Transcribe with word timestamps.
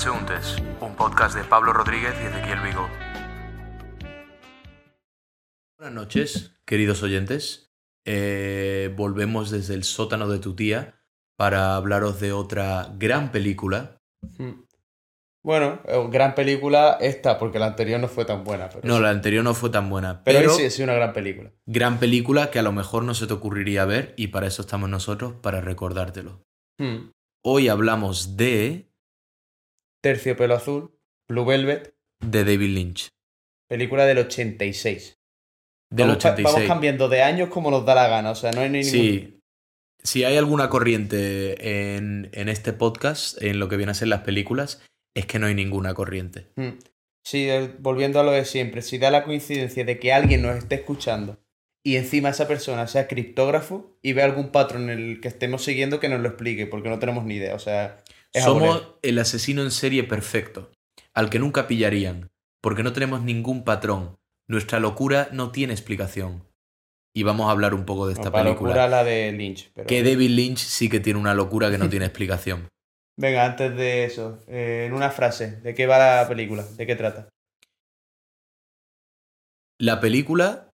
Transeúntes, 0.00 0.54
un 0.80 0.94
podcast 0.94 1.34
de 1.36 1.42
Pablo 1.42 1.72
Rodríguez 1.72 2.14
y 2.22 2.26
Ezequiel 2.26 2.60
Vigo. 2.60 2.88
Buenas 5.76 5.92
noches, 5.92 6.52
queridos 6.64 7.02
oyentes. 7.02 7.72
Eh, 8.06 8.94
volvemos 8.96 9.50
desde 9.50 9.74
el 9.74 9.82
sótano 9.82 10.28
de 10.28 10.38
tu 10.38 10.54
tía 10.54 11.02
para 11.36 11.74
hablaros 11.74 12.20
de 12.20 12.30
otra 12.32 12.94
gran 12.96 13.32
película. 13.32 14.00
Hmm. 14.38 14.62
Bueno, 15.44 15.80
eh, 15.84 16.06
gran 16.12 16.36
película 16.36 16.96
esta, 17.00 17.36
porque 17.36 17.58
la 17.58 17.66
anterior 17.66 17.98
no 17.98 18.06
fue 18.06 18.24
tan 18.24 18.44
buena. 18.44 18.68
Pero 18.68 18.86
No, 18.86 18.98
sí. 18.98 19.02
la 19.02 19.10
anterior 19.10 19.42
no 19.42 19.54
fue 19.54 19.70
tan 19.70 19.90
buena, 19.90 20.22
Pero, 20.22 20.38
pero, 20.38 20.52
hoy 20.54 20.60
sí, 20.62 20.70
sí, 20.70 20.82
una 20.84 20.94
gran 20.94 21.12
película. 21.12 21.50
gran 21.66 21.98
película 21.98 22.52
que 22.52 22.60
a 22.60 22.62
lo 22.62 22.70
mejor 22.70 23.02
no 23.02 23.14
se 23.14 23.26
te 23.26 23.32
ocurriría 23.32 23.84
ver 23.84 24.14
y 24.16 24.28
para 24.28 24.46
eso 24.46 24.62
estamos 24.62 24.88
nosotros, 24.88 25.34
para 25.42 25.60
recordártelo. 25.60 26.44
Hmm. 26.78 27.10
Hoy 27.44 27.66
hablamos 27.68 28.36
de, 28.36 28.87
Terciopelo 30.02 30.54
azul, 30.54 30.90
Blue 31.28 31.44
Velvet, 31.44 31.94
de 32.20 32.44
David 32.44 32.74
Lynch, 32.74 33.08
película 33.68 34.06
del 34.06 34.18
86. 34.18 35.18
del 35.90 36.06
vamos, 36.08 36.22
ca- 36.22 36.30
86. 36.32 36.54
vamos 36.54 36.68
cambiando 36.68 37.08
de 37.08 37.22
años 37.22 37.48
como 37.48 37.70
nos 37.70 37.84
da 37.84 37.94
la 37.94 38.08
gana, 38.08 38.30
o 38.30 38.34
sea, 38.34 38.52
no 38.52 38.60
hay 38.60 38.70
ningún... 38.70 38.90
Sí. 38.90 39.34
Si 40.00 40.22
hay 40.24 40.36
alguna 40.36 40.68
corriente 40.68 41.96
en, 41.96 42.30
en 42.32 42.48
este 42.48 42.72
podcast, 42.72 43.42
en 43.42 43.58
lo 43.58 43.68
que 43.68 43.76
vienen 43.76 43.90
a 43.90 43.94
ser 43.94 44.08
las 44.08 44.20
películas, 44.20 44.80
es 45.14 45.26
que 45.26 45.40
no 45.40 45.46
hay 45.46 45.54
ninguna 45.54 45.92
corriente. 45.94 46.46
Hmm. 46.54 46.78
Sí, 47.24 47.48
volviendo 47.80 48.20
a 48.20 48.22
lo 48.22 48.30
de 48.30 48.44
siempre, 48.44 48.80
si 48.82 48.98
da 48.98 49.10
la 49.10 49.24
coincidencia 49.24 49.84
de 49.84 49.98
que 49.98 50.12
alguien 50.12 50.40
nos 50.42 50.56
esté 50.56 50.76
escuchando 50.76 51.38
y 51.84 51.96
encima 51.96 52.28
esa 52.30 52.46
persona 52.46 52.86
sea 52.86 53.08
criptógrafo 53.08 53.98
y 54.00 54.12
ve 54.12 54.22
algún 54.22 54.50
patrón 54.50 54.88
en 54.88 54.98
el 54.98 55.20
que 55.20 55.28
estemos 55.28 55.64
siguiendo 55.64 55.98
que 56.00 56.08
nos 56.08 56.20
lo 56.20 56.28
explique, 56.28 56.66
porque 56.66 56.88
no 56.88 56.98
tenemos 56.98 57.24
ni 57.24 57.34
idea, 57.34 57.54
o 57.54 57.58
sea... 57.58 57.98
es 58.32 58.44
Somos 58.44 58.94
el 59.02 59.18
asesino 59.18 59.62
en 59.62 59.70
serie 59.70 60.04
perfecto, 60.04 60.70
al 61.14 61.30
que 61.30 61.38
nunca 61.38 61.66
pillarían, 61.66 62.30
porque 62.60 62.82
no 62.82 62.92
tenemos 62.92 63.22
ningún 63.22 63.64
patrón. 63.64 64.18
Nuestra 64.48 64.80
locura 64.80 65.28
no 65.32 65.52
tiene 65.52 65.72
explicación. 65.72 66.46
Y 67.14 67.22
vamos 67.22 67.48
a 67.48 67.52
hablar 67.52 67.74
un 67.74 67.84
poco 67.84 68.06
de 68.06 68.12
esta 68.12 68.26
No, 68.26 68.32
para 68.32 68.44
película. 68.44 68.70
locura 68.70 68.88
la 68.88 69.04
de 69.04 69.32
Lynch, 69.32 69.72
pero... 69.74 69.86
Que 69.86 70.02
David 70.02 70.30
Lynch 70.30 70.58
sí 70.58 70.88
que 70.88 71.00
tiene 71.00 71.18
una 71.18 71.34
locura 71.34 71.70
que 71.70 71.78
no 71.78 71.88
tiene 71.90 72.04
explicación. 72.06 72.68
Venga, 73.18 73.44
antes 73.44 73.74
de 73.74 74.04
eso, 74.04 74.38
eh, 74.46 74.84
en 74.86 74.92
una 74.94 75.10
frase, 75.10 75.56
¿de 75.60 75.74
qué 75.74 75.86
va 75.86 75.98
la 75.98 76.28
película? 76.28 76.62
¿De 76.62 76.86
qué 76.86 76.94
trata? 76.94 77.28
La 79.80 80.00
película 80.00 80.70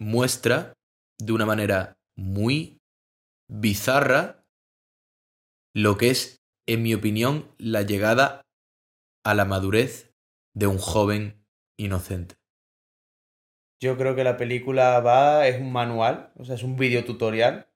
muestra 0.00 0.72
de 1.18 1.32
una 1.32 1.46
manera 1.46 1.94
muy 2.16 2.78
bizarra 3.48 4.42
lo 5.74 5.96
que 5.96 6.10
es, 6.10 6.39
en 6.66 6.82
mi 6.82 6.94
opinión, 6.94 7.50
la 7.58 7.82
llegada 7.82 8.42
a 9.24 9.34
la 9.34 9.44
madurez 9.44 10.14
de 10.54 10.66
un 10.66 10.78
joven 10.78 11.44
inocente. 11.78 12.36
Yo 13.82 13.96
creo 13.96 14.14
que 14.14 14.24
la 14.24 14.36
película 14.36 15.00
va, 15.00 15.46
es 15.48 15.60
un 15.60 15.72
manual, 15.72 16.32
o 16.36 16.44
sea, 16.44 16.54
es 16.54 16.62
un 16.62 16.76
video 16.76 17.04
tutorial. 17.04 17.66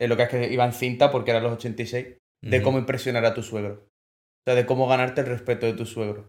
Es 0.00 0.08
lo 0.08 0.16
que 0.16 0.22
es 0.22 0.28
que 0.28 0.52
iba 0.52 0.64
en 0.64 0.72
cinta 0.72 1.10
porque 1.10 1.32
era 1.32 1.40
los 1.40 1.52
86, 1.52 2.16
de 2.42 2.56
Ujú. 2.56 2.64
cómo 2.64 2.78
impresionar 2.78 3.24
a 3.24 3.34
tu 3.34 3.42
suegro. 3.42 3.74
O 3.84 4.42
sea, 4.46 4.54
de 4.54 4.64
cómo 4.64 4.86
ganarte 4.88 5.20
el 5.20 5.26
respeto 5.26 5.66
de 5.66 5.74
tu 5.74 5.84
suegro. 5.84 6.28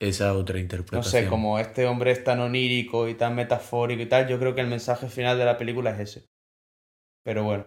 Esa 0.00 0.34
otra 0.34 0.56
No 0.56 0.62
interpretación. 0.62 1.24
sé, 1.24 1.28
como 1.28 1.58
este 1.58 1.86
hombre 1.86 2.10
es 2.10 2.22
tan 2.24 2.40
onírico 2.40 3.08
y 3.08 3.14
tan 3.14 3.34
metafórico 3.34 4.02
y 4.02 4.06
tal, 4.06 4.28
yo 4.28 4.38
creo 4.38 4.54
que 4.54 4.60
el 4.60 4.66
mensaje 4.66 5.08
final 5.08 5.38
de 5.38 5.44
la 5.44 5.56
película 5.56 5.90
es 5.92 6.00
ese. 6.00 6.26
Pero 7.24 7.44
bueno. 7.44 7.66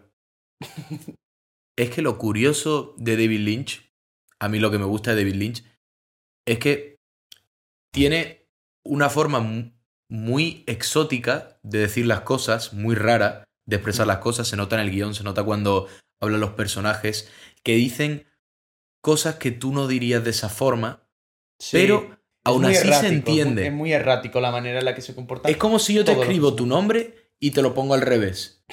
Es 1.77 1.89
que 1.91 2.01
lo 2.01 2.17
curioso 2.17 2.95
de 2.97 3.15
David 3.15 3.39
Lynch, 3.41 3.91
a 4.39 4.49
mí 4.49 4.59
lo 4.59 4.71
que 4.71 4.79
me 4.79 4.85
gusta 4.85 5.13
de 5.13 5.23
David 5.23 5.35
Lynch, 5.35 5.63
es 6.45 6.59
que 6.59 6.97
tiene 7.93 8.47
una 8.83 9.09
forma 9.09 9.39
mu- 9.39 9.71
muy 10.09 10.63
exótica 10.67 11.59
de 11.63 11.79
decir 11.79 12.05
las 12.05 12.21
cosas, 12.21 12.73
muy 12.73 12.95
rara 12.95 13.43
de 13.65 13.75
expresar 13.75 14.07
las 14.07 14.17
cosas, 14.19 14.47
se 14.47 14.55
nota 14.57 14.75
en 14.75 14.81
el 14.87 14.91
guion, 14.91 15.13
se 15.13 15.23
nota 15.23 15.43
cuando 15.43 15.87
hablan 16.21 16.39
los 16.39 16.51
personajes, 16.51 17.29
que 17.63 17.75
dicen 17.75 18.25
cosas 19.01 19.35
que 19.35 19.51
tú 19.51 19.73
no 19.73 19.87
dirías 19.87 20.23
de 20.23 20.29
esa 20.31 20.49
forma, 20.49 21.03
Sí, 21.59 21.75
pero 21.77 22.17
aún 22.45 22.65
así 22.65 22.75
se 22.75 22.87
errático, 22.87 23.05
es 23.07 23.11
muy- 23.11 23.17
entiende. 23.17 23.67
Es 23.67 23.73
muy 23.73 23.91
errático 23.91 24.39
la 24.39 24.51
manera 24.51 24.79
en 24.79 24.85
la 24.85 24.95
que 24.95 25.01
se 25.01 25.13
comporta. 25.15 25.49
Es 25.49 25.57
como 25.57 25.79
si 25.79 25.93
yo 25.93 26.05
te 26.05 26.13
escribo 26.13 26.55
tu 26.55 26.65
nombre 26.65 27.31
y 27.39 27.51
te 27.51 27.61
lo 27.61 27.73
pongo 27.73 27.93
al 27.93 28.01
revés. 28.01 28.63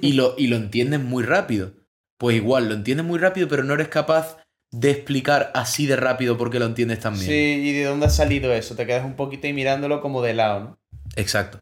Y 0.00 0.12
lo, 0.12 0.34
y 0.38 0.46
lo 0.48 0.56
entiendes 0.56 1.00
muy 1.00 1.22
rápido. 1.24 1.72
Pues 2.22 2.36
igual, 2.36 2.68
lo 2.68 2.74
entiendes 2.74 3.04
muy 3.04 3.18
rápido, 3.18 3.48
pero 3.48 3.64
no 3.64 3.74
eres 3.74 3.88
capaz 3.88 4.36
de 4.70 4.92
explicar 4.92 5.50
así 5.54 5.88
de 5.88 5.96
rápido 5.96 6.38
por 6.38 6.50
qué 6.50 6.60
lo 6.60 6.66
entiendes 6.66 7.00
tan 7.00 7.14
bien. 7.14 7.24
Sí, 7.26 7.68
¿y 7.68 7.72
de 7.72 7.82
dónde 7.82 8.06
ha 8.06 8.10
salido 8.10 8.52
eso? 8.52 8.76
Te 8.76 8.86
quedas 8.86 9.04
un 9.04 9.16
poquito 9.16 9.48
ahí 9.48 9.52
mirándolo 9.52 10.00
como 10.00 10.22
de 10.22 10.32
lado, 10.32 10.60
¿no? 10.60 10.78
Exacto. 11.16 11.58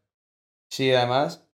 Sí, 0.70 0.92
además. 0.92 1.48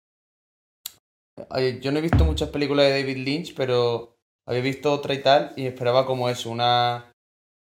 Yo 1.83 1.93
no 1.93 1.99
he 1.99 2.01
visto 2.01 2.25
muchas 2.25 2.49
películas 2.49 2.87
de 2.87 2.99
David 3.03 3.19
Lynch, 3.19 3.55
pero 3.55 4.17
había 4.47 4.63
visto 4.63 4.91
otra 4.91 5.13
y 5.13 5.21
tal, 5.21 5.53
y 5.55 5.67
esperaba 5.67 6.07
como 6.07 6.31
eso, 6.31 6.49
una. 6.49 7.13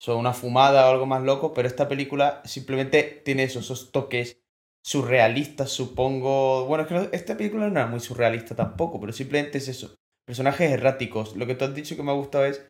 una 0.08 0.34
fumada 0.34 0.88
o 0.88 0.92
algo 0.94 1.06
más 1.06 1.22
loco, 1.22 1.54
pero 1.54 1.68
esta 1.68 1.88
película 1.88 2.42
simplemente 2.44 3.04
tiene 3.24 3.44
eso, 3.44 3.60
esos 3.60 3.92
toques 3.92 4.42
surrealistas, 4.84 5.70
supongo. 5.70 6.66
Bueno, 6.66 6.86
es 6.86 6.88
que 6.88 6.96
no- 6.96 7.10
esta 7.12 7.38
película 7.38 7.68
no 7.68 7.72
era 7.80 7.86
muy 7.86 8.00
surrealista 8.00 8.56
tampoco, 8.56 9.00
pero 9.00 9.14
simplemente 9.14 9.60
es 9.60 9.68
eso. 9.68 9.99
Personajes 10.30 10.70
erráticos. 10.72 11.36
Lo 11.36 11.48
que 11.48 11.56
tú 11.56 11.66
has 11.66 11.74
dicho 11.74 11.96
que 11.96 12.04
me 12.04 12.12
ha 12.12 12.14
gustado 12.14 12.46
es 12.46 12.64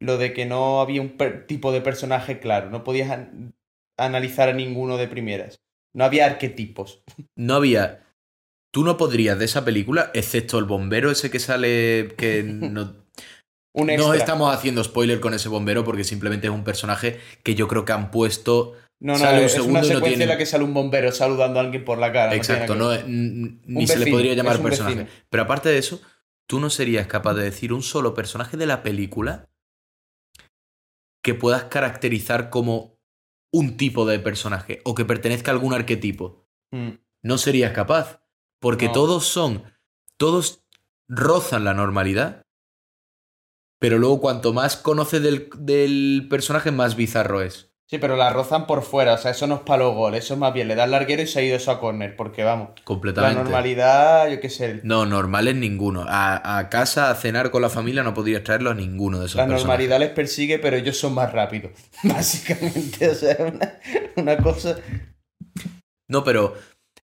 lo 0.00 0.18
de 0.18 0.32
que 0.32 0.46
no 0.46 0.80
había 0.80 1.00
un 1.00 1.16
tipo 1.48 1.72
de 1.72 1.80
personaje 1.80 2.38
claro, 2.38 2.70
no 2.70 2.84
podías 2.84 3.10
an- 3.10 3.54
analizar 3.98 4.48
a 4.48 4.52
ninguno 4.52 4.96
de 4.98 5.08
primeras. 5.08 5.58
No 5.94 6.04
había 6.04 6.26
arquetipos. 6.26 7.02
No 7.36 7.54
había. 7.56 8.04
Tú 8.72 8.84
no 8.84 8.96
podrías 8.96 9.36
de 9.36 9.46
esa 9.46 9.64
película, 9.64 10.12
excepto 10.14 10.60
el 10.60 10.64
bombero 10.64 11.10
ese 11.10 11.28
que 11.28 11.40
sale. 11.40 12.14
que 12.16 12.42
no. 12.46 12.94
Un 13.74 13.86
No 13.88 14.14
estamos 14.14 14.54
haciendo 14.54 14.84
spoiler 14.84 15.18
con 15.18 15.34
ese 15.34 15.48
bombero 15.48 15.82
porque 15.84 16.04
simplemente 16.04 16.46
es 16.46 16.52
un 16.52 16.62
personaje 16.62 17.18
que 17.42 17.56
yo 17.56 17.66
creo 17.66 17.84
que 17.84 17.92
han 17.92 18.12
puesto. 18.12 18.74
No, 19.00 19.14
no, 19.14 19.18
Sale 19.18 19.38
un 19.40 19.44
es 19.46 19.58
una 19.58 19.80
no 19.80 19.84
secuencia 19.86 20.08
tiene- 20.10 20.22
en 20.24 20.28
la 20.28 20.38
que 20.38 20.46
sale 20.46 20.62
un 20.62 20.72
bombero 20.72 21.10
saludando 21.10 21.58
a 21.58 21.64
alguien 21.64 21.84
por 21.84 21.98
la 21.98 22.12
cara. 22.12 22.32
Exacto, 22.36 22.76
no 22.76 22.92
no, 22.94 23.02
ni 23.08 23.80
Un 23.82 23.86
se 23.88 23.98
le 23.98 24.06
podría 24.08 24.34
llamar 24.34 24.62
personaje. 24.62 24.94
vecino. 24.94 25.10
Pero 25.28 25.42
aparte 25.42 25.68
de 25.70 25.78
eso, 25.78 26.00
tú 26.48 26.60
no 26.60 26.70
serías 26.70 27.06
capaz 27.06 27.34
de 27.34 27.44
decir 27.44 27.72
un 27.72 27.82
solo 27.82 28.14
personaje 28.14 28.56
de 28.56 28.66
la 28.66 28.82
película 28.82 29.48
que 31.22 31.34
puedas 31.34 31.64
caracterizar 31.64 32.50
como 32.50 32.98
un 33.52 33.76
tipo 33.76 34.06
de 34.06 34.18
personaje 34.18 34.80
o 34.84 34.94
que 34.94 35.04
pertenezca 35.04 35.50
a 35.50 35.54
algún 35.54 35.74
arquetipo. 35.74 36.46
que- 36.70 36.76
Mm. 36.76 36.98
No 37.24 37.38
serías 37.38 37.72
capaz, 37.72 38.20
porque 38.60 38.86
No. 38.86 38.92
todos 38.92 39.26
son, 39.26 39.62
todos 40.16 40.64
rozan 41.06 41.64
la 41.64 41.74
normalidad, 41.74 42.42
pero 43.78 43.98
luego 43.98 44.20
cuanto 44.20 44.52
más 44.52 44.76
conoces 44.76 45.22
del, 45.22 45.50
del 45.58 46.26
personaje, 46.30 46.70
más 46.70 46.96
bizarro 46.96 47.42
es. 47.42 47.71
Sí, 47.92 47.98
pero 47.98 48.16
la 48.16 48.30
rozan 48.30 48.66
por 48.66 48.80
fuera, 48.82 49.12
o 49.12 49.18
sea, 49.18 49.32
eso 49.32 49.46
no 49.46 49.56
es 49.56 49.60
palo 49.60 49.92
gol, 49.92 50.14
eso 50.14 50.32
es 50.32 50.40
más 50.40 50.54
bien 50.54 50.66
le 50.66 50.74
da 50.74 50.84
el 50.84 50.92
larguero 50.92 51.20
y 51.20 51.26
se 51.26 51.40
ha 51.40 51.42
ido 51.42 51.56
eso 51.56 51.70
a 51.70 51.78
córner, 51.78 52.16
porque 52.16 52.42
vamos, 52.42 52.70
la 52.74 52.84
Completamente. 52.84 53.42
normalidad, 53.42 54.30
yo 54.30 54.40
qué 54.40 54.48
sé, 54.48 54.80
No, 54.82 55.04
normales 55.04 55.56
ninguno. 55.56 56.06
A, 56.08 56.56
a 56.58 56.70
casa 56.70 57.10
a 57.10 57.14
cenar 57.16 57.50
con 57.50 57.60
la 57.60 57.68
familia 57.68 58.02
no 58.02 58.14
podrías 58.14 58.44
traerlo 58.44 58.70
a 58.70 58.74
ninguno 58.74 59.18
de 59.20 59.26
esos 59.26 59.36
la 59.36 59.42
personajes. 59.42 59.66
normalidad 59.66 59.98
les 60.00 60.08
persigue, 60.08 60.58
pero 60.58 60.78
ellos 60.78 60.96
son 60.96 61.12
más 61.12 61.32
rápidos, 61.34 61.72
básicamente, 62.02 63.10
o 63.10 63.14
sea, 63.14 63.36
una, 63.40 63.78
una 64.16 64.36
cosa... 64.38 64.78
No, 66.08 66.24
pero 66.24 66.54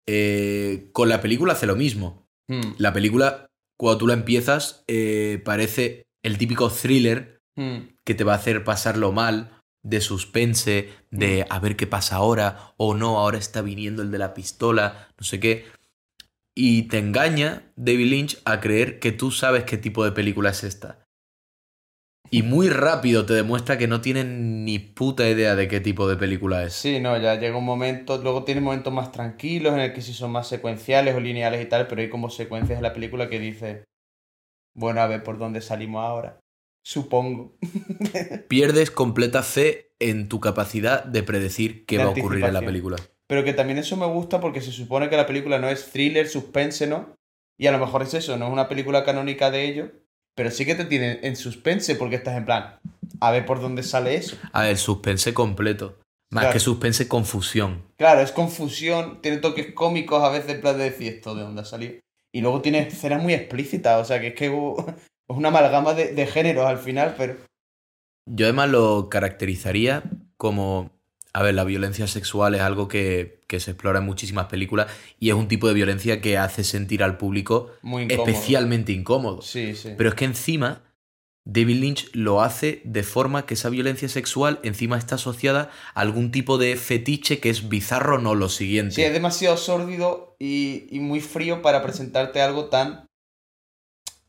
eh, 0.09 0.89
con 0.95 1.11
la 1.11 1.21
película 1.21 1.53
hace 1.53 1.67
lo 1.67 1.77
mismo. 1.77 2.27
Mm, 2.49 2.73
La 2.79 2.95
película, 2.95 3.49
cuando 3.79 3.99
tú 3.99 4.07
la 4.07 4.15
empiezas, 4.15 4.83
eh, 4.89 5.43
parece 5.45 6.05
el 6.25 6.39
típico 6.39 6.71
thriller 6.71 7.43
mm. 7.57 7.81
que 8.07 8.15
te 8.15 8.25
va 8.25 8.33
a 8.33 8.37
hacer 8.37 8.65
pasarlo 8.65 9.13
mal, 9.13 9.60
de 9.83 10.01
suspense, 10.01 10.91
de 11.11 11.47
a 11.49 11.59
ver 11.59 11.77
qué 11.77 11.87
pasa 11.87 12.17
ahora, 12.17 12.75
o 12.77 12.95
no, 12.95 13.19
ahora 13.19 13.39
está 13.39 13.63
viniendo 13.63 14.03
el 14.03 14.11
de 14.11 14.19
la 14.19 14.35
pistola, 14.35 15.09
no 15.19 15.25
sé 15.25 15.41
qué. 15.41 15.65
Y 16.55 16.83
te 16.89 16.99
engaña 16.99 17.63
David 17.77 18.07
Lynch 18.07 18.43
a 18.45 18.61
creer 18.61 18.99
que 18.99 19.13
tú 19.13 19.31
sabes 19.31 19.65
qué 19.65 19.79
tipo 19.79 20.05
de 20.05 20.13
película 20.13 20.51
es 20.51 20.65
esta. 20.65 21.07
Y 22.31 22.43
muy 22.43 22.69
rápido 22.69 23.25
te 23.27 23.35
demuestra 23.35 23.79
que 23.79 23.89
no 23.89 24.01
tienen 24.01 24.65
ni 24.65 24.79
puta 24.79 25.29
idea 25.29 25.57
de 25.57 25.69
qué 25.69 25.81
tipo 25.81 26.09
de 26.09 26.17
película 26.17 26.63
es. 26.65 26.75
Sí, 26.75 27.01
no, 27.01 27.17
ya 27.19 27.37
llega 27.37 27.57
un 27.57 27.65
momento, 27.65 28.19
luego 28.19 28.45
tiene 28.45 28.61
momentos 28.61 28.93
más 28.93 29.13
tranquilos 29.13 29.73
en 29.75 29.81
el 29.81 29.93
que 29.93 30.03
sí 30.03 30.13
son 30.13 30.33
más 30.33 30.49
secuenciales 30.49 31.15
o 31.15 31.21
lineales 31.21 31.63
y 31.63 31.69
tal, 31.69 31.87
pero 31.87 32.03
hay 32.03 32.11
como 32.11 32.31
secuencias 32.31 32.79
de 32.79 32.83
la 32.83 32.93
película 32.93 33.29
que 33.29 33.39
dice, 33.39 33.85
bueno, 34.75 35.01
a 35.01 35.07
ver 35.07 35.23
por 35.23 35.39
dónde 35.39 35.61
salimos 35.61 36.05
ahora, 36.05 36.40
supongo. 36.83 37.57
Pierdes 38.49 38.91
completa 38.91 39.43
fe 39.43 39.93
en 39.99 40.29
tu 40.29 40.41
capacidad 40.41 41.05
de 41.05 41.23
predecir 41.23 41.85
qué 41.87 41.99
De 41.99 42.05
va 42.05 42.11
a 42.11 42.13
ocurrir 42.13 42.45
en 42.45 42.55
la 42.55 42.61
película. 42.63 42.97
Pero 43.27 43.45
que 43.45 43.53
también 43.53 43.79
eso 43.79 43.97
me 43.97 44.07
gusta 44.07 44.41
porque 44.41 44.61
se 44.61 44.73
supone 44.73 45.09
que 45.09 45.17
la 45.17 45.27
película 45.27 45.59
no 45.59 45.69
es 45.69 45.91
thriller, 45.93 46.29
suspense, 46.29 46.87
¿no? 46.87 47.15
Y 47.59 47.67
a 47.67 47.73
lo 47.73 47.79
mejor 47.79 48.03
es 48.03 48.15
eso, 48.15 48.37
no 48.37 48.47
es 48.47 48.53
una 48.53 48.69
película 48.69 49.05
canónica 49.05 49.51
de 49.51 49.65
ello, 49.65 49.93
pero 50.35 50.51
sí 50.51 50.65
que 50.65 50.75
te 50.75 50.87
tiene 50.87 51.21
en 51.23 51.37
suspense 51.37 51.95
porque 51.95 52.17
estás 52.17 52.37
en 52.37 52.47
plan, 52.47 52.81
a 53.21 53.31
ver 53.31 53.45
por 53.47 53.61
dónde 53.61 53.83
sale 53.83 54.15
eso. 54.17 54.37
A 54.53 54.63
ver, 54.63 54.79
suspense 54.79 55.35
completo. 55.35 55.99
Más 56.33 56.43
Claro. 56.45 56.53
que 56.55 56.61
suspense, 56.61 57.09
confusión. 57.09 57.83
Claro, 57.99 58.21
es 58.21 58.31
confusión, 58.33 59.21
tiene 59.21 59.39
toques 59.39 59.75
cómicos 59.75 60.23
a 60.23 60.31
veces 60.31 60.53
en 60.55 60.61
plan 60.61 60.79
de 60.79 60.85
decir 60.85 61.13
esto 61.13 61.35
de 61.35 61.43
dónde 61.43 61.63
ha 61.63 61.65
salido. 61.65 61.95
Y 62.33 62.41
luego 62.41 62.63
tiene 62.63 62.79
escenas 62.87 63.21
muy 63.23 63.35
explícitas, 63.35 64.01
o 64.01 64.05
sea 64.05 64.21
que 64.21 64.29
es 64.29 64.35
que 64.35 64.49
una 65.37 65.49
amalgama 65.49 65.95
de, 65.95 66.13
de 66.15 66.27
géneros 66.27 66.67
al 66.67 66.79
final, 66.79 67.15
pero... 67.17 67.37
Yo 68.27 68.47
además 68.47 68.71
lo 68.71 69.09
caracterizaría 69.09 70.03
como... 70.37 70.91
A 71.33 71.43
ver, 71.45 71.55
la 71.55 71.63
violencia 71.63 72.09
sexual 72.09 72.57
es 72.57 72.61
algo 72.61 72.89
que, 72.89 73.41
que 73.47 73.61
se 73.61 73.71
explora 73.71 74.01
en 74.01 74.05
muchísimas 74.05 74.47
películas 74.47 74.89
y 75.21 75.29
es 75.29 75.37
un 75.37 75.47
tipo 75.47 75.69
de 75.69 75.75
violencia 75.75 76.21
que 76.21 76.37
hace 76.37 76.65
sentir 76.65 77.05
al 77.05 77.19
público 77.19 77.71
Muy 77.83 78.03
incómodo. 78.03 78.29
especialmente 78.29 78.91
incómodo. 78.93 79.41
Sí, 79.43 79.77
sí. 79.77 79.91
Pero 79.97 80.09
es 80.09 80.17
que 80.17 80.25
encima 80.25 80.83
David 81.45 81.77
Lynch 81.77 82.11
lo 82.15 82.43
hace 82.43 82.83
de 82.85 83.05
forma 83.05 83.47
que 83.47 83.55
esa 83.55 83.69
violencia 83.71 84.09
sexual 84.09 84.59
encima 84.65 84.99
está 84.99 85.15
asociada 85.15 85.71
a 85.95 86.01
algún 86.01 86.33
tipo 86.33 86.59
de 86.59 86.75
fetiche 86.77 87.39
que 87.39 87.51
es 87.51 87.69
bizarro, 87.69 88.19
no 88.19 88.35
lo 88.35 88.49
siguiente. 88.49 88.97
Sí, 88.97 89.03
es 89.03 89.13
demasiado 89.13 89.57
sórdido 89.57 90.35
y, 90.41 90.89
y 90.91 90.99
muy 90.99 91.21
frío 91.21 91.63
para 91.63 91.81
presentarte 91.85 92.43
algo 92.43 92.65
tan. 92.71 93.07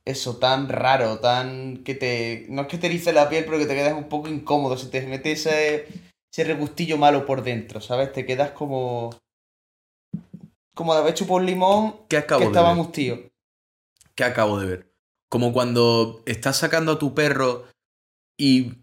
Eso, 0.05 0.37
tan 0.37 0.67
raro, 0.69 1.19
tan. 1.19 1.83
que 1.83 1.95
te. 1.95 2.45
No 2.49 2.63
es 2.63 2.67
que 2.67 2.77
te 2.77 2.87
erice 2.87 3.13
la 3.13 3.29
piel, 3.29 3.45
pero 3.45 3.59
que 3.59 3.65
te 3.65 3.75
quedas 3.75 3.93
un 3.93 4.09
poco 4.09 4.27
incómodo. 4.29 4.77
Se 4.77 4.87
te 4.87 5.05
mete 5.05 5.31
ese, 5.33 5.87
ese 6.31 6.43
regustillo 6.43 6.97
malo 6.97 7.25
por 7.25 7.43
dentro, 7.43 7.81
¿sabes? 7.81 8.11
Te 8.11 8.25
quedas 8.25 8.51
como. 8.51 9.11
como 10.73 10.93
de 10.95 11.01
haber 11.01 11.13
chupado 11.13 11.35
un 11.37 11.45
limón 11.45 12.07
¿Qué 12.09 12.17
acabo 12.17 12.41
que 12.41 12.47
estaba 12.47 12.73
mustío. 12.73 13.31
¿Qué 14.15 14.23
acabo 14.23 14.59
de 14.59 14.65
ver? 14.67 14.93
Como 15.29 15.53
cuando 15.53 16.23
estás 16.25 16.57
sacando 16.57 16.93
a 16.93 16.99
tu 16.99 17.13
perro 17.13 17.65
y 18.37 18.73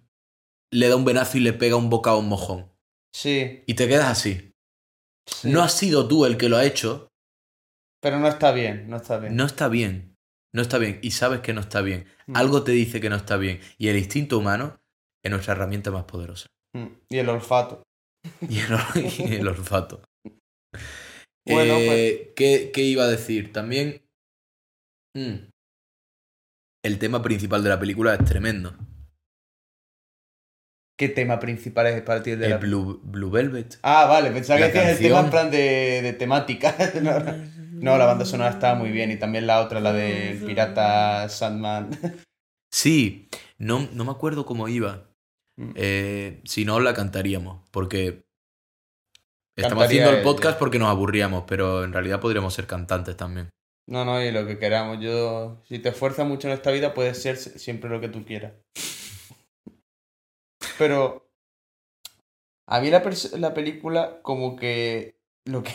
le 0.71 0.89
da 0.89 0.97
un 0.97 1.05
venazo 1.05 1.37
y 1.37 1.41
le 1.41 1.53
pega 1.53 1.77
un 1.77 1.91
bocado 1.91 2.17
a 2.17 2.21
un 2.21 2.29
mojón. 2.29 2.73
Sí, 3.13 3.65
Y 3.67 3.75
te 3.75 3.89
quedas 3.89 4.09
así. 4.09 4.53
sí. 5.27 5.51
No 5.51 5.63
has 5.63 5.73
sido 5.73 6.07
tú 6.07 6.25
el 6.25 6.37
que 6.39 6.49
lo 6.49 6.57
ha 6.57 6.65
hecho. 6.65 7.09
Pero 8.01 8.21
no 8.21 8.29
está 8.29 8.53
bien, 8.53 8.89
no 8.89 8.97
está 8.97 9.19
bien. 9.19 9.35
No 9.37 9.45
está 9.45 9.69
bien. 9.69 10.17
No 10.59 10.63
está 10.63 10.79
bien. 10.79 10.99
Y 11.03 11.13
sabes 11.13 11.39
que 11.39 11.53
no 11.53 11.61
está 11.61 11.83
bien. 11.83 12.07
Mm. 12.27 12.37
Algo 12.37 12.65
te 12.65 12.73
dice 12.73 13.01
que 13.01 13.09
no 13.09 13.15
está 13.15 13.37
bien. 13.37 13.61
Y 13.79 13.87
el 13.89 13.97
instinto 13.97 14.37
humano 14.37 14.81
es 15.25 15.31
nuestra 15.31 15.53
herramienta 15.55 15.93
más 15.93 16.03
poderosa. 16.03 16.49
Mm, 16.75 16.87
Y 17.09 17.19
el 17.19 17.29
olfato. 17.29 17.83
Y 18.51 18.59
el, 18.59 19.31
y 19.31 19.35
el 19.37 19.47
olfato. 19.47 20.03
Bueno, 21.47 21.75
Eh, 21.79 22.33
¿qué, 22.35 22.73
qué 22.75 22.83
iba 22.83 23.05
a 23.05 23.09
decir? 23.09 23.53
También. 23.53 24.03
mm, 25.17 25.49
el 26.85 26.99
tema 26.99 27.23
principal 27.23 27.63
de 27.63 27.69
la 27.69 27.79
película 27.79 28.15
es 28.15 28.25
tremendo. 28.25 28.77
¿Qué 30.99 31.09
tema 31.09 31.39
principal 31.39 31.87
es 31.87 32.03
para 32.03 32.23
ti 32.25 32.33
el 32.33 32.41
de 32.41 32.47
El 32.47 32.51
la 32.51 32.57
Blue, 32.59 33.01
Blue 33.05 33.31
Velvet. 33.31 33.79
Ah, 33.85 34.07
vale, 34.07 34.33
pensaba 34.33 34.59
que 34.59 34.67
decías 34.67 34.89
el 34.91 34.99
tema 34.99 35.21
en 35.21 35.31
plan 35.31 35.51
de, 35.53 36.03
de 36.03 36.13
temática. 36.15 36.75
no, 37.01 37.13
no. 37.83 37.99
La 37.99 38.07
banda 38.07 38.25
sonora 38.25 38.51
estaba 38.51 38.75
muy 38.75 38.91
bien. 38.91 39.11
Y 39.11 39.19
también 39.19 39.47
la 39.47 39.61
otra, 39.61 39.81
la 39.81 39.93
del 39.93 40.45
pirata 40.45 41.29
Sandman. 41.29 41.91
Sí, 42.71 43.31
no, 43.57 43.89
no 43.95 44.05
me 44.05 44.11
acuerdo 44.11 44.45
cómo 44.45 44.69
iba. 44.69 45.09
Mm. 45.57 45.71
Eh, 45.75 46.43
si 46.45 46.67
no, 46.67 46.81
la 46.81 46.93
cantaríamos. 46.93 47.67
Porque. 47.71 48.27
Estamos 49.57 49.79
Cantaría 49.85 50.03
haciendo 50.03 50.19
el 50.19 50.23
podcast 50.23 50.59
porque 50.59 50.79
nos 50.79 50.89
aburríamos, 50.91 51.45
pero 51.49 51.83
en 51.83 51.93
realidad 51.95 52.21
podríamos 52.21 52.53
ser 52.53 52.67
cantantes 52.67 53.17
también. 53.17 53.49
No, 53.89 54.05
no, 54.05 54.23
y 54.23 54.31
lo 54.31 54.47
que 54.47 54.59
queramos. 54.59 54.99
Yo, 55.01 55.63
si 55.67 55.79
te 55.79 55.89
esfuerzas 55.89 56.29
mucho 56.29 56.47
en 56.47 56.55
esta 56.55 56.71
vida, 56.71 56.93
puedes 56.93 57.21
ser 57.23 57.39
si- 57.39 57.59
siempre 57.59 57.89
lo 57.89 58.01
que 58.03 58.09
tú 58.11 58.23
quieras. 58.25 58.53
Pero 60.77 61.29
a 62.67 62.81
mí 62.81 62.91
la, 62.91 63.03
la 63.39 63.55
película, 63.55 64.21
como 64.23 64.57
que 64.57 65.19
lo 65.47 65.63
que 65.63 65.73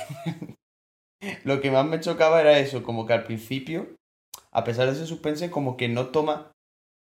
lo 1.44 1.62
que 1.62 1.72
más 1.72 1.86
me 1.86 2.00
chocaba 2.00 2.42
era 2.42 2.58
eso, 2.60 2.84
como 2.84 3.06
que 3.06 3.14
al 3.14 3.24
principio, 3.24 3.96
a 4.52 4.64
pesar 4.64 4.88
de 4.88 4.94
ese 4.94 5.06
suspense, 5.06 5.50
como 5.50 5.78
que 5.78 5.88
no 5.88 6.08
toma, 6.08 6.52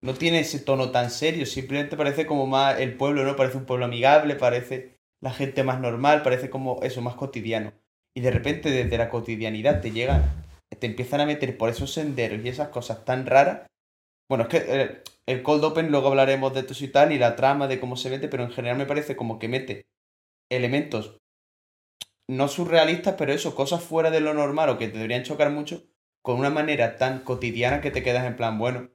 no 0.03 0.15
tiene 0.15 0.41
ese 0.41 0.61
tono 0.61 0.91
tan 0.91 1.11
serio, 1.11 1.47
simplemente 1.47 1.97
parece 1.97 2.27
como 2.27 2.47
más 2.47 2.79
el 2.79 2.97
pueblo, 2.97 3.25
¿no? 3.25 3.37
Parece 3.37 3.57
un 3.57 3.65
pueblo 3.65 3.87
amigable, 3.87 4.37
parece 4.37 4.99
la 5.23 5.33
gente 5.33 5.65
más 5.65 5.81
normal, 5.81 6.23
parece 6.23 6.51
como 6.51 6.81
eso, 6.83 7.01
más 7.01 7.15
cotidiano. 7.15 7.73
Y 8.17 8.21
de 8.21 8.31
repente 8.31 8.71
desde 8.71 8.99
la 8.99 9.09
cotidianidad 9.09 9.81
te 9.81 9.91
llegan, 9.91 10.23
te 10.79 10.87
empiezan 10.87 11.21
a 11.21 11.27
meter 11.27 11.57
por 11.57 11.71
esos 11.71 11.93
senderos 11.93 12.45
y 12.45 12.49
esas 12.49 12.69
cosas 12.69 13.05
tan 13.05 13.27
raras. 13.27 13.67
Bueno, 14.29 14.45
es 14.45 14.51
que 14.51 14.57
eh, 14.59 15.03
el 15.27 15.43
Cold 15.43 15.65
Open 15.65 15.91
luego 15.91 16.09
hablaremos 16.09 16.53
de 16.53 16.61
esto 16.61 16.75
y 16.79 16.89
tal 16.89 17.13
y 17.13 17.19
la 17.19 17.37
trama 17.37 17.67
de 17.67 17.81
cómo 17.81 17.97
se 17.97 18.11
mete, 18.11 18.29
pero 18.29 18.45
en 18.45 18.51
general 18.51 18.77
me 18.77 18.87
parece 18.87 19.17
como 19.17 19.39
que 19.39 19.49
mete 19.49 19.87
elementos 20.51 21.19
no 22.29 22.49
surrealistas, 22.49 23.15
pero 23.19 23.33
eso, 23.33 23.55
cosas 23.55 23.83
fuera 23.83 24.11
de 24.11 24.21
lo 24.21 24.35
normal 24.35 24.69
o 24.71 24.79
que 24.79 24.89
te 24.89 24.95
deberían 24.97 25.23
chocar 25.25 25.51
mucho, 25.51 25.85
con 26.23 26.39
una 26.39 26.51
manera 26.51 26.97
tan 26.97 27.21
cotidiana 27.21 27.81
que 27.81 27.91
te 27.91 28.03
quedas 28.03 28.27
en 28.27 28.37
plan, 28.37 28.59
bueno, 28.59 28.89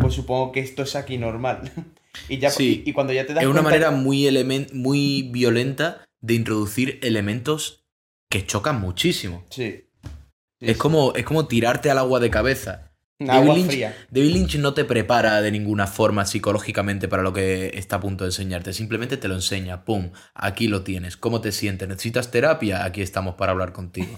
pues 0.00 0.14
supongo 0.14 0.52
que 0.52 0.60
esto 0.60 0.82
es 0.82 0.94
aquí 0.96 1.16
normal. 1.18 1.70
y 2.28 2.38
ya 2.38 2.50
Sí. 2.50 2.82
y, 2.84 2.90
y 2.90 2.92
cuando 2.92 3.12
ya 3.12 3.26
te 3.26 3.34
das 3.34 3.42
Es 3.42 3.48
una 3.48 3.62
cuenta- 3.62 3.90
manera 3.90 3.90
muy, 3.90 4.68
muy 4.74 5.22
violenta 5.32 6.06
de 6.20 6.34
introducir 6.34 6.98
elementos 7.02 7.84
que 8.30 8.44
chocan 8.46 8.80
muchísimo. 8.80 9.44
Sí. 9.50 9.86
Sí, 10.60 10.66
Es 10.66 10.72
sí. 10.74 10.78
como, 10.78 11.14
es 11.14 11.24
como 11.24 11.46
tirarte 11.48 11.90
al 11.90 11.98
agua 11.98 12.20
de 12.20 12.30
cabeza. 12.30 12.89
Agua 13.28 13.54
David 13.54 13.62
Lynch- 13.62 13.66
fría. 13.66 13.96
David 14.10 14.32
Lynch 14.32 14.56
no 14.56 14.74
te 14.74 14.84
prepara 14.84 15.42
de 15.42 15.50
ninguna 15.52 15.86
forma 15.86 16.24
psicológicamente 16.24 17.06
para 17.08 17.22
lo 17.22 17.32
que 17.32 17.72
está 17.74 17.96
a 17.96 18.00
punto 18.00 18.24
de 18.24 18.28
enseñarte. 18.28 18.72
Simplemente 18.72 19.16
te 19.16 19.28
lo 19.28 19.34
enseña. 19.34 19.84
¡Pum! 19.84 20.10
Aquí 20.34 20.68
lo 20.68 20.82
tienes. 20.82 21.16
¿Cómo 21.16 21.40
te 21.40 21.52
sientes? 21.52 21.88
¿Necesitas 21.88 22.30
terapia? 22.30 22.84
Aquí 22.84 23.02
estamos 23.02 23.34
para 23.34 23.52
hablar 23.52 23.72
contigo. 23.72 24.16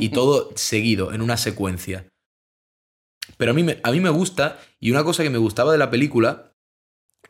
Y 0.00 0.08
todo 0.10 0.50
seguido, 0.56 1.12
en 1.12 1.22
una 1.22 1.36
secuencia. 1.36 2.06
Pero 3.36 3.52
a 3.52 3.54
mí, 3.54 3.62
me, 3.62 3.78
a 3.82 3.92
mí 3.92 4.00
me 4.00 4.10
gusta, 4.10 4.58
y 4.80 4.90
una 4.90 5.04
cosa 5.04 5.22
que 5.22 5.30
me 5.30 5.38
gustaba 5.38 5.72
de 5.72 5.78
la 5.78 5.90
película 5.90 6.52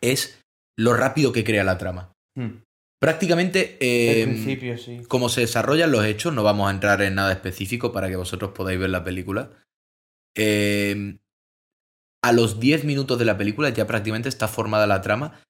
es 0.00 0.42
lo 0.78 0.94
rápido 0.94 1.32
que 1.32 1.44
crea 1.44 1.64
la 1.64 1.78
trama. 1.78 2.12
Hmm. 2.34 2.62
Prácticamente, 3.00 3.76
eh, 3.80 4.24
principio, 4.24 4.78
sí. 4.78 5.02
como 5.08 5.28
se 5.28 5.40
desarrollan 5.42 5.90
los 5.90 6.04
hechos, 6.04 6.32
no 6.32 6.42
vamos 6.44 6.68
a 6.68 6.70
entrar 6.70 7.02
en 7.02 7.16
nada 7.16 7.32
específico 7.32 7.92
para 7.92 8.08
que 8.08 8.16
vosotros 8.16 8.52
podáis 8.52 8.78
ver 8.78 8.90
la 8.90 9.02
película. 9.04 9.50
Eh, 10.36 11.18
a 12.24 12.32
los 12.32 12.60
10 12.60 12.84
minutos 12.84 13.18
de 13.18 13.24
la 13.24 13.36
película 13.36 13.68
ya 13.70 13.86
prácticamente 13.86 14.28
está 14.28 14.48
formada 14.48 14.86
la 14.86 15.00
trama. 15.00 15.40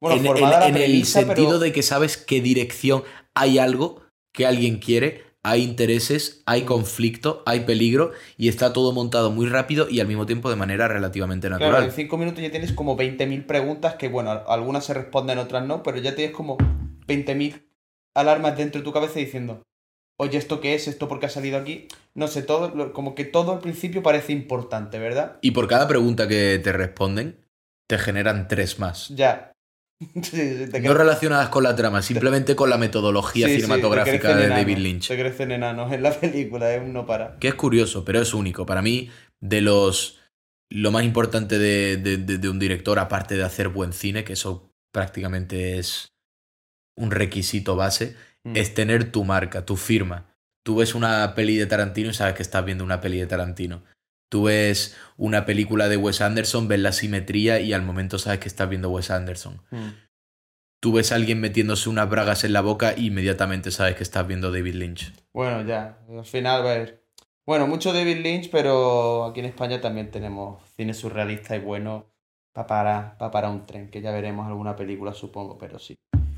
Bueno, 0.00 0.16
en 0.16 0.24
formada 0.24 0.66
en- 0.68 0.74
la 0.74 0.84
en 0.84 0.90
el 0.90 1.04
sentido 1.06 1.48
pero... 1.48 1.58
de 1.60 1.72
que 1.72 1.82
sabes 1.82 2.16
qué 2.16 2.40
dirección 2.40 3.04
hay 3.34 3.58
algo 3.58 4.02
que 4.32 4.46
alguien 4.46 4.78
quiere, 4.78 5.24
hay 5.42 5.62
intereses, 5.62 6.42
hay 6.46 6.62
conflicto, 6.62 7.42
hay 7.46 7.60
peligro 7.60 8.12
y 8.36 8.48
está 8.48 8.72
todo 8.72 8.92
montado 8.92 9.30
muy 9.30 9.46
rápido 9.46 9.88
y 9.88 10.00
al 10.00 10.06
mismo 10.08 10.26
tiempo 10.26 10.50
de 10.50 10.56
manera 10.56 10.88
relativamente 10.88 11.48
natural. 11.48 11.70
Claro, 11.72 11.84
en 11.86 11.92
cinco 11.92 12.16
minutos 12.18 12.42
ya 12.42 12.50
tienes 12.50 12.72
como 12.72 12.96
20.000 12.96 13.46
preguntas 13.46 13.94
que, 13.94 14.08
bueno, 14.08 14.30
algunas 14.30 14.84
se 14.84 14.94
responden, 14.94 15.38
otras 15.38 15.66
no, 15.66 15.82
pero 15.82 15.98
ya 15.98 16.14
tienes 16.14 16.34
como 16.34 16.56
20.000 17.06 17.62
alarmas 18.14 18.56
dentro 18.56 18.80
de 18.80 18.84
tu 18.84 18.92
cabeza 18.92 19.18
diciendo, 19.18 19.62
oye, 20.20 20.38
¿esto 20.38 20.60
qué 20.60 20.74
es? 20.74 20.86
¿Esto 20.86 21.08
por 21.08 21.18
qué 21.18 21.26
ha 21.26 21.30
salido 21.30 21.58
aquí? 21.58 21.88
No 22.14 22.28
sé, 22.28 22.42
todo, 22.42 22.92
como 22.92 23.14
que 23.14 23.24
todo 23.24 23.52
al 23.52 23.60
principio 23.60 24.02
parece 24.02 24.32
importante, 24.32 24.98
¿verdad? 24.98 25.38
Y 25.40 25.52
por 25.52 25.66
cada 25.66 25.88
pregunta 25.88 26.28
que 26.28 26.60
te 26.62 26.72
responden, 26.72 27.44
te 27.88 27.98
generan 27.98 28.46
tres 28.48 28.78
más. 28.78 29.08
Ya. 29.08 29.52
Sí, 30.22 30.56
sí, 30.56 30.66
te 30.70 30.80
No 30.80 30.94
relacionadas 30.94 31.50
con 31.50 31.62
la 31.62 31.76
trama, 31.76 32.00
simplemente 32.00 32.56
con 32.56 32.70
la 32.70 32.78
metodología 32.78 33.48
sí, 33.48 33.56
cinematográfica 33.56 34.34
de 34.34 34.48
David 34.48 34.78
Lynch. 34.78 35.08
Te 35.08 35.18
crecen 35.18 35.52
enanos 35.52 35.92
en 35.92 36.02
la 36.02 36.12
película, 36.12 36.74
es 36.74 36.80
un 36.80 36.94
no 36.94 37.04
para. 37.04 37.36
Que 37.38 37.48
es 37.48 37.54
curioso, 37.54 38.02
pero 38.04 38.20
es 38.22 38.32
único. 38.32 38.64
Para 38.64 38.80
mí, 38.82 39.10
de 39.40 39.60
los. 39.60 40.18
Lo 40.72 40.90
más 40.90 41.04
importante 41.04 41.58
de, 41.58 41.96
de- 41.96 42.16
de- 42.16 42.38
de 42.38 42.48
un 42.48 42.58
director, 42.58 42.98
aparte 42.98 43.36
de 43.36 43.42
hacer 43.42 43.68
buen 43.68 43.92
cine, 43.92 44.22
que 44.24 44.34
eso 44.34 44.70
prácticamente 44.92 45.78
es 45.78 46.06
un 46.96 47.10
requisito 47.10 47.76
base, 47.76 48.16
Mm. 48.44 48.56
es 48.56 48.74
tener 48.74 49.12
tu 49.12 49.24
marca, 49.24 49.66
tu 49.66 49.76
firma. 49.76 50.34
Tú 50.64 50.76
ves 50.76 50.94
una 50.94 51.34
peli 51.34 51.56
de 51.56 51.66
Tarantino 51.66 52.10
y 52.10 52.14
sabes 52.14 52.34
que 52.34 52.42
estás 52.42 52.64
viendo 52.64 52.84
una 52.84 53.00
peli 53.00 53.18
de 53.18 53.26
Tarantino. 53.26 53.82
Tú 54.30 54.44
ves 54.44 54.96
una 55.16 55.44
película 55.44 55.88
de 55.88 55.96
Wes 55.96 56.20
Anderson, 56.20 56.68
ves 56.68 56.80
la 56.80 56.92
simetría 56.92 57.60
y 57.60 57.72
al 57.72 57.82
momento 57.82 58.18
sabes 58.18 58.40
que 58.40 58.48
estás 58.48 58.68
viendo 58.68 58.90
Wes 58.90 59.10
Anderson. 59.10 59.60
Mm. 59.70 59.88
Tú 60.80 60.92
ves 60.92 61.12
a 61.12 61.16
alguien 61.16 61.40
metiéndose 61.40 61.90
unas 61.90 62.08
bragas 62.08 62.44
en 62.44 62.52
la 62.52 62.62
boca 62.62 62.94
y 62.96 63.06
inmediatamente 63.06 63.70
sabes 63.70 63.96
que 63.96 64.02
estás 64.02 64.26
viendo 64.26 64.50
David 64.50 64.74
Lynch. 64.74 65.12
Bueno, 65.34 65.62
ya, 65.66 65.98
al 66.08 66.24
final, 66.24 66.62
a 66.62 66.64
ver. 66.64 67.04
Bueno, 67.44 67.66
mucho 67.66 67.92
David 67.92 68.18
Lynch, 68.22 68.50
pero 68.50 69.24
aquí 69.24 69.40
en 69.40 69.46
España 69.46 69.80
también 69.80 70.10
tenemos 70.10 70.62
cine 70.76 70.94
surrealista 70.94 71.56
y 71.56 71.58
bueno 71.58 72.06
para 72.52 72.66
para, 72.66 73.18
pa 73.18 73.30
para 73.30 73.50
un 73.50 73.66
tren, 73.66 73.90
que 73.90 74.00
ya 74.00 74.12
veremos 74.12 74.46
alguna 74.46 74.76
película, 74.76 75.12
supongo, 75.12 75.58
pero 75.58 75.78
sí. 75.78 75.96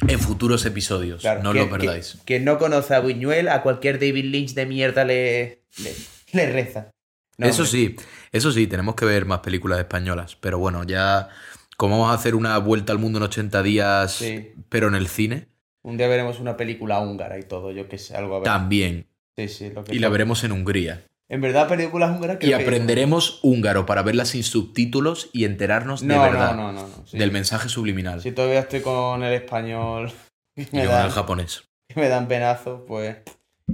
En 0.09 0.19
futuros 0.19 0.65
episodios, 0.67 1.21
Claro, 1.23 1.43
no 1.43 1.51
os 1.51 1.57
lo 1.57 1.71
perdáis. 1.71 2.15
Que, 2.19 2.25
quien 2.25 2.45
no 2.45 2.59
conoce 2.59 2.95
a 2.95 3.01
Buñuel, 3.01 3.49
a 3.49 3.63
cualquier 3.63 3.99
David 3.99 4.25
Lynch 4.25 4.55
de 4.55 4.67
mierda 4.67 5.05
le, 5.05 5.63
le, 5.79 5.93
le 6.33 6.53
reza. 6.53 6.91
No, 7.39 7.47
eso 7.47 7.63
hombre. 7.63 7.79
sí, 7.79 7.97
eso 8.33 8.53
sí, 8.53 8.67
tenemos 8.67 8.95
que 8.95 9.05
ver 9.05 9.25
más 9.27 9.41
películas 9.41 9.79
españolas. 9.79 10.37
Pero 10.37 10.59
bueno, 10.59 10.85
ya 10.85 11.29
como 11.77 11.99
vamos 11.99 12.13
a 12.13 12.19
hacer 12.19 12.35
una 12.35 12.59
vuelta 12.59 12.93
al 12.93 12.99
mundo 12.99 13.19
en 13.19 13.25
80 13.25 13.63
días, 13.63 14.13
Sí. 14.13 14.53
pero 14.69 14.89
en 14.89 14.95
el 14.95 15.09
cine, 15.09 15.49
Un 15.83 15.97
día 15.97 16.09
veremos 16.09 16.39
una 16.41 16.57
película 16.57 17.01
húngara 17.01 17.39
y 17.39 17.43
todo, 17.45 17.71
yo 17.73 17.89
que 17.89 17.99
sé, 17.99 18.15
algo 18.17 18.37
a 18.37 18.39
ver. 18.41 18.45
también. 18.45 19.07
Sí, 19.37 19.49
sí, 19.49 19.71
lo 19.71 19.83
que 19.83 19.95
Y 19.95 19.99
la 19.99 20.09
veremos 20.11 20.45
en 20.45 20.53
Hungría. 20.53 21.05
En 21.33 21.41
verdad, 21.41 21.67
películas 21.67 22.15
húngaras 22.15 22.37
Y 22.43 22.49
que- 22.49 22.55
aprenderemos 22.55 23.41
húngaro 23.43 23.87
para 23.87 24.03
verla 24.03 24.27
sin 24.27 24.43
subtítulos 24.43 25.31
y 25.33 25.45
enterarnos 25.47 26.03
de 26.03 26.09
No, 26.09 26.21
verdad 26.23 26.55
no, 26.55 26.73
no, 26.73 26.87
sí. 27.07 27.17
del 27.17 27.33
mensaje 27.33 27.71
subliminal. 27.71 28.21
Si 28.21 28.33
todavía 28.33 28.61
estoy 28.61 28.81
con 28.83 29.23
el 29.23 29.33
español 29.33 30.13
y 30.57 30.63
y 30.63 30.67
me, 30.73 30.83
yo 30.83 30.91
con 30.91 30.99
dan, 30.99 31.07
el 31.07 31.13
japonés. 31.13 31.65
y 31.89 31.99
me 31.99 32.09
dan 32.09 32.29
penazos, 32.29 32.83
pues 32.87 33.17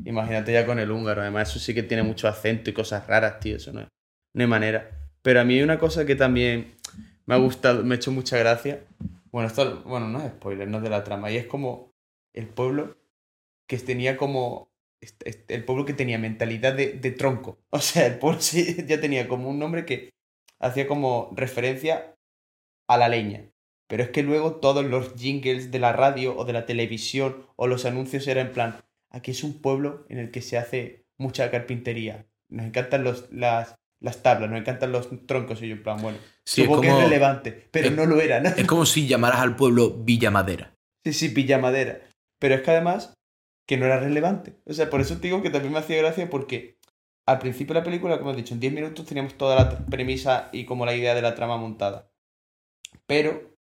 imagínate 0.05 0.53
ya 0.53 0.65
con 0.67 0.79
el 0.79 0.89
húngaro. 0.91 1.21
Además, 1.23 1.51
eso 1.51 1.59
sí 1.59 1.75
que 1.75 1.83
tiene 1.83 2.05
mucho 2.05 2.29
acento 2.29 2.71
y 2.71 2.73
cosas 2.73 3.07
raras, 3.09 3.41
tío. 3.41 3.57
Eso 3.57 3.73
no, 3.73 3.81
es- 3.81 3.89
no 4.35 4.43
hay 4.43 4.49
manera. 4.49 4.91
Pero 5.23 5.41
a 5.41 5.45
mí 5.45 5.55
hay 5.55 5.63
una 5.63 5.81
cosa 5.81 6.07
que 6.07 6.15
también 6.15 6.77
me 7.27 7.35
ha 7.35 7.39
gustado, 7.39 7.83
me 7.83 7.95
ha 7.95 7.97
hecho 7.97 8.13
mucha 8.13 8.39
gracia. 8.39 8.85
Bueno, 9.33 9.49
esto 9.49 9.83
bueno, 9.85 10.07
no 10.09 10.21
es 10.21 10.27
spoiler, 10.31 10.69
no 10.69 10.77
es 10.77 10.85
de 10.85 10.91
la 10.91 11.03
trama. 11.03 11.29
Y 11.33 11.37
es 11.37 11.47
como 11.47 11.93
el 12.35 12.47
pueblo 12.47 12.97
que 13.67 13.79
tenía 13.79 14.17
como. 14.17 14.68
El 15.49 15.65
pueblo 15.65 15.85
que 15.85 15.93
tenía 15.95 16.19
mentalidad 16.19 16.75
de, 16.75 16.93
de 16.95 17.11
tronco. 17.11 17.59
O 17.71 17.79
sea, 17.81 18.07
el 18.07 18.19
pueblo 18.19 18.41
sí 18.41 18.85
ya 18.87 19.01
tenía 19.01 19.29
como 19.29 19.49
un 19.49 19.59
nombre 19.59 19.85
que 19.85 20.11
hacía 20.61 20.87
como 20.89 21.33
referencia 21.37 22.15
a 22.89 22.97
la 22.97 23.09
leña. 23.09 23.51
Pero 23.89 24.03
es 24.03 24.11
que 24.11 24.23
luego 24.23 24.57
todos 24.57 24.85
los 24.85 25.15
jingles 25.15 25.71
de 25.71 25.79
la 25.79 25.93
radio 25.93 26.37
o 26.37 26.45
de 26.45 26.53
la 26.53 26.67
televisión 26.67 27.47
o 27.57 27.67
los 27.67 27.85
anuncios 27.87 28.27
eran 28.29 28.49
en 28.49 28.53
plan, 28.53 28.81
aquí 29.11 29.31
es 29.31 29.43
un 29.45 29.61
pueblo 29.63 30.05
en 30.11 30.19
el 30.19 30.31
que 30.31 30.43
se 30.43 30.59
hace 30.59 31.05
mucha 31.17 31.51
carpintería. 31.51 32.27
Nos 32.51 32.67
encantan 32.67 33.03
los, 33.05 33.31
las, 33.33 33.77
las 34.01 34.23
tablas, 34.23 34.51
nos 34.51 34.61
encantan 34.61 34.93
los 34.93 35.09
troncos 35.27 35.63
y 35.63 35.69
yo 35.69 35.75
en 35.77 35.83
plan, 35.83 36.03
bueno, 36.03 36.19
Sí, 36.45 36.63
es 36.63 36.67
supongo 36.67 36.83
que 36.83 36.89
es 36.89 36.93
como, 36.95 37.05
relevante, 37.05 37.69
pero 37.71 37.89
es- 37.89 37.95
no 37.97 38.05
lo 38.07 38.21
era, 38.21 38.41
¿no? 38.41 38.49
es 38.51 38.67
como 38.67 38.85
si 38.85 39.07
llamaras 39.07 39.41
al 39.41 39.57
pueblo 39.57 39.91
Villa 39.91 40.31
Madera. 40.31 40.75
Sí, 41.05 41.13
sí, 41.15 41.29
pilla 41.31 41.59
madera. 41.59 42.01
Pero 42.39 42.57
es 42.57 42.63
que 42.63 42.71
además 42.73 43.15
que 43.69 43.77
no 43.77 43.85
era 43.85 44.01
relevante. 44.01 44.55
O 44.65 44.73
sea, 44.73 44.89
por 44.89 45.01
eso 45.01 45.17
te 45.17 45.29
digo 45.29 45.43
que 45.43 45.51
también 45.51 45.73
me 45.75 45.79
hacía 45.79 45.99
gracia 45.99 46.31
porque 46.31 46.79
al 47.27 47.39
principio 47.39 47.75
de 47.75 47.81
la 47.81 47.85
película, 47.85 48.19
como 48.19 48.33
he 48.33 48.37
dicho, 48.37 48.55
en 48.55 48.61
10 48.61 48.73
minutos 48.73 49.05
teníamos 49.05 49.35
toda 49.35 49.57
la 49.57 49.87
premisa 49.87 50.49
y 50.53 50.65
como 50.65 50.87
la 50.87 50.97
idea 50.97 51.15
de 51.15 51.21
la 51.21 51.35
trama 51.35 51.59
montada. 51.59 52.11
Pero 53.07 53.55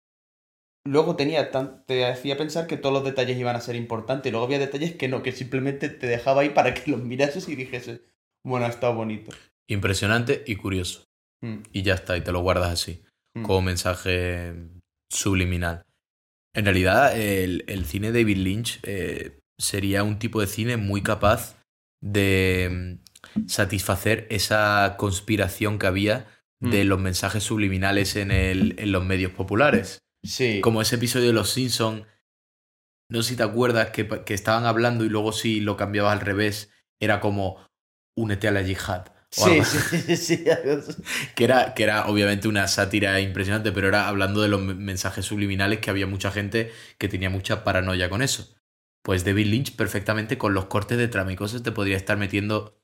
luego 0.86 1.14
tenía 1.14 1.50
tan, 1.50 1.84
te 1.84 2.06
hacía 2.06 2.38
pensar 2.38 2.66
que 2.66 2.78
todos 2.78 2.94
los 2.94 3.04
detalles 3.04 3.36
iban 3.36 3.54
a 3.54 3.60
ser 3.60 3.76
importantes 3.76 4.30
y 4.30 4.32
luego 4.32 4.46
había 4.46 4.58
detalles 4.58 4.96
que 4.96 5.08
no, 5.08 5.22
que 5.22 5.32
simplemente 5.32 5.90
te 5.90 6.06
dejaba 6.06 6.40
ahí 6.40 6.48
para 6.48 6.72
que 6.72 6.90
los 6.90 7.02
mirases 7.02 7.46
y 7.50 7.54
dijese, 7.54 8.00
bueno, 8.42 8.64
ha 8.64 8.70
estado 8.70 8.94
bonito. 8.94 9.30
Impresionante 9.68 10.42
y 10.46 10.56
curioso. 10.56 11.04
Mm, 11.42 11.58
Y 11.70 11.82
ya 11.82 11.92
está, 11.92 12.16
y 12.16 12.22
te 12.22 12.32
lo 12.32 12.40
guardas 12.40 12.72
así, 12.72 13.02
mm. 13.34 13.42
como 13.42 13.60
mensaje 13.60 14.54
subliminal. 15.10 15.82
En 16.54 16.64
realidad, 16.64 17.20
el, 17.20 17.64
el 17.68 17.84
cine 17.84 18.10
de 18.10 18.22
David 18.22 18.38
Lynch 18.38 18.80
eh, 18.84 19.37
sería 19.58 20.02
un 20.04 20.18
tipo 20.18 20.40
de 20.40 20.46
cine 20.46 20.76
muy 20.76 21.02
capaz 21.02 21.56
de 22.00 22.98
mm, 23.36 23.48
satisfacer 23.48 24.26
esa 24.30 24.94
conspiración 24.98 25.78
que 25.78 25.86
había 25.86 26.26
de 26.60 26.84
Mm. 26.84 26.88
los 26.88 27.00
mensajes 27.00 27.42
subliminales 27.44 28.16
en, 28.16 28.30
el, 28.30 28.74
en 28.78 28.92
los 28.92 29.04
medios 29.04 29.32
populares. 29.32 29.98
Sí. 30.24 30.60
Como 30.60 30.82
ese 30.82 30.96
episodio 30.96 31.28
de 31.28 31.32
Los 31.32 31.50
Simpsons, 31.50 32.04
no 33.10 33.22
sé 33.22 33.30
si 33.30 33.36
te 33.36 33.42
acuerdas 33.42 33.90
que, 33.90 34.06
que 34.24 34.34
estaban 34.34 34.66
hablando 34.66 35.04
y 35.04 35.08
luego 35.08 35.32
si 35.32 35.60
lo 35.60 35.76
cambiabas 35.76 36.12
al 36.12 36.20
revés, 36.20 36.70
era 37.00 37.20
como 37.20 37.56
únete 38.16 38.48
a 38.48 38.52
la 38.52 38.62
yihad. 38.62 39.06
Sí, 39.30 39.62
sí, 39.64 40.16
sí, 40.16 40.44
que 41.34 41.44
era, 41.44 41.74
que 41.74 41.82
era 41.84 42.06
obviamente 42.08 42.48
una 42.48 42.66
sátira 42.68 43.20
impresionante, 43.20 43.72
pero 43.72 43.88
era 43.88 44.08
hablando 44.08 44.40
de 44.42 44.48
los 44.48 44.60
me- 44.60 44.74
mensajes 44.74 45.24
subliminales 45.26 45.80
que 45.80 45.90
había 45.90 46.06
mucha 46.06 46.30
gente 46.30 46.72
que 46.98 47.08
tenía 47.08 47.30
mucha 47.30 47.64
paranoia 47.64 48.08
con 48.10 48.22
eso. 48.22 48.54
Pues 49.02 49.24
David 49.24 49.46
Lynch 49.46 49.76
perfectamente 49.76 50.38
con 50.38 50.54
los 50.54 50.66
cortes 50.66 50.98
de 50.98 51.08
trama 51.08 51.32
y 51.32 51.36
cosas 51.36 51.62
te 51.62 51.72
podría 51.72 51.96
estar 51.96 52.16
metiendo 52.16 52.78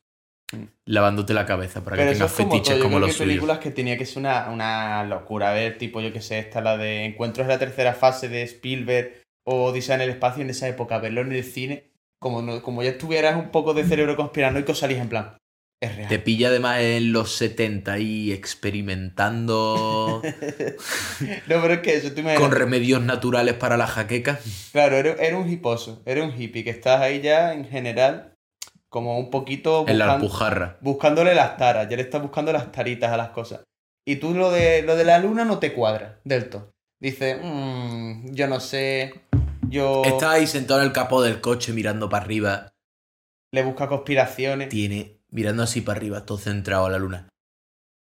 lavándote 0.85 1.35
la 1.35 1.47
cabeza 1.47 1.83
para 1.83 1.97
Pero 1.97 2.11
que 2.11 2.15
tengas 2.15 2.33
como 2.33 2.51
fetiches 2.51 2.69
todo. 2.69 2.77
Yo 2.79 2.83
como 2.83 2.97
creo 2.97 3.01
los 3.01 3.09
que 3.09 3.15
suyos. 3.15 3.29
películas 3.29 3.59
que 3.59 3.71
tenía 3.71 3.99
que 3.99 4.07
ser 4.07 4.19
una, 4.19 4.51
una 4.51 5.05
locura. 5.05 5.51
A 5.51 5.55
ver, 5.55 5.79
tipo, 5.79 6.01
yo 6.01 6.13
que 6.13 6.21
sé, 6.21 6.39
esta 6.39 6.61
la 6.61 6.77
de 6.77 7.05
Encuentros 7.05 7.45
en 7.45 7.49
la 7.49 7.59
tercera 7.59 7.95
fase 7.95 8.29
de 8.29 8.43
Spielberg 8.43 9.23
o 9.45 9.65
Odisea 9.65 9.97
en 9.97 10.03
el 10.03 10.11
espacio 10.11 10.43
en 10.43 10.51
esa 10.51 10.69
época, 10.69 10.99
verlo 10.99 11.21
en 11.21 11.33
el 11.33 11.45
cine, 11.45 11.93
como, 12.19 12.43
no, 12.43 12.63
como 12.63 12.83
ya 12.83 12.91
estuvieras 12.91 13.37
un 13.37 13.51
poco 13.51 13.75
de 13.75 13.85
cerebro 13.85 14.17
conspiranoico, 14.17 14.75
salís 14.75 14.99
en 14.99 15.09
plan, 15.09 15.37
es 15.85 15.97
real. 15.97 16.09
Te 16.09 16.19
pilla 16.19 16.49
además 16.49 16.81
en 16.81 17.13
los 17.13 17.33
70 17.37 17.99
y 17.99 18.33
experimentando 18.33 20.23
no, 21.47 21.63
pero 21.63 21.75
es 21.75 21.81
que 21.81 21.95
eso, 21.95 22.13
tú 22.13 22.21
imaginas- 22.21 22.41
con 22.41 22.51
remedios 22.53 23.03
naturales 23.03 23.55
para 23.55 23.77
la 23.77 23.87
jaqueca. 23.87 24.39
Claro, 24.73 24.97
era, 24.97 25.13
era 25.15 25.37
un 25.37 25.49
hiposo, 25.51 26.03
era 26.07 26.23
un 26.25 26.33
hippie, 26.41 26.65
que 26.65 26.71
estás 26.71 27.01
ahí 27.01 27.21
ya 27.21 27.53
en 27.55 27.65
general 27.67 28.35
como 28.89 29.19
un 29.19 29.31
poquito 29.31 29.85
En 29.89 29.99
la 29.99 30.15
alpujarra. 30.15 30.79
buscándole 30.81 31.35
las 31.35 31.57
taras, 31.57 31.89
ya 31.89 31.97
le 31.97 32.03
estás 32.03 32.23
buscando 32.23 32.53
las 32.53 32.71
taritas 32.73 33.11
a 33.13 33.17
las 33.17 33.31
cosas. 33.31 33.63
Y 34.07 34.17
tú 34.17 34.35
lo 34.35 34.51
de, 34.51 34.83
lo 34.83 34.97
de 34.97 35.05
la 35.05 35.19
luna 35.19 35.45
no 35.45 35.59
te 35.59 35.73
cuadra 35.73 36.21
del 36.25 36.49
todo. 36.51 36.71
Dices, 37.01 37.39
"Mm, 37.43 38.33
yo 38.33 38.47
no 38.47 38.61
sé, 38.61 39.15
yo 39.69 40.03
Está 40.05 40.33
ahí 40.33 40.47
sentado 40.47 40.81
en 40.81 40.87
el 40.87 40.93
capó 40.93 41.23
del 41.23 41.41
coche 41.41 41.73
mirando 41.73 42.09
para 42.09 42.25
arriba. 42.25 42.71
le 43.53 43.63
busca 43.63 43.89
conspiraciones. 43.89 44.69
Tiene, 44.69 45.14
mirando 45.35 45.63
así 45.63 45.81
para 45.83 45.99
arriba, 45.99 46.25
todo 46.25 46.39
centrado 46.39 46.87
a 46.87 46.91
la 46.91 46.99
luna. 46.99 47.29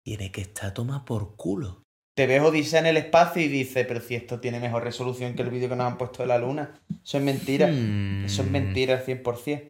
Tiene 0.03 0.31
que 0.31 0.41
estar 0.41 0.73
toma 0.73 1.05
por 1.05 1.35
culo. 1.35 1.81
Te 2.15 2.27
ves 2.27 2.41
Odisea 2.41 2.79
en 2.79 2.85
el 2.85 2.97
espacio 2.97 3.41
y 3.41 3.47
dices, 3.47 3.85
pero 3.87 3.99
si 3.99 4.15
esto 4.15 4.39
tiene 4.39 4.59
mejor 4.59 4.83
resolución 4.83 5.33
que 5.35 5.41
el 5.41 5.49
vídeo 5.49 5.67
que 5.67 5.75
nos 5.75 5.87
han 5.87 5.97
puesto 5.97 6.21
de 6.23 6.27
la 6.27 6.37
luna. 6.37 6.79
Eso 7.03 7.17
es 7.17 7.23
mentira. 7.23 7.67
Hmm, 7.67 8.25
Eso 8.25 8.43
es 8.43 8.51
mentira 8.51 8.93
al 8.95 9.03
100%. 9.03 9.67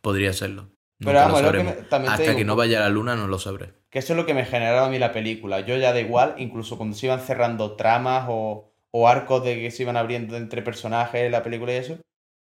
Podría 0.00 0.32
serlo. 0.32 0.70
Pero 0.98 1.12
vamos, 1.18 1.42
lo 1.42 1.52
lo 1.52 1.58
que 1.58 1.64
me- 1.64 1.72
también 1.88 2.12
Hasta 2.12 2.22
digo 2.24 2.36
que 2.38 2.44
no 2.44 2.56
vaya 2.56 2.78
a 2.78 2.82
la 2.82 2.88
luna 2.88 3.16
no 3.16 3.26
lo 3.28 3.38
sabré. 3.38 3.74
Que 3.90 3.98
eso 3.98 4.12
es 4.14 4.16
lo 4.16 4.24
que 4.26 4.34
me 4.34 4.44
generaba 4.46 4.86
a 4.86 4.90
mí 4.90 4.98
la 4.98 5.12
película. 5.12 5.60
Yo 5.60 5.76
ya 5.76 5.92
da 5.92 6.00
igual, 6.00 6.34
incluso 6.38 6.76
cuando 6.78 6.96
se 6.96 7.06
iban 7.06 7.20
cerrando 7.20 7.76
tramas 7.76 8.26
o, 8.28 8.72
o 8.92 9.08
arcos 9.08 9.44
de 9.44 9.56
que 9.56 9.70
se 9.70 9.82
iban 9.82 9.96
abriendo 9.96 10.36
entre 10.36 10.62
personajes 10.62 11.30
la 11.30 11.42
película 11.42 11.72
y 11.72 11.76
eso, 11.76 11.98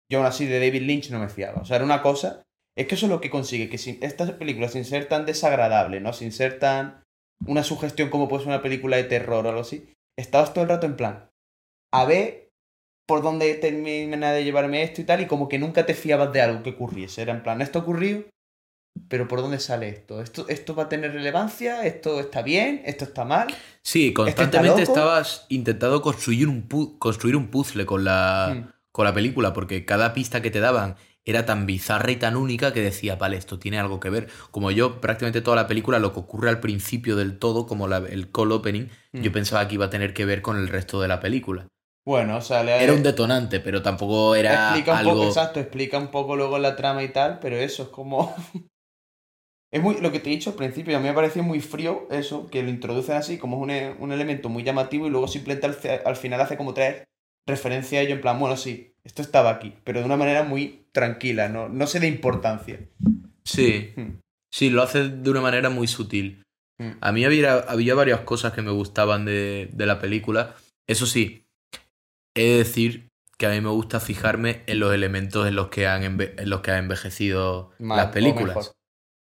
yo 0.10 0.20
aún 0.20 0.28
así 0.28 0.46
de 0.46 0.60
David 0.60 0.84
Lynch 0.84 1.10
no 1.12 1.20
me 1.20 1.30
fiaba. 1.30 1.62
O 1.62 1.66
sea, 1.66 1.76
era 1.76 1.86
una 1.86 2.02
cosa. 2.02 2.44
Es 2.78 2.88
que 2.88 2.96
eso 2.96 3.08
es 3.08 3.12
lo 3.12 3.20
que 3.22 3.30
consigue, 3.30 3.70
que 3.70 3.78
sin, 3.78 3.98
esta 4.02 4.38
película, 4.38 4.70
sin 4.70 4.86
ser 4.86 5.08
tan 5.10 5.26
desagradable, 5.26 6.00
¿no? 6.00 6.14
Sin 6.14 6.32
ser 6.32 6.60
tan. 6.60 7.04
una 7.46 7.64
sugestión 7.64 8.10
como 8.10 8.28
puede 8.28 8.44
ser 8.44 8.50
una 8.54 8.62
película 8.62 8.98
de 8.98 9.04
terror 9.04 9.46
o 9.46 9.50
algo 9.50 9.62
así, 9.62 9.90
estabas 10.18 10.54
todo 10.54 10.64
el 10.64 10.70
rato 10.70 10.86
en 10.88 10.96
plan. 10.96 11.30
A 11.94 12.06
ver 12.06 12.50
por 13.08 13.22
dónde 13.22 13.54
termina 13.56 14.32
de 14.32 14.44
llevarme 14.44 14.84
esto 14.84 15.02
y 15.02 15.06
tal, 15.06 15.22
y 15.22 15.28
como 15.28 15.48
que 15.48 15.60
nunca 15.60 15.86
te 15.86 15.94
fiabas 15.94 16.34
de 16.34 16.42
algo 16.42 16.62
que 16.64 16.72
ocurriese. 16.72 17.22
Era 17.22 17.34
en 17.34 17.42
plan, 17.44 17.62
esto 17.62 17.80
ocurrió, 17.80 18.26
pero 19.08 19.28
¿por 19.28 19.42
dónde 19.42 19.60
sale 19.60 19.88
esto? 19.90 20.22
¿Esto, 20.22 20.46
esto 20.50 20.76
va 20.76 20.84
a 20.84 20.90
tener 20.90 21.14
relevancia? 21.14 21.86
¿Esto 21.86 22.20
está 22.20 22.42
bien? 22.42 22.82
¿Esto 22.86 23.06
está 23.06 23.24
mal? 23.24 23.48
Sí, 23.84 24.12
constantemente 24.14 24.82
estabas 24.82 25.46
intentando 25.50 26.02
construir 26.02 26.48
un, 26.50 26.68
pu- 26.68 26.98
construir 27.00 27.36
un 27.36 27.48
puzzle 27.48 27.86
con 27.86 28.04
la, 28.04 28.54
Mm. 28.56 28.72
con 28.92 29.06
la 29.06 29.14
película, 29.14 29.54
porque 29.54 29.86
cada 29.86 30.14
pista 30.14 30.42
que 30.42 30.52
te 30.52 30.60
daban 30.60 30.96
era 31.28 31.46
tan 31.46 31.66
bizarra 31.68 32.10
y 32.12 32.16
tan 32.16 32.36
única 32.36 32.74
que 32.74 32.82
decía, 32.82 33.16
vale, 33.18 33.38
esto 33.38 33.60
tiene 33.60 33.78
algo 33.78 34.00
que 34.00 34.10
ver. 34.10 34.28
Como 34.50 34.72
yo, 34.72 35.00
prácticamente 35.02 35.42
toda 35.42 35.56
la 35.58 35.68
película, 35.68 36.00
lo 36.00 36.14
que 36.14 36.20
ocurre 36.20 36.50
al 36.50 36.60
principio 36.60 37.16
del 37.16 37.38
todo, 37.38 37.68
como 37.68 37.88
la- 37.88 37.98
el 37.98 38.32
cold 38.32 38.52
opening, 38.54 38.88
Mm. 39.14 39.22
yo 39.22 39.32
pensaba 39.32 39.68
que 39.68 39.76
iba 39.76 39.86
a 39.86 39.90
tener 39.90 40.14
que 40.14 40.26
ver 40.26 40.42
con 40.42 40.58
el 40.58 40.68
resto 40.68 41.00
de 41.02 41.08
la 41.08 41.20
película. 41.20 41.68
Bueno, 42.06 42.38
o 42.38 42.42
sea, 42.42 42.64
le 42.64 42.82
Era 42.84 42.94
un 42.94 43.04
detonante, 43.04 43.60
pero 43.60 43.82
tampoco 43.82 44.34
era 44.36 44.70
explica 44.70 44.94
un 44.94 44.98
algo... 45.00 45.12
poco, 45.14 45.26
exacto, 45.26 45.60
explica 45.60 45.98
un 45.98 46.08
poco 46.10 46.36
luego 46.38 46.58
la 46.58 46.76
trama 46.76 47.04
y 47.04 47.10
tal, 47.10 47.40
pero 47.40 47.58
eso 47.58 47.84
es 47.84 47.90
como. 47.90 48.34
es 49.72 49.82
muy. 49.82 50.00
Lo 50.00 50.12
que 50.12 50.20
te 50.20 50.30
he 50.30 50.34
dicho 50.34 50.52
al 50.52 50.56
principio, 50.56 50.96
a 50.96 51.00
mí 51.00 51.08
me 51.08 51.14
pareció 51.14 51.44
muy 51.44 51.60
frío 51.60 52.08
eso, 52.10 52.48
que 52.48 52.64
lo 52.64 52.70
introducen 52.70 53.16
así, 53.16 53.38
como 53.38 53.66
es 53.66 53.94
un, 53.98 54.04
un 54.04 54.12
elemento 54.12 54.50
muy 54.50 54.64
llamativo 54.64 55.08
y 55.08 55.10
luego 55.10 55.28
simplemente 55.28 55.68
al, 55.68 56.02
al 56.06 56.16
final 56.16 56.42
hace 56.42 56.58
como 56.58 56.74
tres 56.74 57.04
referencia 57.46 58.00
a 58.00 58.02
ello 58.04 58.16
en 58.16 58.22
plan, 58.22 58.40
bueno, 58.40 58.58
sí, 58.58 58.94
esto 59.08 59.22
estaba 59.22 59.50
aquí, 59.52 59.74
pero 59.84 60.00
de 60.00 60.06
una 60.06 60.18
manera 60.18 60.44
muy 60.44 60.86
tranquila, 60.92 61.50
no, 61.50 61.70
no 61.70 61.88
se 61.88 62.00
de 62.00 62.08
importancia. 62.08 62.80
Sí, 63.44 63.94
Hmm. 63.96 64.20
sí, 64.52 64.70
lo 64.70 64.84
hace 64.84 65.10
de 65.10 65.30
una 65.30 65.42
manera 65.42 65.70
muy 65.70 65.88
sutil. 65.88 66.44
Hmm. 66.78 66.92
A 67.02 67.12
mí 67.12 67.26
había, 67.26 67.56
había 67.56 67.96
varias 67.96 68.20
cosas 68.22 68.54
que 68.54 68.62
me 68.62 68.72
gustaban 68.72 69.26
de, 69.26 69.70
de 69.74 69.86
la 69.86 70.00
película. 70.00 70.56
Eso 70.88 71.06
sí, 71.06 71.48
he 72.36 72.44
de 72.44 72.58
decir 72.58 73.10
que 73.38 73.46
a 73.46 73.50
mí 73.52 73.62
me 73.62 73.70
gusta 73.70 74.00
fijarme 74.00 74.64
en 74.68 74.80
los 74.80 74.94
elementos 74.94 75.48
en 75.48 75.56
los 75.56 75.70
que 75.70 75.88
han, 75.88 76.02
enve- 76.04 76.34
en 76.38 76.50
los 76.50 76.62
que 76.62 76.72
han 76.72 76.80
envejecido 76.80 77.72
Mal, 77.80 77.98
las 77.98 78.08
películas. 78.08 78.74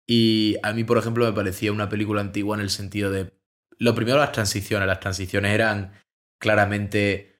Y 0.09 0.57
a 0.63 0.73
mí, 0.73 0.85
por 0.85 0.99
ejemplo, 0.99 1.25
me 1.25 1.33
parecía 1.33 1.73
una 1.73 1.89
película 1.89 2.21
antigua 2.21 2.57
en 2.57 2.63
el 2.63 2.71
sentido 2.71 3.11
de... 3.11 3.33
Lo 3.79 3.95
primero, 3.95 4.19
las 4.19 4.33
transiciones. 4.33 4.87
Las 4.87 5.01
transiciones 5.01 5.53
eran 5.55 5.93
claramente 6.41 7.32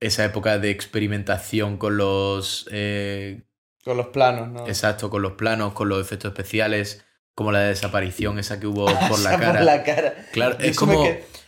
esa 0.00 0.24
época 0.24 0.58
de 0.58 0.70
experimentación 0.70 1.78
con 1.78 1.96
los... 1.96 2.68
eh, 2.70 3.42
Con 3.84 3.96
los 3.96 4.08
planos, 4.08 4.48
¿no? 4.48 4.66
Exacto, 4.66 5.10
con 5.10 5.22
los 5.22 5.32
planos, 5.32 5.72
con 5.74 5.88
los 5.88 6.00
efectos 6.00 6.30
especiales, 6.30 7.04
Como 7.34 7.52
la 7.52 7.60
desaparición 7.60 8.38
esa 8.38 8.58
que 8.60 8.66
hubo 8.66 8.86
por 9.08 9.18
la 9.20 9.38
cara. 9.38 9.52
Por 9.52 9.62
la 9.62 9.82
cara. 9.84 10.14
Claro, 10.32 10.56
es 10.60 10.76
como, 10.76 11.04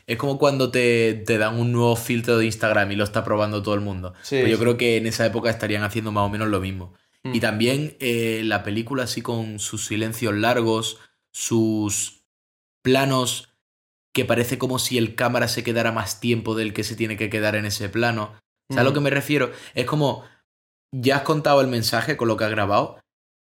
es 0.06 0.16
como 0.18 0.38
cuando 0.38 0.70
te, 0.70 1.14
te 1.26 1.38
dan 1.38 1.56
un 1.58 1.72
nuevo 1.72 1.96
filtro 1.96 2.38
de 2.38 2.46
Instagram 2.46 2.92
y 2.92 2.96
lo 2.96 3.04
está 3.04 3.24
probando 3.24 3.62
todo 3.62 3.74
el 3.74 3.80
mundo. 3.80 4.14
Sí, 4.22 4.36
Pues 4.40 4.50
yo 4.50 4.56
sí. 4.56 4.62
creo 4.62 4.76
que 4.76 4.96
en 4.96 5.06
esa 5.06 5.26
época 5.26 5.50
estarían 5.50 5.82
haciendo 5.84 6.12
más 6.12 6.24
o 6.24 6.28
menos 6.30 6.48
lo 6.48 6.60
mismo. 6.60 6.94
Mm. 7.24 7.34
Y 7.34 7.40
también 7.40 7.96
eh, 8.00 8.42
la 8.44 8.62
película 8.62 9.04
así 9.04 9.20
con 9.22 9.58
sus 9.58 9.86
silencios 9.86 10.34
largos, 10.34 10.98
sus 11.30 12.24
planos 12.82 13.48
que 14.18 14.24
parece 14.24 14.58
como 14.58 14.78
si 14.78 14.98
el 14.98 15.14
cámara 15.14 15.46
se 15.48 15.62
quedara 15.62 15.92
más 15.92 16.18
tiempo 16.20 16.54
del 16.54 16.72
que 16.72 16.82
se 16.84 16.96
tiene 16.96 17.16
que 17.16 17.30
quedar 17.30 17.54
en 17.56 17.66
ese 17.66 17.88
plano. 17.88 18.34
¿Sabes 18.70 18.80
a 18.80 18.84
lo 18.84 18.90
Mm. 18.90 18.94
que 18.94 19.00
me 19.00 19.10
refiero? 19.10 19.52
Es 19.74 19.86
como, 19.86 20.24
ya 20.92 21.16
has 21.16 21.22
contado 21.22 21.60
el 21.60 21.68
mensaje 21.68 22.16
con 22.16 22.28
lo 22.28 22.36
que 22.36 22.44
has 22.44 22.50
grabado 22.50 22.98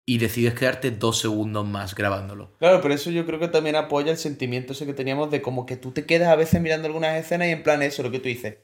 y 0.05 0.17
decides 0.19 0.53
quedarte 0.53 0.91
dos 0.91 1.19
segundos 1.19 1.65
más 1.65 1.95
grabándolo. 1.95 2.53
Claro, 2.59 2.81
pero 2.81 2.93
eso 2.93 3.11
yo 3.11 3.25
creo 3.25 3.39
que 3.39 3.47
también 3.47 3.75
apoya 3.75 4.11
el 4.11 4.17
sentimiento 4.17 4.73
ese 4.73 4.85
que 4.85 4.93
teníamos 4.93 5.31
de 5.31 5.41
como 5.41 5.65
que 5.65 5.75
tú 5.77 5.91
te 5.91 6.05
quedas 6.05 6.29
a 6.29 6.35
veces 6.35 6.61
mirando 6.61 6.87
algunas 6.87 7.17
escenas 7.17 7.47
y 7.47 7.51
en 7.51 7.63
plan 7.63 7.81
eso, 7.81 8.03
lo 8.03 8.11
que 8.11 8.19
tú 8.19 8.27
dices. 8.27 8.57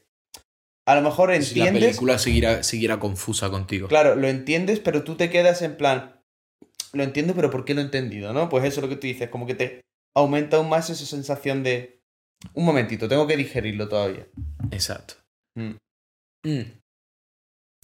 A 0.86 0.94
lo 0.94 1.00
mejor 1.02 1.30
Si 1.42 1.54
la 1.58 1.64
entiendes, 1.66 1.84
película 1.96 2.18
siguiera, 2.18 2.62
siguiera 2.62 2.98
confusa 3.00 3.48
contigo. 3.50 3.88
claro, 3.88 4.14
lo 4.16 4.28
entiendes, 4.28 4.80
pero 4.80 5.02
tú 5.04 5.14
te 5.16 5.30
quedas 5.30 5.62
en 5.62 5.76
plan, 5.78 6.20
lo 6.92 7.02
entiendo, 7.02 7.34
pero 7.34 7.50
¿por 7.50 7.64
qué 7.64 7.74
lo 7.74 7.80
he 7.80 7.84
entendido? 7.84 8.32
¿No? 8.34 8.48
Pues 8.50 8.64
eso 8.64 8.80
es 8.80 8.82
lo 8.82 8.88
que 8.90 8.96
tú 8.96 9.06
dices, 9.06 9.28
como 9.30 9.46
que 9.46 9.54
te 9.54 9.80
aumenta 10.14 10.56
aún 10.56 10.68
más 10.68 10.90
esa 10.90 11.06
sensación 11.06 11.62
de, 11.62 12.02
un 12.52 12.64
momentito, 12.64 13.08
tengo 13.08 13.26
que 13.26 13.36
digerirlo 13.36 13.88
todavía. 13.88 14.26
Exacto. 14.70 15.14
Mm. 15.54 15.76
Mm. 16.44 16.80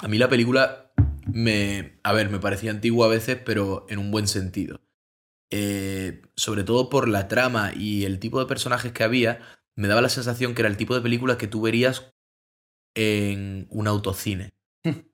A 0.03 0.09
mí 0.09 0.19
la 0.19 0.29
película 0.29 0.93
me. 1.33 1.99
A 2.03 2.13
ver, 2.13 2.31
me 2.31 2.39
parecía 2.39 2.71
antigua 2.71 3.07
a 3.07 3.11
veces, 3.11 3.39
pero 3.45 3.87
en 3.89 3.99
un 3.99 4.11
buen 4.11 4.29
sentido. 4.29 4.81
Eh, 5.53 6.23
sobre 6.37 6.63
todo 6.63 6.91
por 6.91 7.09
la 7.09 7.27
trama 7.29 7.73
y 7.75 8.05
el 8.05 8.19
tipo 8.21 8.39
de 8.39 8.47
personajes 8.47 8.93
que 8.93 9.03
había, 9.03 9.41
me 9.77 9.89
daba 9.89 10.01
la 10.01 10.09
sensación 10.09 10.55
que 10.55 10.63
era 10.63 10.69
el 10.69 10.77
tipo 10.77 10.95
de 10.95 11.01
película 11.01 11.39
que 11.39 11.49
tú 11.49 11.63
verías 11.63 12.13
en 12.95 13.67
un 13.71 13.87
autocine. 13.89 14.51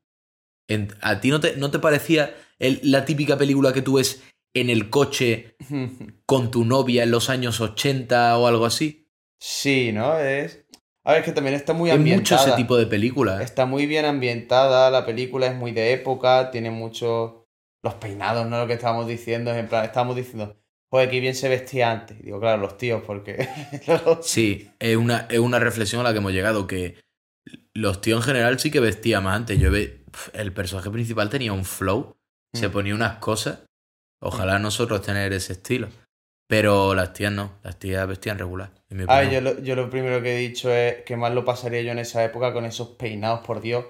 En- 0.68 0.88
¿A 1.00 1.20
ti 1.20 1.30
no 1.30 1.38
te, 1.38 1.56
no 1.56 1.70
te 1.70 1.78
parecía 1.78 2.34
el- 2.58 2.80
la 2.82 3.04
típica 3.04 3.38
película 3.38 3.72
que 3.72 3.82
tú 3.82 3.94
ves 3.98 4.24
en 4.60 4.70
el 4.70 4.90
coche 4.90 5.56
con 6.26 6.50
tu 6.50 6.64
novia 6.64 7.02
en 7.02 7.10
los 7.10 7.30
años 7.30 7.60
80 7.60 8.36
o 8.38 8.46
algo 8.46 8.66
así? 8.66 9.08
Sí, 9.40 9.92
¿no? 9.92 10.18
Es... 10.18 10.64
A 11.04 11.12
ver, 11.12 11.20
es 11.20 11.24
que 11.26 11.32
también 11.32 11.54
está 11.54 11.72
muy 11.72 11.90
Es 11.90 11.96
mucho 11.96 12.02
ambientada. 12.10 12.46
ese 12.48 12.56
tipo 12.56 12.76
de 12.76 12.86
película. 12.86 13.40
¿eh? 13.40 13.44
Está 13.44 13.64
muy 13.64 13.86
bien 13.86 14.04
ambientada, 14.06 14.90
la 14.90 15.06
película 15.06 15.46
es 15.46 15.54
muy 15.54 15.70
de 15.72 15.92
época, 15.92 16.50
tiene 16.50 16.70
muchos... 16.70 17.32
Los 17.82 17.94
peinados, 17.94 18.48
¿no? 18.48 18.58
Lo 18.58 18.66
que 18.66 18.72
estábamos 18.72 19.06
diciendo, 19.06 19.52
es 19.52 19.58
en 19.58 19.68
plan, 19.68 19.84
estábamos 19.84 20.16
diciendo, 20.16 20.56
joder, 20.90 21.08
qué 21.08 21.20
bien 21.20 21.36
se 21.36 21.48
vestía 21.48 21.92
antes. 21.92 22.18
Y 22.18 22.24
digo, 22.24 22.40
claro, 22.40 22.60
los 22.60 22.76
tíos, 22.76 23.02
porque... 23.06 23.48
Sí, 24.22 24.68
es 24.80 24.96
una, 24.96 25.28
es 25.30 25.38
una 25.38 25.60
reflexión 25.60 26.00
a 26.00 26.04
la 26.04 26.12
que 26.12 26.18
hemos 26.18 26.32
llegado, 26.32 26.66
que 26.66 26.96
los 27.74 28.00
tíos 28.00 28.18
en 28.20 28.24
general 28.24 28.58
sí 28.58 28.72
que 28.72 28.80
vestían 28.80 29.22
más 29.22 29.36
antes. 29.36 29.60
Yo 29.60 29.70
ve, 29.70 30.02
el 30.32 30.52
personaje 30.52 30.90
principal 30.90 31.28
tenía 31.30 31.52
un 31.52 31.64
flow, 31.64 32.16
se 32.52 32.68
Mm. 32.68 32.72
ponía 32.72 32.94
unas 32.96 33.18
cosas. 33.18 33.60
Ojalá 34.26 34.58
nosotros 34.58 35.02
tener 35.02 35.32
ese 35.32 35.52
estilo. 35.54 35.88
Pero 36.48 36.94
las 36.94 37.12
tías 37.12 37.32
no, 37.32 37.52
las 37.62 37.78
tías 37.78 38.06
vestían 38.06 38.38
regular. 38.38 38.70
Ah, 39.08 39.24
yo 39.24 39.40
lo, 39.40 39.58
yo 39.60 39.74
lo 39.74 39.90
primero 39.90 40.22
que 40.22 40.34
he 40.34 40.38
dicho 40.38 40.70
es 40.72 41.02
que 41.04 41.16
más 41.16 41.32
lo 41.32 41.44
pasaría 41.44 41.82
yo 41.82 41.92
en 41.92 41.98
esa 41.98 42.24
época 42.24 42.52
con 42.52 42.64
esos 42.64 42.90
peinados, 42.90 43.44
por 43.46 43.60
Dios. 43.60 43.84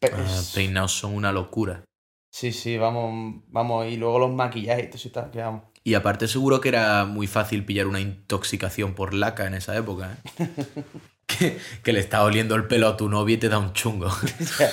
Pe- 0.00 0.10
Ah, 0.12 0.40
peinados 0.54 0.92
son 0.92 1.14
una 1.14 1.32
locura. 1.32 1.84
Sí, 2.32 2.52
sí, 2.52 2.78
vamos, 2.78 3.42
vamos, 3.48 3.86
y 3.86 3.96
luego 3.96 4.18
los 4.18 4.32
maquillajes 4.32 4.84
y 4.84 4.86
todo 4.88 4.96
eso 4.96 5.08
y 5.08 5.10
tal, 5.12 5.30
que 5.30 5.38
vamos. 5.38 5.62
Y 5.84 5.94
aparte 5.94 6.26
seguro 6.28 6.60
que 6.60 6.68
era 6.70 7.04
muy 7.04 7.26
fácil 7.26 7.64
pillar 7.64 7.86
una 7.86 8.00
intoxicación 8.00 8.94
por 8.94 9.14
laca 9.14 9.46
en 9.46 9.54
esa 9.54 9.76
época. 9.76 10.16
¿eh? 10.38 10.46
que, 11.26 11.58
que 11.82 11.92
le 11.92 12.00
está 12.00 12.22
oliendo 12.24 12.54
el 12.54 12.66
pelo 12.66 12.88
a 12.88 12.96
tu 12.96 13.08
novia 13.08 13.34
y 13.34 13.38
te 13.38 13.48
da 13.48 13.58
un 13.58 13.72
chungo. 13.72 14.08
ya, 14.58 14.70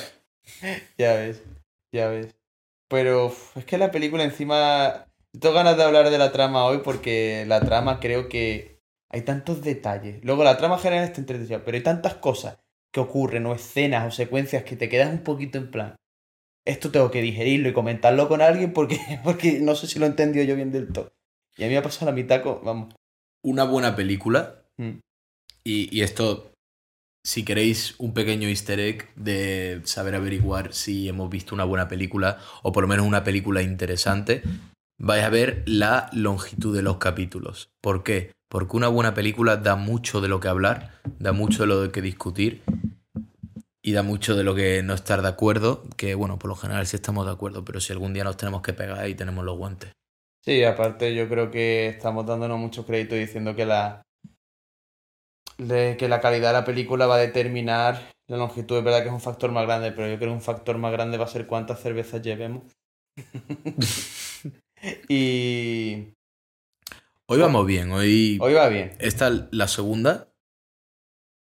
ya 0.98 1.14
ves, 1.16 1.44
ya 1.92 2.10
ves. 2.10 2.36
Pero 2.88 3.32
es 3.56 3.66
que 3.66 3.78
la 3.78 3.92
película 3.92 4.24
encima... 4.24 5.06
Tengo 5.38 5.54
ganas 5.54 5.78
de 5.78 5.84
hablar 5.84 6.10
de 6.10 6.18
la 6.18 6.32
trama 6.32 6.66
hoy 6.66 6.80
porque 6.84 7.46
la 7.48 7.60
trama 7.60 8.00
creo 8.00 8.30
que 8.30 8.80
hay 9.10 9.22
tantos 9.22 9.62
detalles. 9.62 10.24
Luego 10.24 10.44
la 10.44 10.58
trama 10.58 10.80
general 10.80 11.06
está 11.06 11.22
entretenida, 11.22 11.64
pero 11.64 11.76
hay 11.76 11.84
tantas 11.84 12.16
cosas 12.16 12.58
que 12.92 13.00
ocurren 13.00 13.46
o 13.46 13.54
escenas 13.54 14.08
o 14.08 14.12
secuencias 14.16 14.64
que 14.64 14.76
te 14.76 14.90
quedas 14.90 15.12
un 15.12 15.24
poquito 15.24 15.58
en 15.58 15.70
plan. 15.70 15.96
Esto 16.66 16.92
tengo 16.92 17.12
que 17.12 17.22
digerirlo 17.22 17.70
y 17.70 17.74
comentarlo 17.74 18.28
con 18.28 18.42
alguien 18.42 18.74
porque, 18.74 18.98
porque 19.24 19.60
no 19.60 19.76
sé 19.76 19.88
si 19.88 20.00
lo 20.00 20.06
he 20.06 20.10
entendido 20.10 20.46
yo 20.46 20.56
bien 20.56 20.72
del 20.72 20.92
todo. 20.92 21.12
Y 21.58 21.64
a 21.64 21.68
mí 21.68 21.74
me 21.74 21.80
ha 21.80 21.84
pasado 21.84 22.08
la 22.08 22.16
mitad 22.16 22.42
con... 22.42 22.64
Vamos. 22.64 22.96
Una 23.44 23.64
buena 23.64 23.96
película 23.96 24.60
Mm. 24.80 25.02
Y, 25.64 25.96
y 25.96 26.02
esto, 26.02 26.52
si 27.24 27.44
queréis 27.44 27.96
un 28.00 28.14
pequeño 28.14 28.48
easter 28.48 28.80
egg 28.80 29.14
de 29.16 29.82
saber 29.84 30.16
averiguar 30.16 30.74
si 30.74 31.08
hemos 31.08 31.30
visto 31.30 31.54
una 31.54 31.66
buena 31.66 31.88
película 31.88 32.40
o 32.64 32.72
por 32.72 32.84
lo 32.84 32.88
menos 32.88 33.06
una 33.06 33.24
película 33.24 33.62
interesante, 33.62 34.42
vais 35.00 35.24
a 35.24 35.30
ver 35.30 35.64
la 35.66 36.10
longitud 36.14 36.76
de 36.76 36.84
los 36.84 36.98
capítulos. 36.98 37.72
¿Por 37.82 38.04
qué? 38.04 38.32
Porque 38.50 38.78
una 38.78 38.90
buena 38.90 39.14
película 39.14 39.58
da 39.58 39.76
mucho 39.76 40.22
de 40.22 40.28
lo 40.28 40.40
que 40.40 40.50
hablar, 40.50 40.92
da 41.18 41.32
mucho 41.32 41.64
de 41.64 41.68
lo 41.68 41.92
que 41.92 42.02
discutir 42.02 42.62
y 43.82 43.94
da 43.94 44.04
mucho 44.04 44.36
de 44.36 44.44
lo 44.44 44.54
que 44.54 44.84
no 44.84 44.94
estar 44.94 45.22
de 45.22 45.30
acuerdo, 45.30 45.84
que 45.96 46.16
bueno, 46.16 46.38
por 46.38 46.50
lo 46.50 46.56
general 46.56 46.86
sí 46.86 46.98
estamos 46.98 47.26
de 47.26 47.32
acuerdo, 47.32 47.64
pero 47.64 47.80
si 47.80 47.94
algún 47.94 48.14
día 48.14 48.24
nos 48.24 48.38
tenemos 48.38 48.62
que 48.62 48.74
pegar 48.74 49.08
y 49.08 49.16
tenemos 49.16 49.46
los 49.46 49.58
guantes. 49.58 49.92
Sí, 50.44 50.64
aparte 50.64 51.16
yo 51.16 51.30
creo 51.30 51.50
que 51.50 51.88
estamos 51.88 52.26
dándonos 52.26 52.60
mucho 52.60 52.86
crédito 52.86 53.16
diciendo 53.16 53.56
que 53.56 53.66
la, 53.66 54.02
de 55.58 55.96
que 55.98 56.10
la 56.10 56.22
calidad 56.22 56.50
de 56.50 56.54
la 56.54 56.66
película 56.66 57.08
va 57.08 57.16
a 57.16 57.20
determinar 57.20 58.12
la 58.28 58.38
longitud. 58.38 58.78
Es 58.78 58.84
verdad 58.84 59.02
que 59.02 59.08
es 59.08 59.14
un 59.14 59.22
factor 59.22 59.52
más 59.52 59.66
grande, 59.66 59.92
pero 59.92 60.08
yo 60.08 60.18
creo 60.18 60.30
que 60.30 60.36
un 60.36 60.42
factor 60.42 60.78
más 60.78 60.92
grande 60.92 61.18
va 61.18 61.26
a 61.26 61.30
ser 61.30 61.48
cuántas 61.48 61.82
cervezas 61.82 62.22
llevemos. 62.22 62.64
y 65.08 66.14
Hoy 67.28 67.40
vamos 67.40 67.66
bien, 67.68 67.92
hoy, 67.92 68.38
hoy 68.42 68.54
va 68.54 68.68
bien. 68.70 68.96
esta 69.00 69.28
es 69.28 69.44
la 69.52 69.68
segunda 69.68 70.30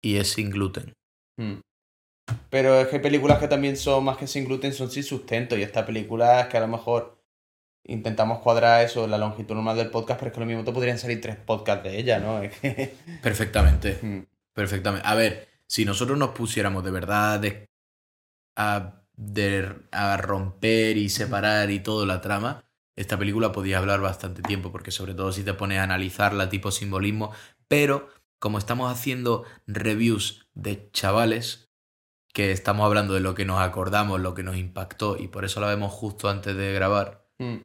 y 0.02 0.18
es 0.18 0.30
sin 0.32 0.50
gluten. 0.50 0.94
Mm. 1.38 1.60
Pero 2.50 2.82
es 2.82 2.88
que 2.88 2.96
hay 2.98 3.02
películas 3.02 3.40
que 3.40 3.48
también 3.48 3.78
son 3.78 4.04
más 4.04 4.18
que 4.18 4.28
sin 4.28 4.46
gluten, 4.46 4.74
son 4.74 4.90
sin 4.90 5.04
sustento. 5.04 5.56
Y 5.58 5.62
esta 5.64 5.86
película 5.86 6.42
es 6.42 6.48
que 6.48 6.58
a 6.58 6.62
lo 6.62 6.68
mejor 6.68 7.22
intentamos 7.86 8.40
cuadrar 8.40 8.84
eso, 8.84 9.08
la 9.08 9.18
longitud 9.18 9.54
normal 9.56 9.78
del 9.78 9.90
podcast, 9.92 10.20
pero 10.20 10.30
es 10.30 10.34
que 10.34 10.40
lo 10.40 10.46
mismo 10.46 10.64
te 10.66 10.72
podrían 10.74 10.98
salir 10.98 11.22
tres 11.22 11.38
podcasts 11.38 11.84
de 11.84 11.98
ella, 12.00 12.20
¿no? 12.20 12.42
Es 12.44 12.58
que... 12.60 12.96
Perfectamente. 13.22 14.00
Mm. 14.02 14.20
Perfectamente. 14.54 15.08
A 15.08 15.16
ver, 15.16 15.48
si 15.68 15.86
nosotros 15.86 16.18
nos 16.18 16.32
pusiéramos 16.32 16.84
de 16.84 16.92
verdad 16.92 17.40
de- 17.40 17.66
a, 18.58 19.04
de- 19.16 19.76
a 19.92 20.18
romper 20.18 20.98
y 20.98 21.10
separar 21.10 21.70
y 21.70 21.80
todo 21.82 22.06
la 22.06 22.20
trama, 22.20 22.64
esta 22.98 23.18
película 23.18 23.52
podía 23.54 23.78
hablar 23.78 24.02
bastante 24.02 24.42
tiempo, 24.42 24.72
porque 24.72 24.92
sobre 24.92 25.14
todo 25.14 25.32
si 25.32 25.44
te 25.44 25.54
pones 25.54 25.80
a 25.80 25.84
analizarla 25.84 26.50
tipo 26.50 26.72
simbolismo, 26.72 27.32
pero 27.70 28.10
como 28.40 28.58
estamos 28.58 28.92
haciendo 28.92 29.44
reviews 29.68 30.48
de 30.54 30.90
chavales, 30.92 31.70
que 32.34 32.52
estamos 32.52 32.86
hablando 32.86 33.14
de 33.14 33.20
lo 33.22 33.34
que 33.36 33.46
nos 33.46 33.62
acordamos, 33.62 34.20
lo 34.20 34.34
que 34.34 34.44
nos 34.44 34.58
impactó, 34.58 35.18
y 35.18 35.28
por 35.28 35.46
eso 35.46 35.62
la 35.62 35.68
vemos 35.68 35.92
justo 35.94 36.30
antes 36.30 36.56
de 36.56 36.74
grabar, 36.74 37.26
Mm. 37.40 37.58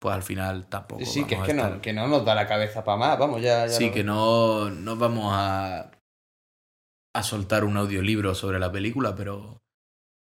pues 0.00 0.14
al 0.14 0.22
final 0.22 0.68
tampoco. 0.68 1.04
Sí, 1.04 1.24
que 1.24 1.34
es 1.34 1.40
vamos 1.40 1.46
que 1.46 1.52
a 1.52 1.54
no, 1.56 1.62
estar- 1.62 1.80
que 1.80 1.92
no 1.92 2.08
nos 2.08 2.24
da 2.24 2.34
la 2.34 2.46
cabeza 2.46 2.84
para 2.84 2.98
más, 2.98 3.18
vamos, 3.18 3.40
ya. 3.40 3.66
ya 3.66 3.68
Sí, 3.72 3.86
lo- 3.86 3.92
que 3.94 4.04
no, 4.04 4.70
no 4.70 4.96
vamos 4.96 5.32
a, 5.32 5.90
a 7.14 7.22
soltar 7.22 7.64
un 7.64 7.76
audiolibro 7.76 8.34
sobre 8.34 8.58
la 8.58 8.70
película, 8.72 9.14
pero 9.14 9.62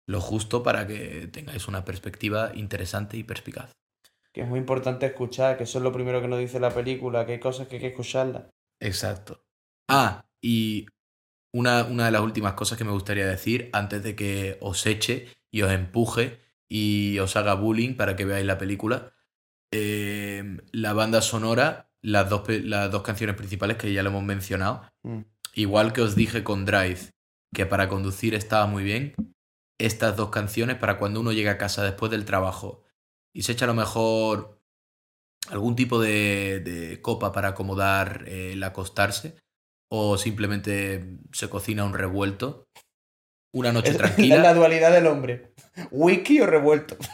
lo 0.08 0.22
justo 0.22 0.62
para 0.62 0.86
que 0.86 1.28
tengáis 1.32 1.68
una 1.68 1.84
perspectiva 1.84 2.52
interesante 2.54 3.18
y 3.18 3.24
perspicaz. 3.24 3.72
Que 4.36 4.42
es 4.42 4.48
muy 4.50 4.60
importante 4.60 5.06
escuchar, 5.08 5.58
que 5.58 5.64
eso 5.64 5.78
es 5.80 5.84
lo 5.86 5.94
primero 5.94 6.22
que 6.22 6.28
nos 6.28 6.40
dice 6.40 6.60
la 6.60 6.74
película, 6.74 7.26
que 7.26 7.34
hay 7.34 7.40
cosas 7.40 7.70
que 7.70 7.78
hay 7.78 7.82
que 7.82 7.88
escucharlas. 7.88 8.44
Exacto. 8.82 9.46
Ah, 9.90 10.28
y 10.42 10.88
una, 11.54 11.86
una 11.86 12.06
de 12.08 12.12
las 12.12 12.22
últimas 12.22 12.54
cosas 12.54 12.78
que 12.78 12.84
me 12.84 12.92
gustaría 12.92 13.26
decir 13.28 13.70
antes 13.74 14.04
de 14.04 14.16
que 14.16 14.58
os 14.62 14.86
eche 14.86 15.28
y 15.52 15.62
os 15.62 15.72
empuje 15.72 16.42
y 16.70 17.18
os 17.20 17.38
haga 17.38 17.54
bullying 17.56 17.96
para 17.96 18.16
que 18.18 18.26
veáis 18.26 18.46
la 18.46 18.58
película. 18.58 19.14
eh, 19.72 20.58
la 20.72 20.94
banda 20.94 21.22
sonora, 21.22 21.90
las 22.02 22.30
dos, 22.30 22.44
las 22.50 22.92
dos 22.92 23.04
canciones 23.04 23.36
principales 23.36 23.78
que 23.78 23.94
ya 23.94 24.04
lo 24.04 24.10
hemos 24.10 24.24
mencionado, 24.24 24.84
Mm. 25.04 25.22
Igual 25.54 25.94
que 25.94 26.02
os 26.02 26.16
dije 26.16 26.44
con 26.44 26.66
Drive, 26.66 27.12
que 27.54 27.66
para 27.66 27.88
conducir 27.88 28.36
estaba 28.36 28.68
muy 28.68 28.84
bien, 28.84 29.16
estas 29.80 30.18
dos 30.18 30.30
canciones 30.30 30.78
para 30.78 30.98
cuando 30.98 31.22
uno 31.22 31.32
llega 31.32 31.52
a 31.54 31.58
casa 31.58 31.84
después 31.84 32.12
del 32.12 32.26
trabajo 32.26 32.84
y 33.36 33.44
se 33.44 33.52
echa 33.52 33.66
a 33.66 33.68
lo 33.68 33.74
mejor 33.74 34.62
algún 35.50 35.76
tipo 35.76 36.00
de, 36.00 36.62
de 36.62 37.02
copa 37.02 37.34
para 37.34 37.50
acomodar 37.50 38.24
eh, 38.28 38.54
el 38.54 38.64
acostarse 38.64 39.36
o 39.92 40.18
simplemente 40.18 41.20
se 41.34 41.50
cocina 41.50 41.84
un 41.84 41.94
revuelto. 41.94 42.70
Una 43.54 43.74
noche 43.74 43.92
Es 43.92 43.98
tranquila. 43.98 44.38
la 44.38 44.54
dualidad 44.54 44.92
del 44.92 45.08
hombre. 45.08 45.54
Wiki 45.92 46.40
o 46.42 46.46
revuelto. 46.46 46.98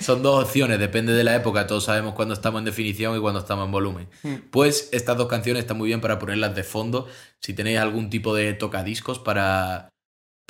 Son 0.00 0.22
dos 0.22 0.44
opciones, 0.44 0.78
depende 0.78 1.12
de 1.12 1.24
la 1.24 1.36
época. 1.36 1.66
Todos 1.66 1.84
sabemos 1.84 2.14
cuándo 2.14 2.32
estamos 2.34 2.58
en 2.60 2.64
definición 2.64 3.16
y 3.16 3.20
cuándo 3.20 3.40
estamos 3.40 3.66
en 3.66 3.72
volumen. 3.72 4.08
Hmm. 4.22 4.36
Pues 4.50 4.88
estas 4.92 5.16
dos 5.18 5.28
canciones 5.28 5.60
están 5.62 5.76
muy 5.78 5.88
bien 5.88 6.00
para 6.00 6.18
ponerlas 6.18 6.54
de 6.54 6.64
fondo. 6.64 7.06
Si 7.38 7.52
tenéis 7.52 7.78
algún 7.78 8.08
tipo 8.10 8.34
de 8.34 8.52
tocadiscos 8.54 9.18
para, 9.18 9.90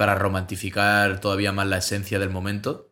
para 0.00 0.14
romantificar 0.14 1.20
todavía 1.20 1.52
más 1.52 1.66
la 1.66 1.76
esencia 1.76 2.18
del 2.18 2.30
momento, 2.30 2.90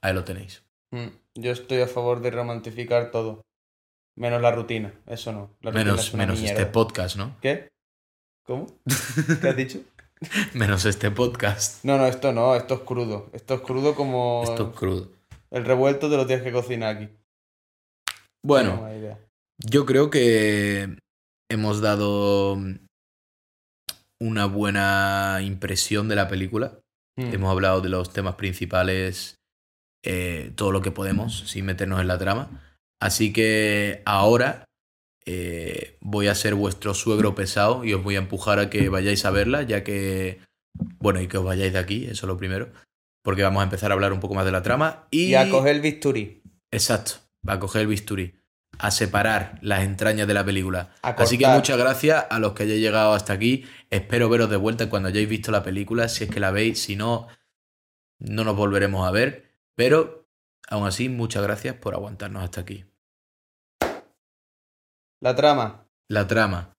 ahí 0.00 0.12
lo 0.12 0.24
tenéis. 0.24 0.64
Mm, 0.90 1.06
Yo 1.36 1.52
estoy 1.52 1.80
a 1.80 1.86
favor 1.86 2.22
de 2.22 2.32
romantificar 2.32 3.12
todo. 3.12 3.42
Menos 4.16 4.42
la 4.42 4.50
rutina, 4.50 4.92
eso 5.06 5.30
no. 5.30 5.56
La 5.60 5.70
rutina 5.70 5.84
Menos, 5.92 6.08
es 6.08 6.14
menos 6.14 6.40
este 6.40 6.66
podcast, 6.66 7.14
¿no? 7.14 7.36
¿Qué? 7.40 7.68
¿Cómo? 8.42 8.66
¿Qué 9.40 9.48
has 9.48 9.56
dicho? 9.56 9.78
Menos 10.54 10.84
este 10.86 11.12
podcast. 11.12 11.84
No, 11.84 11.98
no, 11.98 12.06
esto 12.06 12.32
no, 12.32 12.56
esto 12.56 12.74
es 12.74 12.80
crudo. 12.80 13.30
Esto 13.32 13.54
es 13.54 13.60
crudo 13.60 13.94
como 13.94 14.42
Esto 14.42 14.70
es 14.72 14.76
crudo. 14.76 15.12
el 15.52 15.64
revuelto 15.64 16.10
te 16.10 16.16
lo 16.16 16.26
tienes 16.26 16.44
que 16.44 16.50
cocinar 16.50 16.96
aquí. 16.96 17.08
Bueno, 18.42 18.88
No. 18.88 19.18
Yo 19.58 19.86
creo 19.86 20.10
que 20.10 20.96
hemos 21.48 21.80
dado 21.80 22.58
una 24.20 24.46
buena 24.46 25.40
impresión 25.42 26.08
de 26.08 26.16
la 26.16 26.28
película. 26.28 26.78
Mm. 27.16 27.34
Hemos 27.34 27.50
hablado 27.50 27.80
de 27.80 27.88
los 27.88 28.12
temas 28.12 28.34
principales, 28.34 29.36
eh, 30.04 30.52
todo 30.54 30.72
lo 30.72 30.82
que 30.82 30.90
podemos, 30.90 31.40
sin 31.46 31.64
meternos 31.64 32.00
en 32.00 32.08
la 32.08 32.18
trama. 32.18 32.62
Así 33.00 33.32
que 33.32 34.02
ahora 34.04 34.64
eh, 35.26 35.96
voy 36.00 36.28
a 36.28 36.34
ser 36.34 36.54
vuestro 36.54 36.94
suegro 36.94 37.34
pesado 37.34 37.84
y 37.84 37.94
os 37.94 38.02
voy 38.02 38.16
a 38.16 38.18
empujar 38.18 38.58
a 38.58 38.70
que 38.70 38.88
vayáis 38.88 39.24
a 39.24 39.30
verla, 39.30 39.62
ya 39.62 39.82
que, 39.84 40.40
bueno, 40.98 41.20
y 41.20 41.28
que 41.28 41.38
os 41.38 41.44
vayáis 41.44 41.72
de 41.72 41.78
aquí, 41.78 42.04
eso 42.04 42.26
es 42.26 42.28
lo 42.28 42.36
primero, 42.36 42.70
porque 43.22 43.42
vamos 43.42 43.60
a 43.60 43.64
empezar 43.64 43.90
a 43.90 43.94
hablar 43.94 44.12
un 44.12 44.20
poco 44.20 44.34
más 44.34 44.44
de 44.44 44.52
la 44.52 44.62
trama. 44.62 45.06
Y, 45.10 45.26
Y 45.26 45.34
a 45.34 45.48
coger 45.48 45.76
el 45.76 45.80
bisturí. 45.80 46.42
Exacto, 46.70 47.14
va 47.48 47.54
a 47.54 47.58
coger 47.58 47.82
el 47.82 47.88
bisturí, 47.88 48.34
a 48.78 48.90
separar 48.90 49.58
las 49.62 49.82
entrañas 49.82 50.26
de 50.26 50.34
la 50.34 50.44
película. 50.44 50.90
Así 51.02 51.38
que 51.38 51.46
muchas 51.46 51.78
gracias 51.78 52.26
a 52.30 52.38
los 52.38 52.52
que 52.52 52.64
hayáis 52.64 52.80
llegado 52.80 53.12
hasta 53.12 53.32
aquí. 53.32 53.64
Espero 53.90 54.28
veros 54.28 54.50
de 54.50 54.56
vuelta 54.56 54.90
cuando 54.90 55.08
hayáis 55.08 55.28
visto 55.28 55.50
la 55.52 55.62
película, 55.62 56.08
si 56.08 56.24
es 56.24 56.30
que 56.30 56.40
la 56.40 56.50
veis, 56.50 56.82
si 56.82 56.96
no, 56.96 57.28
no 58.18 58.44
nos 58.44 58.56
volveremos 58.56 59.06
a 59.06 59.10
ver. 59.10 59.52
Pero, 59.74 60.28
aún 60.68 60.86
así, 60.86 61.08
muchas 61.08 61.42
gracias 61.42 61.76
por 61.76 61.94
aguantarnos 61.94 62.42
hasta 62.42 62.60
aquí. 62.60 62.84
La 65.20 65.34
trama. 65.34 65.86
La 66.08 66.26
trama. 66.26 66.76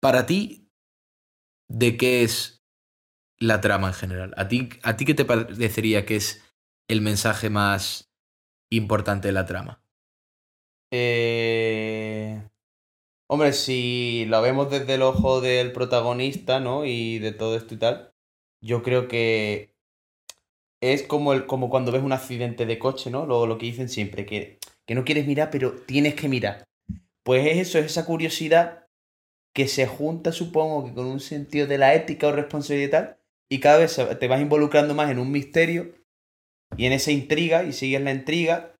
Para 0.00 0.26
ti, 0.26 0.70
¿de 1.68 1.96
qué 1.96 2.22
es 2.22 2.62
la 3.38 3.60
trama 3.60 3.88
en 3.88 3.94
general? 3.94 4.34
¿A 4.36 4.48
ti, 4.48 4.68
¿A 4.82 4.96
ti 4.96 5.04
qué 5.04 5.14
te 5.14 5.24
parecería 5.24 6.04
que 6.04 6.16
es 6.16 6.42
el 6.88 7.00
mensaje 7.00 7.50
más 7.50 8.12
importante 8.70 9.28
de 9.28 9.32
la 9.32 9.46
trama? 9.46 9.82
Eh... 10.98 12.42
Hombre, 13.28 13.52
si 13.52 14.24
lo 14.28 14.40
vemos 14.40 14.70
desde 14.70 14.94
el 14.94 15.02
ojo 15.02 15.40
del 15.40 15.72
protagonista, 15.72 16.60
¿no? 16.60 16.84
Y 16.84 17.18
de 17.18 17.32
todo 17.32 17.56
esto 17.56 17.74
y 17.74 17.78
tal, 17.78 18.12
yo 18.62 18.82
creo 18.82 19.08
que 19.08 19.74
es 20.80 21.02
como, 21.02 21.32
el, 21.32 21.46
como 21.46 21.68
cuando 21.68 21.90
ves 21.90 22.02
un 22.02 22.12
accidente 22.12 22.66
de 22.66 22.78
coche, 22.78 23.10
¿no? 23.10 23.26
Lo, 23.26 23.46
lo 23.46 23.58
que 23.58 23.66
dicen 23.66 23.88
siempre, 23.88 24.26
que, 24.26 24.58
que 24.86 24.94
no 24.94 25.04
quieres 25.04 25.26
mirar, 25.26 25.50
pero 25.50 25.72
tienes 25.72 26.14
que 26.14 26.28
mirar. 26.28 26.64
Pues 27.24 27.46
es 27.46 27.58
eso, 27.58 27.78
es 27.78 27.86
esa 27.86 28.06
curiosidad 28.06 28.86
que 29.52 29.66
se 29.66 29.86
junta, 29.86 30.30
supongo, 30.30 30.84
que 30.84 30.94
con 30.94 31.06
un 31.06 31.20
sentido 31.20 31.66
de 31.66 31.78
la 31.78 31.94
ética 31.94 32.28
o 32.28 32.32
responsabilidad 32.32 32.86
y 32.86 32.90
tal, 32.90 33.18
y 33.50 33.60
cada 33.60 33.78
vez 33.78 34.00
te 34.20 34.28
vas 34.28 34.40
involucrando 34.40 34.94
más 34.94 35.10
en 35.10 35.18
un 35.18 35.32
misterio 35.32 35.94
y 36.76 36.86
en 36.86 36.92
esa 36.92 37.10
intriga, 37.10 37.64
y 37.64 37.72
sigues 37.72 38.02
la 38.02 38.12
intriga, 38.12 38.75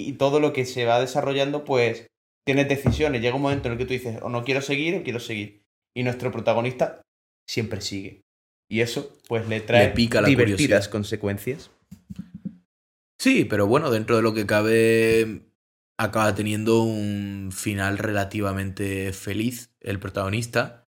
y 0.00 0.14
todo 0.14 0.40
lo 0.40 0.52
que 0.52 0.64
se 0.66 0.84
va 0.84 1.00
desarrollando, 1.00 1.64
pues 1.64 2.06
tienes 2.46 2.68
decisiones. 2.68 3.20
Llega 3.22 3.36
un 3.36 3.42
momento 3.42 3.68
en 3.68 3.72
el 3.72 3.78
que 3.78 3.84
tú 3.86 3.92
dices, 3.92 4.18
o 4.22 4.28
no 4.28 4.44
quiero 4.44 4.60
seguir 4.60 4.96
o 4.96 5.02
quiero 5.02 5.20
seguir. 5.20 5.62
Y 5.96 6.02
nuestro 6.02 6.32
protagonista 6.32 7.02
siempre 7.48 7.80
sigue. 7.80 8.22
Y 8.70 8.80
eso, 8.80 9.16
pues 9.28 9.46
le 9.48 9.60
trae 9.60 9.88
Le 9.88 9.92
pica 9.94 10.20
la 10.20 10.28
divertidas 10.28 10.58
curiosidad. 10.88 10.90
consecuencias. 10.90 11.70
Sí, 13.20 13.44
pero 13.44 13.66
bueno, 13.66 13.90
dentro 13.90 14.16
de 14.16 14.22
lo 14.22 14.34
que 14.34 14.46
cabe, 14.46 15.42
acaba 15.98 16.34
teniendo 16.34 16.82
un 16.82 17.50
final 17.52 17.98
relativamente 17.98 19.12
feliz 19.12 19.70
el 19.80 19.98
protagonista. 20.00 20.84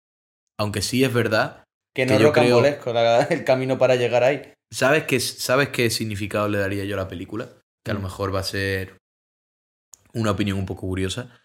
Aunque 0.57 0.81
sí 0.81 1.03
es 1.03 1.13
verdad. 1.13 1.63
Que 1.95 2.05
Que 2.05 2.13
no 2.13 2.19
yo 2.19 2.27
rocambolesco 2.27 2.93
la- 2.93 3.23
el 3.23 3.43
camino 3.43 3.77
para 3.77 3.95
llegar 3.95 4.23
ahí. 4.23 4.53
¿Sabes 4.71 5.03
qué, 5.03 5.19
¿Sabes 5.19 5.69
qué 5.69 5.89
significado 5.89 6.47
le 6.47 6.57
daría 6.57 6.85
yo 6.85 6.95
a 6.95 6.99
la 7.03 7.07
película? 7.07 7.49
Que 7.83 7.91
a 7.91 7.93
lo 7.93 7.99
Mm. 7.99 8.03
mejor 8.03 8.33
va 8.35 8.39
a 8.39 8.43
ser 8.43 8.97
una 10.13 10.31
opinión 10.31 10.57
un 10.59 10.65
poco 10.65 10.81
curiosa. 10.87 11.39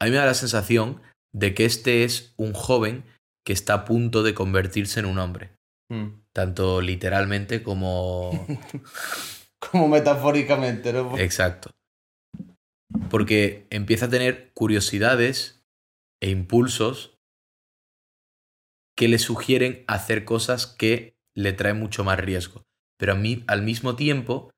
A 0.00 0.04
mí 0.04 0.10
me 0.10 0.16
da 0.16 0.26
la 0.26 0.34
sensación 0.34 1.00
de 1.32 1.54
que 1.54 1.64
este 1.64 2.04
es 2.04 2.34
un 2.36 2.52
joven 2.52 3.04
que 3.44 3.52
está 3.52 3.74
a 3.74 3.84
punto 3.84 4.22
de 4.22 4.34
convertirse 4.34 5.00
en 5.00 5.06
un 5.06 5.18
hombre. 5.18 5.52
Mm. 5.90 6.20
Tanto 6.34 6.80
literalmente 6.80 7.62
como 7.62 8.46
Como 9.60 9.88
metafóricamente, 9.88 10.92
¿no? 10.92 11.18
Exacto. 11.18 11.70
Porque 13.10 13.66
empieza 13.70 14.06
a 14.06 14.10
tener 14.10 14.52
curiosidades 14.54 15.60
e 16.22 16.30
impulsos 16.30 17.16
que 18.96 19.08
le 19.08 19.18
sugieren 19.18 19.84
hacer 19.86 20.24
cosas 20.24 20.66
que 20.66 21.14
le 21.36 21.52
traen 21.52 21.78
mucho 21.78 22.04
más 22.04 22.18
riesgo. 22.18 22.62
Pero 22.98 23.12
a 23.12 23.16
mí, 23.16 23.44
al 23.46 23.62
mismo 23.62 23.94
tiempo, 23.96 24.50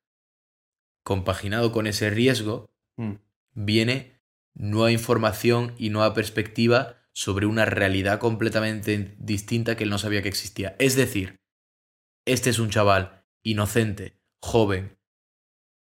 compaginado 1.02 1.72
con 1.72 1.86
ese 1.86 2.10
riesgo, 2.10 2.68
Mm. 2.96 3.14
viene 3.54 4.20
nueva 4.54 4.90
información 4.92 5.74
y 5.78 5.90
nueva 5.90 6.12
perspectiva 6.12 6.96
sobre 7.12 7.46
una 7.46 7.64
realidad 7.64 8.18
completamente 8.18 9.14
distinta 9.18 9.76
que 9.76 9.84
él 9.84 9.90
no 9.90 9.98
sabía 9.98 10.22
que 10.22 10.28
existía. 10.28 10.76
Es 10.78 10.96
decir, 10.96 11.40
este 12.26 12.50
es 12.50 12.58
un 12.58 12.68
chaval 12.70 13.22
inocente, 13.42 14.18
joven, 14.42 14.96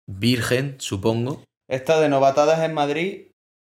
virgen, 0.07 0.75
supongo, 0.79 1.43
Esta 1.67 1.99
de 2.01 2.09
novatadas 2.09 2.63
en 2.63 2.73
Madrid 2.73 3.27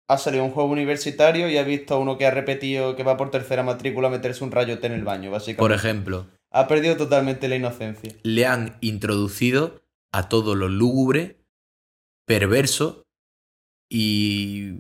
ha 0.08 0.18
salido 0.18 0.44
un 0.44 0.52
juego 0.52 0.70
universitario 0.72 1.50
y 1.50 1.58
ha 1.58 1.64
visto 1.64 1.94
a 1.96 2.00
uno 2.00 2.18
que 2.18 2.26
ha 2.26 2.32
repetido 2.32 2.96
que 2.96 3.04
va 3.04 3.18
por 3.18 3.30
tercera 3.32 3.64
matrícula 3.64 4.08
a 4.08 4.12
meterse 4.12 4.44
un 4.44 4.52
rayote 4.52 4.88
en 4.88 4.94
el 4.94 5.04
baño, 5.04 5.30
básicamente. 5.32 5.60
por 5.60 5.72
ejemplo, 5.72 6.28
Ha 6.52 6.68
perdido 6.68 6.98
totalmente 6.98 7.48
la 7.48 7.56
inocencia. 7.56 8.12
le 8.24 8.46
han 8.46 8.78
introducido 8.82 9.83
a 10.14 10.30
todo 10.30 10.56
lo 10.56 10.70
lúgubre, 10.70 11.42
perverso 12.26 13.04
y 13.90 14.80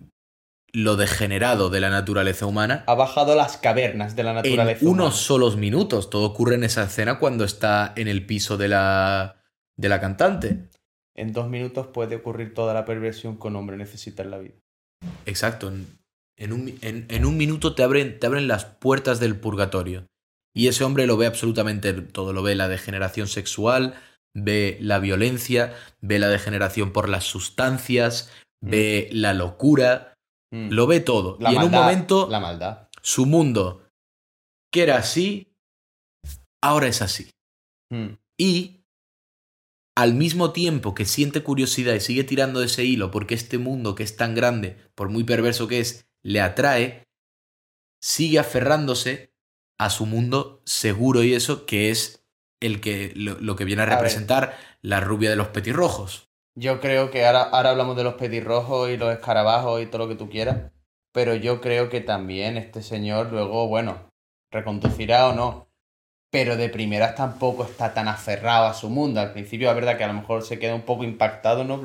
lo 0.71 0.95
degenerado 0.95 1.69
de 1.69 1.79
la 1.81 1.89
naturaleza 1.89 2.45
humana 2.47 2.83
Ha 2.87 2.95
bajado 2.95 3.35
las 3.35 3.57
cavernas 3.57 4.15
de 4.15 4.23
la 4.23 4.31
en 4.31 4.35
naturaleza. 4.37 4.85
unos 4.85 4.95
humana. 4.95 5.11
solos 5.15 5.57
minutos. 5.57 6.09
Todo 6.09 6.25
ocurre 6.25 6.55
en 6.55 6.63
esa 6.63 6.83
escena 6.83 7.19
cuando 7.19 7.43
está 7.43 7.93
en 7.95 8.07
el 8.07 8.25
piso 8.25 8.57
de 8.57 8.69
la, 8.69 9.43
de 9.77 9.89
la 9.89 9.99
cantante. 10.01 10.69
En 11.15 11.31
dos 11.31 11.47
minutos 11.47 11.87
puede 11.87 12.15
ocurrir 12.15 12.53
toda 12.55 12.73
la 12.73 12.85
perversión 12.85 13.37
que 13.39 13.47
un 13.47 13.55
hombre 13.55 13.77
necesita 13.77 14.23
en 14.23 14.31
la 14.31 14.39
vida. 14.39 14.55
Exacto. 15.27 15.67
En, 15.67 15.85
en 16.37 16.53
un, 16.53 16.73
en- 16.81 17.05
en 17.09 17.25
un 17.25 17.37
minuto 17.37 17.75
te 17.75 17.83
abren, 17.83 18.19
te 18.19 18.25
abren 18.25 18.47
las 18.47 18.65
puertas 18.65 19.19
del 19.19 19.35
purgatorio. 19.39 20.07
Y 20.55 20.67
ese 20.69 20.83
hombre 20.83 21.05
lo 21.05 21.17
ve 21.17 21.27
absolutamente 21.27 21.93
todo. 21.93 22.33
Lo 22.33 22.41
ve 22.41 22.55
la 22.55 22.67
degeneración 22.67 23.27
sexual, 23.27 23.93
ve 24.35 24.77
la 24.81 24.99
violencia, 24.99 25.73
ve 26.01 26.19
la 26.19 26.27
degeneración 26.29 26.91
por 26.91 27.09
las 27.09 27.23
sustancias, 27.25 28.31
ve 28.61 29.09
la 29.11 29.33
locura, 29.33 30.13
Mm. 30.53 30.69
lo 30.69 30.85
ve 30.85 30.99
todo. 30.99 31.37
La 31.39 31.51
y 31.51 31.55
en 31.55 31.63
un 31.63 31.71
momento 31.71 32.27
La 32.29 32.39
maldad. 32.39 32.87
su 33.01 33.25
mundo, 33.25 33.87
que 34.71 34.83
era 34.83 34.97
así, 34.97 35.51
ahora 36.61 36.87
es 36.87 37.01
así. 37.01 37.31
Mm. 37.89 38.17
Y 38.37 38.81
al 39.95 40.13
mismo 40.13 40.53
tiempo 40.53 40.93
que 40.93 41.05
siente 41.05 41.41
curiosidad 41.41 41.95
y 41.95 41.99
sigue 42.01 42.23
tirando 42.23 42.59
de 42.59 42.67
ese 42.67 42.85
hilo 42.85 43.09
porque 43.09 43.33
este 43.33 43.57
mundo 43.57 43.95
que 43.95 44.03
es 44.03 44.15
tan 44.15 44.35
grande, 44.35 44.77
por 44.93 45.09
muy 45.09 45.23
perverso 45.23 45.67
que 45.67 45.79
es, 45.79 46.05
le 46.23 46.39
atrae, 46.39 47.03
sigue 47.99 48.37
aferrándose 48.37 49.33
a 49.79 49.89
su 49.89 50.05
mundo 50.05 50.61
seguro 50.65 51.23
y 51.23 51.33
eso 51.33 51.65
que 51.65 51.89
es 51.89 52.22
el 52.65 52.81
que 52.81 53.11
lo, 53.15 53.39
lo 53.39 53.55
que 53.55 53.65
viene 53.65 53.83
a 53.83 53.85
representar 53.85 54.55
la 54.81 54.99
rubia 54.99 55.29
de 55.29 55.35
los 55.35 55.49
petirrojos. 55.49 56.29
Yo 56.55 56.79
creo 56.79 57.11
que 57.11 57.25
ahora, 57.25 57.43
ahora 57.43 57.71
hablamos 57.71 57.97
de 57.97 58.03
los 58.03 58.13
petirrojos 58.13 58.89
y 58.89 58.97
los 58.97 59.11
escarabajos 59.13 59.81
y 59.81 59.87
todo 59.87 60.03
lo 60.03 60.07
que 60.07 60.15
tú 60.15 60.29
quieras. 60.29 60.71
Pero 61.11 61.35
yo 61.35 61.61
creo 61.61 61.89
que 61.89 62.01
también 62.01 62.57
este 62.57 62.81
señor 62.81 63.31
luego, 63.31 63.67
bueno, 63.67 64.09
reconducirá 64.51 65.29
o 65.29 65.33
no. 65.33 65.67
Pero 66.31 66.55
de 66.57 66.69
primeras 66.69 67.15
tampoco 67.15 67.63
está 67.63 67.93
tan 67.93 68.07
aferrado 68.07 68.65
a 68.65 68.73
su 68.73 68.89
mundo. 68.89 69.19
Al 69.19 69.33
principio 69.33 69.69
es 69.69 69.75
verdad 69.75 69.97
que 69.97 70.03
a 70.03 70.07
lo 70.07 70.15
mejor 70.15 70.43
se 70.43 70.57
queda 70.57 70.73
un 70.73 70.81
poco 70.81 71.03
impactado, 71.03 71.63
¿no? 71.63 71.81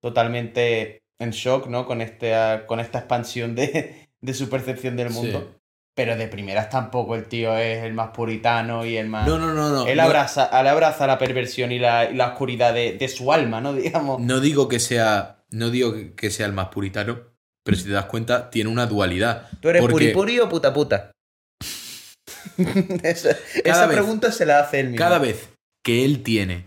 Totalmente 0.00 1.02
en 1.18 1.30
shock, 1.30 1.66
¿no? 1.66 1.86
Con, 1.86 2.00
este, 2.00 2.34
con 2.66 2.78
esta 2.78 2.98
expansión 2.98 3.54
de, 3.56 4.08
de 4.20 4.34
su 4.34 4.48
percepción 4.48 4.96
del 4.96 5.10
mundo. 5.10 5.61
Pero 5.94 6.16
de 6.16 6.26
primeras 6.26 6.70
tampoco 6.70 7.16
el 7.16 7.26
tío 7.26 7.56
es 7.58 7.84
el 7.84 7.92
más 7.92 8.10
puritano 8.10 8.86
y 8.86 8.96
el 8.96 9.08
más. 9.08 9.26
No, 9.28 9.38
no, 9.38 9.52
no, 9.52 9.68
no. 9.68 9.86
él 9.86 9.98
no- 9.98 10.02
abraza, 10.04 10.48
él 10.58 10.66
abraza 10.66 11.06
la 11.06 11.18
perversión 11.18 11.70
y 11.70 11.78
la, 11.78 12.10
y 12.10 12.14
la 12.14 12.28
oscuridad 12.28 12.72
de, 12.72 12.94
de 12.94 13.08
su 13.08 13.32
alma, 13.32 13.60
¿no? 13.60 13.72
Digamos. 13.74 14.20
No 14.20 14.40
digo 14.40 14.68
que 14.68 14.80
sea. 14.80 15.44
No 15.50 15.68
digo 15.70 15.94
que- 16.16 16.30
sea 16.30 16.46
el 16.46 16.52
más 16.54 16.68
puritano, 16.68 17.20
pero 17.62 17.76
si 17.76 17.84
te 17.84 17.90
das 17.90 18.06
cuenta, 18.06 18.48
tiene 18.48 18.70
una 18.70 18.86
dualidad. 18.86 19.48
¿Tú 19.60 19.68
eres 19.68 19.82
porque- 19.82 19.92
puri 19.92 20.12
puri 20.12 20.38
o 20.40 20.48
puta 20.48 20.72
puta? 20.72 21.10
esa 23.02 23.36
Cada 23.36 23.60
esa 23.64 23.86
vez- 23.86 23.96
pregunta 23.96 24.32
se 24.32 24.46
la 24.46 24.60
hace 24.60 24.80
él 24.80 24.86
mismo. 24.88 24.98
Cada 24.98 25.18
vez 25.18 25.50
que 25.84 26.04
él 26.04 26.22
tiene 26.22 26.66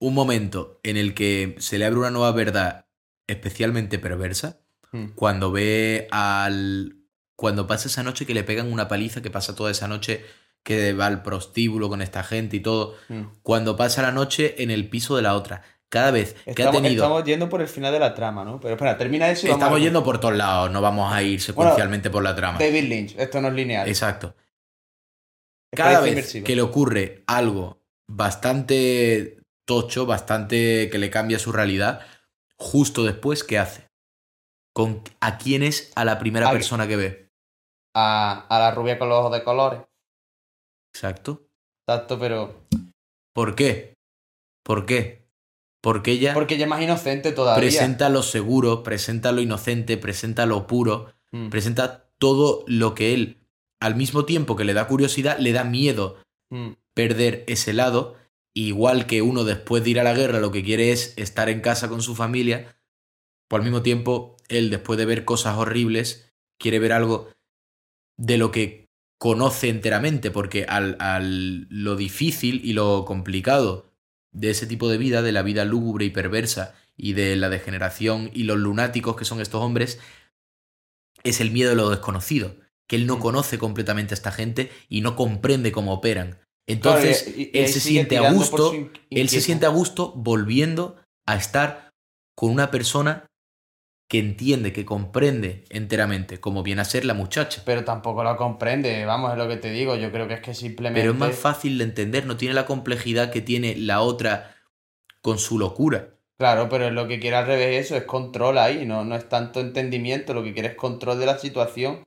un 0.00 0.14
momento 0.14 0.80
en 0.82 0.96
el 0.96 1.14
que 1.14 1.54
se 1.58 1.78
le 1.78 1.84
abre 1.86 1.98
una 2.00 2.10
nueva 2.10 2.32
verdad 2.32 2.86
especialmente 3.28 3.98
perversa, 3.98 4.58
Mm. 4.92 5.12
cuando 5.16 5.50
ve 5.50 6.06
al. 6.12 6.96
Cuando 7.36 7.66
pasa 7.66 7.88
esa 7.88 8.02
noche 8.02 8.26
que 8.26 8.34
le 8.34 8.44
pegan 8.44 8.72
una 8.72 8.88
paliza, 8.88 9.22
que 9.22 9.30
pasa 9.30 9.54
toda 9.54 9.70
esa 9.70 9.88
noche 9.88 10.24
que 10.62 10.92
va 10.94 11.06
al 11.06 11.22
prostíbulo 11.22 11.88
con 11.88 12.00
esta 12.00 12.22
gente 12.22 12.56
y 12.56 12.60
todo. 12.60 12.96
Mm. 13.08 13.22
Cuando 13.42 13.76
pasa 13.76 14.02
la 14.02 14.12
noche 14.12 14.62
en 14.62 14.70
el 14.70 14.88
piso 14.88 15.16
de 15.16 15.22
la 15.22 15.34
otra. 15.34 15.62
Cada 15.90 16.10
vez 16.10 16.34
que 16.44 16.50
Estamos, 16.50 16.76
ha 16.80 16.82
tenido. 16.82 17.04
estamos 17.04 17.24
yendo 17.24 17.48
por 17.48 17.60
el 17.60 17.68
final 17.68 17.92
de 17.92 17.98
la 18.00 18.14
trama, 18.14 18.44
¿no? 18.44 18.58
Pero 18.60 18.74
espera, 18.74 18.96
termina 18.98 19.28
eso 19.30 19.46
y 19.46 19.50
vamos 19.50 19.62
Estamos 19.62 19.78
a- 19.78 19.82
yendo 19.82 20.02
por 20.02 20.18
todos 20.18 20.34
lados, 20.34 20.70
no 20.70 20.80
vamos 20.80 21.12
a 21.12 21.22
ir 21.22 21.40
secuencialmente 21.40 22.10
por 22.10 22.22
la 22.22 22.34
trama. 22.34 22.58
David 22.58 22.84
Lynch, 22.88 23.14
esto 23.18 23.40
no 23.40 23.48
es 23.48 23.54
lineal. 23.54 23.86
Exacto. 23.88 24.34
Cada 25.74 26.00
vez 26.00 26.32
que 26.44 26.56
le 26.56 26.62
ocurre 26.62 27.22
algo 27.26 27.80
bastante 28.08 29.38
tocho, 29.66 30.06
bastante 30.06 30.88
que 30.90 30.98
le 30.98 31.10
cambia 31.10 31.38
su 31.38 31.52
realidad, 31.52 32.00
justo 32.56 33.04
después, 33.04 33.44
¿qué 33.44 33.58
hace? 33.58 33.88
Con, 34.72 35.02
¿A 35.20 35.38
quién 35.38 35.62
es 35.62 35.92
a 35.94 36.04
la 36.04 36.18
primera 36.18 36.48
A- 36.48 36.52
persona 36.52 36.86
que 36.88 36.96
ve? 36.96 37.23
A, 37.94 38.46
a 38.48 38.58
la 38.58 38.70
rubia 38.72 38.98
con 38.98 39.08
los 39.08 39.18
ojos 39.18 39.32
de 39.32 39.44
colores. 39.44 39.80
Exacto. 40.94 41.46
Exacto, 41.86 42.18
pero. 42.18 42.66
¿Por 43.32 43.54
qué? 43.54 43.94
¿Por 44.64 44.86
qué? 44.86 45.24
Porque 45.82 46.12
ella 46.12 46.34
Porque 46.34 46.54
ella 46.54 46.64
es 46.64 46.70
más 46.70 46.82
inocente 46.82 47.32
todavía. 47.32 47.60
presenta 47.60 48.08
lo 48.08 48.22
seguro, 48.22 48.82
presenta 48.82 49.32
lo 49.32 49.42
inocente, 49.42 49.96
presenta 49.98 50.46
lo 50.46 50.66
puro, 50.66 51.14
Mm, 51.34 51.48
presenta 51.50 52.08
todo 52.18 52.64
lo 52.68 52.94
que 52.94 53.12
él, 53.12 53.40
al 53.80 53.96
mismo 53.96 54.24
tiempo 54.24 54.54
que 54.54 54.64
le 54.64 54.72
da 54.72 54.86
curiosidad, 54.86 55.36
le 55.38 55.52
da 55.52 55.64
miedo 55.64 56.16
mm. 56.50 56.70
perder 56.94 57.42
ese 57.48 57.72
lado, 57.72 58.14
igual 58.54 59.06
que 59.06 59.20
uno 59.20 59.42
después 59.42 59.82
de 59.82 59.90
ir 59.90 60.00
a 60.00 60.04
la 60.04 60.14
guerra 60.14 60.38
lo 60.38 60.52
que 60.52 60.62
quiere 60.62 60.92
es 60.92 61.12
estar 61.16 61.48
en 61.48 61.60
casa 61.60 61.88
con 61.88 62.02
su 62.02 62.14
familia, 62.14 62.78
pues 63.48 63.58
al 63.58 63.64
mismo 63.64 63.82
tiempo 63.82 64.36
él 64.48 64.70
después 64.70 64.96
de 64.96 65.06
ver 65.06 65.24
cosas 65.24 65.58
horribles 65.58 66.32
quiere 66.56 66.78
ver 66.78 66.92
algo 66.92 67.28
de 68.16 68.38
lo 68.38 68.50
que 68.50 68.86
conoce 69.18 69.68
enteramente, 69.68 70.30
porque 70.30 70.64
al, 70.68 70.96
al 71.00 71.66
lo 71.70 71.96
difícil 71.96 72.60
y 72.64 72.72
lo 72.72 73.04
complicado 73.04 73.90
de 74.32 74.50
ese 74.50 74.66
tipo 74.66 74.88
de 74.88 74.98
vida, 74.98 75.22
de 75.22 75.32
la 75.32 75.42
vida 75.42 75.64
lúgubre 75.64 76.04
y 76.04 76.10
perversa 76.10 76.74
y 76.96 77.12
de 77.14 77.36
la 77.36 77.48
degeneración 77.48 78.30
y 78.34 78.42
los 78.44 78.58
lunáticos 78.58 79.16
que 79.16 79.24
son 79.24 79.40
estos 79.40 79.62
hombres, 79.62 79.98
es 81.22 81.40
el 81.40 81.50
miedo 81.50 81.70
de 81.70 81.76
lo 81.76 81.90
desconocido, 81.90 82.56
que 82.88 82.96
él 82.96 83.06
no 83.06 83.16
Mm. 83.16 83.20
conoce 83.20 83.58
completamente 83.58 84.12
a 84.14 84.16
esta 84.16 84.32
gente 84.32 84.70
y 84.88 85.00
no 85.00 85.16
comprende 85.16 85.72
cómo 85.72 85.92
operan. 85.94 86.38
Entonces, 86.66 87.26
y- 87.28 87.42
y- 87.42 87.50
y 87.54 87.58
él 87.60 87.68
se 87.68 87.80
siente 87.80 88.16
a 88.18 88.32
gusto, 88.32 88.72
él 89.10 89.28
se 89.28 89.40
siente 89.40 89.66
a 89.66 89.70
gusto 89.70 90.12
volviendo 90.16 90.96
a 91.26 91.36
estar 91.36 91.90
con 92.36 92.50
una 92.50 92.70
persona 92.70 93.26
que 94.08 94.18
entiende, 94.18 94.72
que 94.72 94.84
comprende 94.84 95.64
enteramente, 95.70 96.38
como 96.38 96.62
viene 96.62 96.82
a 96.82 96.84
ser 96.84 97.04
la 97.04 97.14
muchacha. 97.14 97.62
Pero 97.64 97.84
tampoco 97.84 98.22
lo 98.22 98.36
comprende, 98.36 99.04
vamos, 99.06 99.32
es 99.32 99.38
lo 99.38 99.48
que 99.48 99.56
te 99.56 99.70
digo. 99.70 99.96
Yo 99.96 100.12
creo 100.12 100.28
que 100.28 100.34
es 100.34 100.40
que 100.40 100.54
simplemente. 100.54 101.00
Pero 101.00 101.12
es 101.12 101.18
más 101.18 101.34
fácil 101.34 101.78
de 101.78 101.84
entender, 101.84 102.26
no 102.26 102.36
tiene 102.36 102.54
la 102.54 102.66
complejidad 102.66 103.30
que 103.30 103.40
tiene 103.40 103.76
la 103.76 104.00
otra 104.00 104.54
con 105.22 105.38
su 105.38 105.58
locura. 105.58 106.10
Claro, 106.38 106.68
pero 106.68 106.86
es 106.86 106.92
lo 106.92 107.06
que 107.06 107.20
quiere 107.20 107.36
al 107.36 107.46
revés 107.46 107.86
eso, 107.86 107.96
es 107.96 108.04
control 108.04 108.58
ahí, 108.58 108.84
no, 108.84 109.04
no 109.04 109.14
es 109.14 109.28
tanto 109.28 109.60
entendimiento, 109.60 110.34
lo 110.34 110.42
que 110.42 110.52
quiere 110.52 110.68
es 110.70 110.74
control 110.74 111.18
de 111.18 111.26
la 111.26 111.38
situación. 111.38 112.02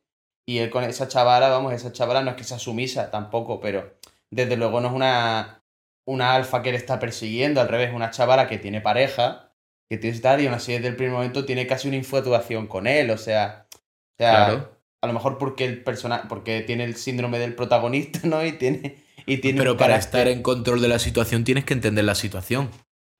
Y 0.45 0.59
él 0.59 0.69
con 0.69 0.83
esa 0.83 1.07
chavala, 1.07 1.49
vamos, 1.49 1.73
esa 1.73 1.91
chavala 1.91 2.21
no 2.21 2.31
es 2.31 2.37
que 2.37 2.43
sea 2.43 2.59
sumisa 2.59 3.09
tampoco, 3.09 3.59
pero 3.59 3.97
desde 4.29 4.55
luego 4.55 4.79
no 4.81 4.89
es 4.89 4.93
una, 4.93 5.63
una 6.05 6.35
alfa 6.35 6.61
que 6.61 6.71
le 6.71 6.77
está 6.77 6.99
persiguiendo, 6.99 7.59
al 7.59 7.67
revés, 7.67 7.93
una 7.93 8.11
chavala 8.11 8.47
que 8.47 8.57
tiene 8.57 8.81
pareja, 8.81 9.46
que 9.89 9.97
tiene 9.97 10.19
tal, 10.19 10.41
y 10.41 10.45
aún 10.47 10.55
así 10.55 10.73
desde 10.73 10.87
el 10.89 10.95
primer 10.95 11.13
momento 11.13 11.45
tiene 11.45 11.65
casi 11.67 11.87
una 11.87 11.97
infatuación 11.97 12.67
con 12.67 12.87
él, 12.87 13.09
o 13.11 13.17
sea, 13.17 13.67
o 13.73 13.77
sea, 14.17 14.45
Claro. 14.45 14.71
a 15.01 15.07
lo 15.07 15.13
mejor 15.13 15.37
porque 15.37 15.65
el 15.65 15.83
personaje, 15.83 16.25
porque 16.27 16.61
tiene 16.61 16.83
el 16.83 16.95
síndrome 16.95 17.39
del 17.39 17.55
protagonista, 17.55 18.19
¿no? 18.27 18.45
Y 18.45 18.53
tiene, 18.53 18.97
y 19.25 19.37
tiene 19.37 19.59
Pero 19.59 19.77
para 19.77 19.95
estar 19.97 20.27
en 20.27 20.41
control 20.43 20.81
de 20.81 20.87
la 20.89 20.99
situación 20.99 21.43
tienes 21.43 21.65
que 21.65 21.73
entender 21.73 22.03
la 22.05 22.15
situación. 22.15 22.69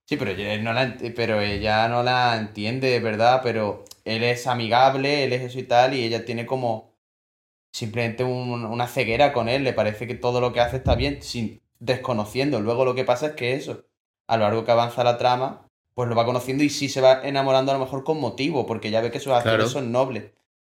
Sí, 0.09 0.15
pero 0.15 0.31
ella 0.31 0.57
no 0.61 0.71
la, 0.73 0.97
pero 1.15 1.41
ella 1.41 1.87
no 1.89 2.01
la 2.01 2.37
entiende, 2.37 2.99
¿verdad? 3.01 3.41
Pero 3.43 3.83
él 4.05 4.23
es 4.23 4.47
amigable, 4.47 5.25
él 5.25 5.33
es 5.33 5.41
eso 5.41 5.59
y 5.59 5.63
tal, 5.63 5.93
y 5.93 6.03
ella 6.03 6.23
tiene 6.23 6.45
como 6.45 6.93
simplemente 7.73 8.23
un- 8.23 8.65
una 8.65 8.87
ceguera 8.87 9.33
con 9.33 9.49
él, 9.49 9.63
le 9.63 9.73
parece 9.73 10.07
que 10.07 10.15
todo 10.15 10.41
lo 10.41 10.53
que 10.53 10.61
hace 10.61 10.77
está 10.77 10.95
bien, 10.95 11.21
sin 11.21 11.61
desconociendo. 11.79 12.59
Luego 12.61 12.85
lo 12.85 12.95
que 12.95 13.03
pasa 13.03 13.27
es 13.27 13.33
que 13.33 13.53
eso, 13.55 13.85
a 14.27 14.37
lo 14.37 14.43
largo 14.43 14.65
que 14.65 14.71
avanza 14.71 15.03
la 15.03 15.17
trama, 15.17 15.66
pues 15.97 16.07
lo 16.07 16.13
va 16.15 16.25
conociendo 16.25 16.63
y 16.63 16.69
sí 16.69 16.89
se 16.89 17.01
va 17.01 17.21
enamorando 17.27 17.71
a 17.71 17.73
lo 17.73 17.79
mejor 17.83 18.03
con 18.03 18.19
motivo, 18.19 18.67
porque 18.67 18.91
ya 18.91 19.01
ve 19.01 19.09
que 19.09 19.19
sus 19.19 19.33
acciones 19.33 19.57
Claro. 19.57 19.69
son 19.71 19.91
nobles. 19.91 20.25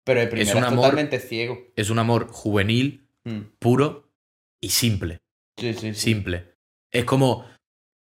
Pero 0.03 0.19
de 0.19 0.27
primera 0.27 0.49
es, 0.49 0.55
un 0.57 0.65
amor- 0.65 0.81
totalmente 0.83 1.17
ciego. 1.21 1.57
Es 1.77 1.89
un 1.89 1.97
amor 1.97 2.27
juvenil, 2.29 3.07
Mm. 3.23 3.39
puro 3.57 4.09
y 4.61 4.71
simple. 4.71 5.21
Sí, 5.57 5.73
sí, 5.75 5.93
sí. 5.93 6.01
Simple. 6.01 6.55
Es 6.91 7.05
como 7.05 7.45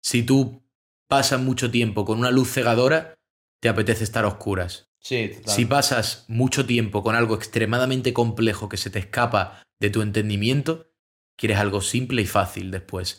si 0.02 0.24
tú 0.24 0.64
pasas 1.08 1.40
mucho 1.40 1.70
tiempo 1.70 2.04
con 2.04 2.18
una 2.18 2.32
luz 2.32 2.50
cegadora, 2.52 3.14
te 3.60 3.68
apetece 3.68 4.02
estar 4.02 4.24
a 4.24 4.28
oscuras. 4.28 4.88
Sí, 4.98 5.28
total. 5.28 5.54
Si 5.54 5.64
pasas 5.64 6.24
mucho 6.26 6.66
tiempo 6.66 7.04
con 7.04 7.14
algo 7.14 7.36
extremadamente 7.36 8.12
complejo 8.12 8.68
que 8.68 8.76
se 8.78 8.90
te 8.90 8.98
escapa 8.98 9.62
de 9.80 9.90
tu 9.90 10.02
entendimiento, 10.02 10.90
quieres 11.38 11.58
algo 11.58 11.82
simple 11.82 12.22
y 12.22 12.26
fácil 12.26 12.72
después. 12.72 13.18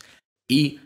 Y 0.50 0.82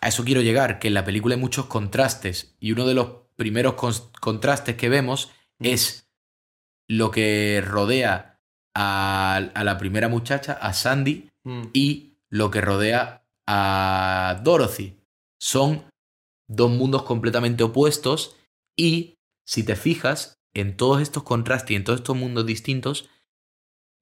a 0.00 0.08
eso 0.08 0.24
quiero 0.24 0.40
llegar, 0.40 0.78
que 0.78 0.88
en 0.88 0.94
la 0.94 1.04
película 1.04 1.34
hay 1.34 1.40
muchos 1.40 1.66
contrastes 1.66 2.56
y 2.60 2.72
uno 2.72 2.86
de 2.86 2.94
los 2.94 3.08
primeros 3.36 3.74
contrastes 4.20 4.76
que 4.76 4.88
vemos 4.88 5.30
Mm. 5.58 5.66
es 5.66 6.10
lo 6.88 7.10
que 7.10 7.62
rodea 7.64 8.40
a, 8.74 9.36
a 9.36 9.64
la 9.64 9.76
primera 9.78 10.08
muchacha, 10.08 10.54
a 10.54 10.72
Sandy, 10.72 11.28
Mm. 11.44 11.62
y 11.72 12.14
lo 12.28 12.50
que 12.50 12.60
rodea 12.60 13.24
a 13.46 14.40
Dorothy. 14.42 14.96
Son 15.40 15.84
dos 16.48 16.70
mundos 16.70 17.02
completamente 17.04 17.62
opuestos 17.64 18.36
y 18.76 19.16
si 19.46 19.64
te 19.64 19.74
fijas 19.76 20.38
en 20.54 20.76
todos 20.76 21.00
estos 21.00 21.22
contrastes 21.22 21.70
y 21.70 21.74
en 21.76 21.84
todos 21.84 22.00
estos 22.00 22.16
mundos 22.16 22.44
distintos, 22.46 23.08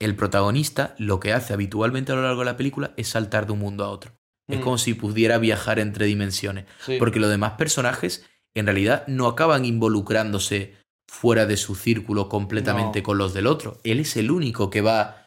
el 0.01 0.17
protagonista 0.17 0.95
lo 0.99 1.21
que 1.21 1.33
hace 1.33 1.53
habitualmente 1.55 2.13
a 2.13 2.17
lo 2.17 2.23
largo 2.23 2.41
de 2.41 2.47
la 2.47 2.57
película 2.57 2.93
es 2.97 3.09
saltar 3.09 3.47
de 3.47 3.53
un 3.53 3.61
mundo 3.61 3.85
a 3.85 3.91
otro. 3.91 4.18
Es 4.49 4.59
Mm. 4.59 4.63
como 4.63 4.79
si 4.79 4.95
pudiera 4.95 5.39
viajar 5.39 5.79
entre 5.79 6.07
dimensiones. 6.07 6.65
Sí. 6.85 6.97
Porque 6.99 7.21
los 7.21 7.31
demás 7.31 7.53
personajes 7.53 8.25
en 8.55 8.67
realidad 8.67 9.07
no 9.07 9.27
acaban 9.27 9.65
involucrándose 9.65 10.75
fuera 11.11 11.47
de 11.47 11.57
su 11.57 11.75
círculo 11.75 12.29
completamente 12.29 13.01
No. 13.01 13.05
con 13.05 13.19
los 13.19 13.35
del 13.35 13.47
otro. 13.47 13.79
Él 13.85 14.01
es 14.01 14.17
el 14.17 14.31
único 14.31 14.71
que 14.71 14.81
va 14.81 15.25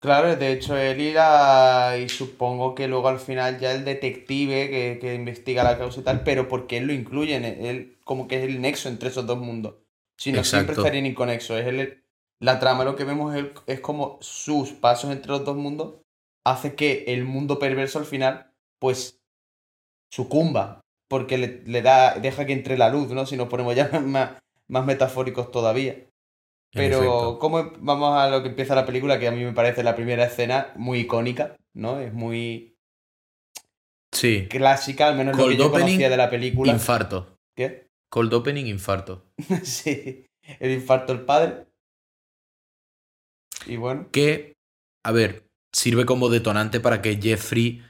Claro, 0.00 0.36
de 0.36 0.52
hecho 0.52 0.76
él 0.76 1.00
irá 1.00 1.96
y 1.96 2.10
supongo 2.10 2.74
que 2.74 2.88
luego 2.88 3.08
al 3.08 3.18
final 3.18 3.58
ya 3.58 3.72
el 3.72 3.86
detective 3.86 4.68
que, 4.68 4.98
que 5.00 5.14
investiga 5.14 5.64
la 5.64 5.78
causa 5.78 6.00
y 6.00 6.04
tal, 6.04 6.22
pero 6.24 6.46
porque 6.46 6.76
él 6.76 6.86
lo 6.86 6.92
incluye, 6.92 7.34
en 7.36 7.46
él, 7.46 7.64
él 7.64 7.98
como 8.04 8.28
que 8.28 8.36
es 8.36 8.44
el 8.44 8.60
nexo 8.60 8.90
entre 8.90 9.08
esos 9.08 9.26
dos 9.26 9.38
mundos. 9.38 9.76
Si 10.18 10.30
no, 10.30 10.44
siempre 10.44 10.74
estarían 10.76 11.06
inconexos. 11.06 11.58
Es 11.58 11.66
el, 11.66 12.04
la 12.38 12.60
trama, 12.60 12.84
lo 12.84 12.96
que 12.96 13.04
vemos 13.04 13.34
es, 13.34 13.46
es 13.66 13.80
como 13.80 14.18
sus 14.20 14.72
pasos 14.72 15.10
entre 15.10 15.30
los 15.30 15.42
dos 15.42 15.56
mundos 15.56 15.94
hace 16.44 16.74
que 16.74 17.04
el 17.08 17.24
mundo 17.24 17.58
perverso 17.58 17.98
al 17.98 18.04
final, 18.06 18.52
pues, 18.78 19.20
sucumba, 20.10 20.80
porque 21.08 21.38
le, 21.38 21.62
le 21.66 21.82
da, 21.82 22.18
deja 22.18 22.46
que 22.46 22.52
entre 22.52 22.78
la 22.78 22.88
luz, 22.90 23.10
¿no? 23.10 23.26
Si 23.26 23.36
nos 23.36 23.48
ponemos 23.48 23.74
ya 23.74 23.88
más, 24.00 24.42
más 24.68 24.84
metafóricos 24.84 25.50
todavía. 25.50 26.06
Pero. 26.72 27.38
¿cómo 27.38 27.70
vamos 27.78 28.18
a 28.18 28.28
lo 28.28 28.42
que 28.42 28.48
empieza 28.48 28.74
la 28.74 28.84
película? 28.86 29.18
Que 29.20 29.28
a 29.28 29.32
mí 29.32 29.44
me 29.44 29.52
parece 29.52 29.84
la 29.84 29.94
primera 29.94 30.24
escena 30.24 30.72
muy 30.74 31.00
icónica, 31.00 31.56
¿no? 31.72 32.00
Es 32.00 32.12
muy 32.12 32.76
Sí. 34.12 34.46
clásica, 34.48 35.08
al 35.08 35.16
menos 35.16 35.36
lo 35.36 35.48
que 35.48 35.56
yo 35.56 35.66
opening, 35.66 35.84
conocía 35.86 36.10
de 36.10 36.16
la 36.16 36.30
película. 36.30 36.72
Infarto. 36.72 37.38
¿Qué? 37.56 37.88
Cold 38.10 38.34
opening, 38.34 38.66
infarto. 38.66 39.24
sí, 39.62 40.26
el 40.58 40.72
infarto 40.72 41.14
del 41.14 41.24
padre. 41.24 41.66
Y 43.66 43.76
bueno, 43.76 44.08
Que, 44.10 44.56
a 45.04 45.12
ver, 45.12 45.43
sirve 45.74 46.06
como 46.06 46.30
detonante 46.30 46.80
para 46.80 47.02
que 47.02 47.20
Jeffrey 47.20 47.82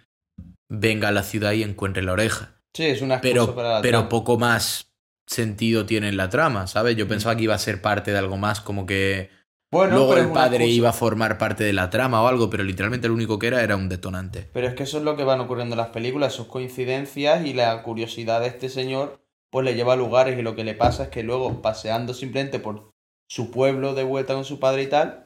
venga 0.68 1.08
a 1.08 1.12
la 1.12 1.22
ciudad 1.22 1.52
y 1.52 1.62
encuentre 1.62 2.02
la 2.02 2.12
oreja. 2.12 2.56
sí, 2.74 2.84
es 2.84 3.02
una 3.02 3.20
Pero, 3.20 3.54
para 3.54 3.74
la 3.74 3.82
pero 3.82 3.98
trama. 3.98 4.08
poco 4.08 4.38
más 4.38 4.92
sentido 5.26 5.86
tiene 5.86 6.08
en 6.08 6.16
la 6.16 6.28
trama, 6.28 6.66
¿sabes? 6.66 6.96
Yo 6.96 7.08
pensaba 7.08 7.36
que 7.36 7.44
iba 7.44 7.54
a 7.54 7.58
ser 7.58 7.80
parte 7.82 8.12
de 8.12 8.18
algo 8.18 8.36
más, 8.36 8.60
como 8.60 8.86
que 8.86 9.30
Bueno, 9.70 9.94
Luego 9.96 10.16
el 10.16 10.30
padre 10.32 10.66
iba 10.66 10.90
a 10.90 10.92
formar 10.92 11.38
parte 11.38 11.64
de 11.64 11.72
la 11.72 11.90
trama 11.90 12.22
o 12.22 12.28
algo, 12.28 12.50
pero 12.50 12.62
literalmente 12.64 13.08
lo 13.08 13.14
único 13.14 13.38
que 13.38 13.48
era 13.48 13.62
era 13.62 13.76
un 13.76 13.88
detonante. 13.88 14.50
Pero 14.52 14.68
es 14.68 14.74
que 14.74 14.84
eso 14.84 14.98
es 14.98 15.04
lo 15.04 15.16
que 15.16 15.24
van 15.24 15.40
ocurriendo 15.40 15.74
en 15.74 15.78
las 15.78 15.88
películas, 15.90 16.32
sus 16.32 16.46
coincidencias 16.46 17.44
y 17.44 17.52
la 17.54 17.82
curiosidad 17.82 18.40
de 18.40 18.48
este 18.48 18.68
señor 18.68 19.20
pues 19.50 19.64
le 19.64 19.74
lleva 19.74 19.92
a 19.92 19.96
lugares 19.96 20.38
y 20.38 20.42
lo 20.42 20.54
que 20.56 20.64
le 20.64 20.74
pasa 20.74 21.04
es 21.04 21.08
que 21.10 21.22
luego 21.22 21.62
paseando 21.62 22.12
simplemente 22.14 22.58
por 22.58 22.92
su 23.28 23.50
pueblo 23.50 23.94
de 23.94 24.02
vuelta 24.04 24.34
con 24.34 24.44
su 24.44 24.58
padre 24.60 24.82
y 24.82 24.86
tal, 24.88 25.23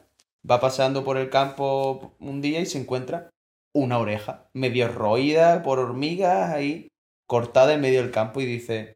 va 0.49 0.59
paseando 0.59 1.03
por 1.03 1.17
el 1.17 1.29
campo 1.29 2.15
un 2.19 2.41
día 2.41 2.59
y 2.59 2.65
se 2.65 2.79
encuentra 2.79 3.29
una 3.73 3.99
oreja 3.99 4.49
medio 4.53 4.87
roída 4.87 5.63
por 5.63 5.79
hormigas 5.79 6.51
ahí 6.51 6.87
cortada 7.27 7.73
en 7.73 7.81
medio 7.81 8.01
del 8.01 8.11
campo 8.11 8.41
y 8.41 8.45
dice 8.45 8.95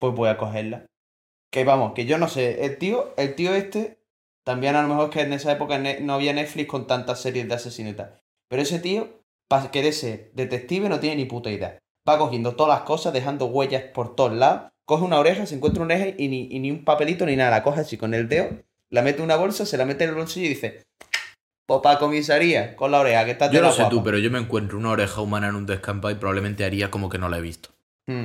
pues 0.00 0.14
voy 0.14 0.28
a 0.28 0.38
cogerla. 0.38 0.86
Que 1.52 1.64
vamos, 1.64 1.92
que 1.94 2.06
yo 2.06 2.16
no 2.18 2.28
sé, 2.28 2.64
el 2.64 2.78
tío, 2.78 3.14
el 3.16 3.34
tío 3.34 3.54
este 3.54 4.00
también 4.44 4.74
a 4.74 4.82
lo 4.82 4.88
mejor 4.88 5.04
es 5.04 5.10
que 5.10 5.20
en 5.20 5.32
esa 5.32 5.52
época 5.52 5.78
no 5.78 6.14
había 6.14 6.32
Netflix 6.32 6.68
con 6.68 6.86
tantas 6.86 7.20
series 7.20 7.48
de 7.48 7.54
asesinatos. 7.54 8.08
Pero 8.48 8.62
ese 8.62 8.80
tío, 8.80 9.22
para 9.48 9.70
que 9.70 9.82
de 9.82 9.88
ese 9.88 10.30
detective, 10.34 10.88
no 10.88 10.98
tiene 10.98 11.16
ni 11.16 11.24
puta 11.26 11.50
idea. 11.50 11.78
Va 12.08 12.18
cogiendo 12.18 12.56
todas 12.56 12.78
las 12.78 12.86
cosas, 12.86 13.12
dejando 13.12 13.46
huellas 13.46 13.84
por 13.94 14.16
todos 14.16 14.32
lados. 14.32 14.69
Coge 14.90 15.04
una 15.04 15.20
oreja, 15.20 15.46
se 15.46 15.54
encuentra 15.54 15.84
una 15.84 15.94
oreja 15.94 16.16
y 16.18 16.26
ni, 16.26 16.48
y 16.50 16.58
ni 16.58 16.72
un 16.72 16.84
papelito 16.84 17.24
ni 17.24 17.36
nada. 17.36 17.50
La 17.52 17.62
coge 17.62 17.82
así 17.82 17.96
con 17.96 18.12
el 18.12 18.28
dedo, 18.28 18.48
la 18.88 19.02
mete 19.02 19.18
en 19.18 19.24
una 19.26 19.36
bolsa, 19.36 19.64
se 19.64 19.76
la 19.76 19.84
mete 19.84 20.02
en 20.02 20.10
el 20.10 20.16
bolsillo 20.16 20.46
y 20.46 20.48
dice: 20.48 20.82
Pues 21.64 21.80
para 21.80 22.00
comisaría, 22.00 22.74
con 22.74 22.90
la 22.90 22.98
oreja, 22.98 23.24
que 23.24 23.30
está 23.30 23.48
Yo 23.52 23.62
no 23.62 23.70
sé 23.70 23.84
tú, 23.84 23.96
guapa". 23.98 24.04
pero 24.06 24.18
yo 24.18 24.32
me 24.32 24.40
encuentro 24.40 24.78
una 24.78 24.90
oreja 24.90 25.20
humana 25.20 25.46
en 25.46 25.54
un 25.54 25.64
descampado 25.64 26.10
y 26.12 26.16
probablemente 26.16 26.64
haría 26.64 26.90
como 26.90 27.08
que 27.08 27.18
no 27.18 27.28
la 27.28 27.38
he 27.38 27.40
visto. 27.40 27.68
Hmm. 28.08 28.24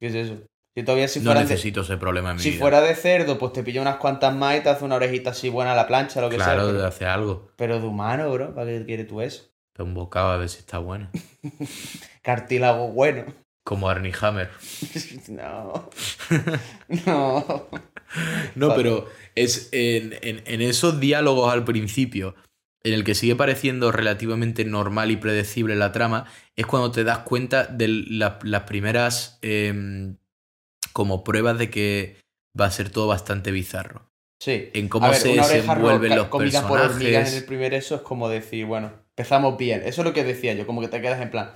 ¿Qué 0.00 0.06
es 0.06 0.14
eso? 0.14 0.38
Si 0.74 0.82
todavía 0.84 1.06
si 1.06 1.18
No 1.18 1.26
fuera, 1.26 1.40
de, 1.40 1.48
necesito 1.50 1.82
ese 1.82 1.98
problema 1.98 2.30
en 2.30 2.36
mi 2.36 2.42
si 2.42 2.52
vida. 2.52 2.60
fuera 2.60 2.80
de 2.80 2.94
cerdo, 2.94 3.36
pues 3.38 3.52
te 3.52 3.62
pilla 3.62 3.82
unas 3.82 3.96
cuantas 3.96 4.34
más 4.34 4.56
y 4.56 4.60
te 4.62 4.70
hace 4.70 4.86
una 4.86 4.94
orejita 4.96 5.30
así 5.30 5.50
buena 5.50 5.72
a 5.72 5.76
la 5.76 5.86
plancha, 5.86 6.22
lo 6.22 6.30
que 6.30 6.36
claro, 6.36 6.62
sea. 6.62 6.66
de 6.68 6.72
Pero, 6.78 6.86
hacer 6.88 7.08
algo. 7.08 7.50
pero 7.56 7.78
de 7.78 7.86
humano, 7.86 8.32
bro, 8.32 8.54
¿para 8.54 8.68
qué 8.70 8.86
quieres 8.86 9.06
tú 9.06 9.20
eso? 9.20 9.50
Un 9.78 9.92
bocado 9.92 10.30
a 10.30 10.36
ver 10.38 10.48
si 10.48 10.60
está 10.60 10.78
bueno. 10.78 11.10
Cartílago 12.22 12.88
bueno. 12.88 13.24
Como 13.70 13.88
Arnie 13.88 14.12
Hammer. 14.20 14.50
No. 15.28 15.88
No. 17.06 17.68
No, 18.56 18.74
pero 18.74 19.06
es 19.36 19.68
en, 19.70 20.12
en- 20.22 20.42
en 20.44 20.60
esos 20.60 20.98
diálogos 20.98 21.52
al 21.52 21.62
principio, 21.64 22.34
en 22.82 22.94
el 22.94 23.04
que 23.04 23.14
sigue 23.14 23.36
pareciendo 23.36 23.92
relativamente 23.92 24.64
normal 24.64 25.12
y 25.12 25.16
predecible 25.16 25.76
la 25.76 25.92
trama, 25.92 26.24
es 26.56 26.66
cuando 26.66 26.90
te 26.90 27.04
das 27.04 27.18
cuenta 27.20 27.66
de 27.66 27.86
la- 27.86 28.40
las 28.42 28.62
primeras 28.64 29.38
em, 29.42 30.16
como 30.92 31.22
pruebas 31.22 31.56
de 31.58 31.70
que 31.70 32.16
va 32.60 32.64
a 32.64 32.70
ser 32.72 32.90
todo 32.90 33.06
bastante 33.06 33.52
bizarro. 33.52 34.10
Sí. 34.42 34.70
En 34.72 34.88
cómo 34.88 35.06
A 35.06 35.10
ver, 35.10 35.18
se 35.20 35.28
desenvuelven 35.34 36.16
los 36.16 36.26
comida 36.26 36.66
por 36.66 36.80
hormigas 36.80 36.98
en 36.98 37.06
el 37.06 37.12
personajes. 37.12 37.42
primer 37.44 37.74
eso 37.74 37.94
es 37.94 38.00
como 38.00 38.28
decir, 38.28 38.66
bueno, 38.66 38.90
empezamos 39.16 39.56
bien. 39.56 39.82
Eso 39.84 40.00
es 40.00 40.04
lo 40.08 40.12
que 40.12 40.24
decía 40.24 40.54
yo, 40.54 40.66
como 40.66 40.80
que 40.80 40.88
te 40.88 41.00
quedas 41.00 41.20
en 41.22 41.30
plan. 41.30 41.52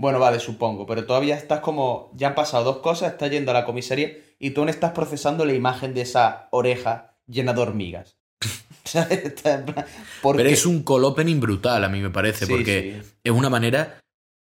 Bueno, 0.00 0.18
vale, 0.18 0.40
supongo, 0.40 0.86
pero 0.86 1.04
todavía 1.04 1.36
estás 1.36 1.60
como. 1.60 2.10
Ya 2.14 2.28
han 2.28 2.34
pasado 2.34 2.64
dos 2.64 2.78
cosas, 2.78 3.12
estás 3.12 3.30
yendo 3.30 3.50
a 3.50 3.54
la 3.54 3.66
comisaría 3.66 4.16
y 4.38 4.50
tú 4.50 4.64
no 4.64 4.70
estás 4.70 4.92
procesando 4.92 5.44
la 5.44 5.52
imagen 5.52 5.92
de 5.92 6.00
esa 6.00 6.48
oreja 6.52 7.18
llena 7.26 7.52
de 7.52 7.60
hormigas. 7.60 8.16
¿Sabes? 8.84 9.26
Estás 9.26 9.60
en 9.60 9.66
plan, 9.66 9.84
¿por 10.22 10.36
Pero 10.36 10.48
es 10.48 10.64
un 10.64 10.82
call 10.84 11.04
opening 11.04 11.38
brutal, 11.38 11.84
a 11.84 11.90
mí 11.90 12.00
me 12.00 12.08
parece, 12.08 12.46
Sí, 12.46 12.50
porque 12.52 13.02
sí. 13.04 13.10
es 13.24 13.30
una 13.30 13.50
manera 13.50 14.00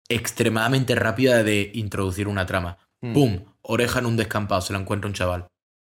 extremadamente 0.08 0.94
rápida 0.94 1.42
de 1.42 1.72
introducir 1.74 2.28
una 2.28 2.46
trama. 2.46 2.78
Hmm. 3.02 3.12
¡Pum! 3.12 3.44
Oreja 3.62 3.98
en 3.98 4.06
un 4.06 4.16
descampado, 4.16 4.60
se 4.60 4.72
la 4.72 4.78
encuentra 4.78 5.08
un 5.08 5.14
chaval. 5.14 5.48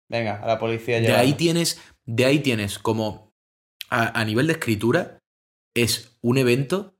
Venga, 0.08 0.40
a 0.40 0.46
la 0.46 0.58
policía 0.60 0.96
De 1.00 1.02
lleva. 1.02 1.18
ahí 1.18 1.32
tienes, 1.34 1.82
de 2.06 2.24
ahí 2.24 2.38
tienes 2.38 2.78
como 2.78 3.32
a, 3.90 4.18
a 4.20 4.24
nivel 4.24 4.46
de 4.46 4.52
escritura 4.52 5.18
es 5.74 6.16
un 6.22 6.38
evento 6.38 6.94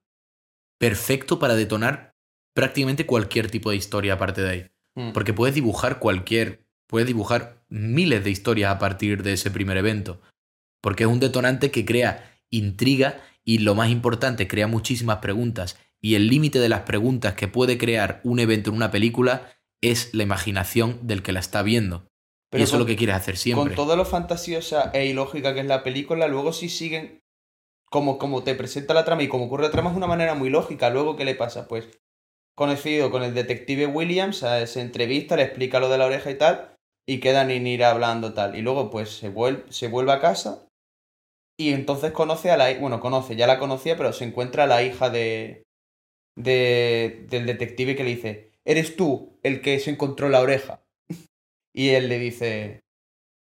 perfecto 0.79 1.38
para 1.38 1.55
detonar 1.55 2.08
prácticamente 2.59 3.07
cualquier 3.07 3.49
tipo 3.53 3.71
de 3.71 3.77
historia 3.77 4.14
aparte 4.14 4.42
de 4.42 4.51
ahí. 4.51 4.66
Hmm. 4.97 5.12
Porque 5.12 5.33
puedes 5.33 5.55
dibujar 5.55 6.01
cualquier, 6.01 6.66
puedes 6.88 7.07
dibujar 7.07 7.62
miles 7.68 8.25
de 8.25 8.31
historias 8.31 8.75
a 8.75 8.81
partir 8.81 9.23
de 9.23 9.35
ese 9.35 9.53
primer 9.53 9.77
evento. 9.77 10.21
Porque 10.83 11.05
es 11.05 11.09
un 11.09 11.21
detonante 11.21 11.71
que 11.71 11.85
crea 11.85 12.35
intriga 12.51 13.21
y 13.44 13.59
lo 13.59 13.77
más 13.77 13.90
importante, 13.90 14.49
crea 14.49 14.66
muchísimas 14.66 15.18
preguntas. 15.18 15.79
Y 16.01 16.16
el 16.16 16.27
límite 16.27 16.59
de 16.59 16.68
las 16.68 16.81
preguntas 16.81 17.35
que 17.35 17.47
puede 17.47 17.79
crear 17.79 18.21
un 18.25 18.40
evento 18.40 18.71
en 18.71 18.77
una 18.77 18.90
película 18.90 19.53
es 19.81 20.12
la 20.12 20.25
imaginación 20.25 21.07
del 21.07 21.23
que 21.23 21.31
la 21.31 21.38
está 21.38 21.62
viendo. 21.62 22.09
Pero 22.51 22.62
y 22.62 22.64
eso 22.64 22.73
con- 22.73 22.79
es 22.79 22.81
lo 22.81 22.87
que 22.87 22.97
quieres 22.97 23.14
hacer 23.14 23.37
siempre. 23.37 23.77
Con 23.77 23.87
todo 23.87 23.94
lo 23.94 24.05
fantasiosa 24.05 24.90
e 24.92 25.07
ilógica 25.07 25.55
que 25.55 25.61
es 25.61 25.66
la 25.66 25.85
película, 25.85 26.27
luego 26.27 26.53
sí 26.53 26.68
siguen 26.68 27.23
como, 27.88 28.18
como 28.18 28.42
te 28.42 28.57
presenta 28.57 28.94
la 28.94 29.05
trama 29.05 29.23
y 29.23 29.29
como 29.29 29.44
ocurre 29.44 29.62
la 29.62 29.71
trama 29.71 29.90
es 29.90 29.97
una 29.97 30.09
manera 30.09 30.35
muy 30.35 30.51
lógica. 30.51 30.90
Luego, 30.90 31.14
¿qué 31.14 31.25
le 31.25 31.37
pasa? 31.37 31.68
Pues 31.68 31.87
conocido 32.59 33.11
con 33.11 33.23
el 33.23 33.35
detective 33.35 33.87
Williams, 33.87 34.42
a- 34.42 34.66
se 34.66 34.83
entrevista, 34.83 35.37
le 35.37 35.44
explica 35.44 35.81
lo 35.81 35.88
de 35.88 35.99
la 35.99 36.07
oreja 36.07 36.31
y 36.31 36.37
tal, 36.37 36.75
y 37.09 37.21
quedan 37.21 37.51
en 37.51 37.66
ir 37.66 37.85
hablando 37.85 38.35
tal. 38.35 38.57
Y 38.57 38.62
luego, 38.62 38.90
pues 38.90 39.11
se 39.11 39.31
vuelve, 39.31 39.64
se 39.73 39.88
vuelve 39.88 40.12
a 40.12 40.21
casa 40.21 40.66
y 41.59 41.73
entonces 41.73 42.12
conoce 42.12 42.51
a 42.51 42.57
la 42.57 42.73
bueno, 42.79 43.01
conoce, 43.01 43.37
ya 43.37 43.47
la 43.47 43.59
conocía, 43.59 43.97
pero 43.97 44.12
se 44.12 44.25
encuentra 44.25 44.64
a 44.64 44.66
la 44.66 44.83
hija 44.83 45.11
de, 45.11 45.64
de 46.37 47.27
del 47.31 47.47
detective 47.47 47.97
que 47.97 48.05
le 48.05 48.11
dice, 48.11 48.51
¿eres 48.64 48.97
tú 48.97 49.38
el 49.42 49.61
que 49.62 49.79
se 49.81 49.90
encontró 49.90 50.29
la 50.29 50.40
oreja? 50.40 50.83
Y 51.75 51.90
él 51.90 52.09
le 52.09 52.18
dice, 52.18 52.81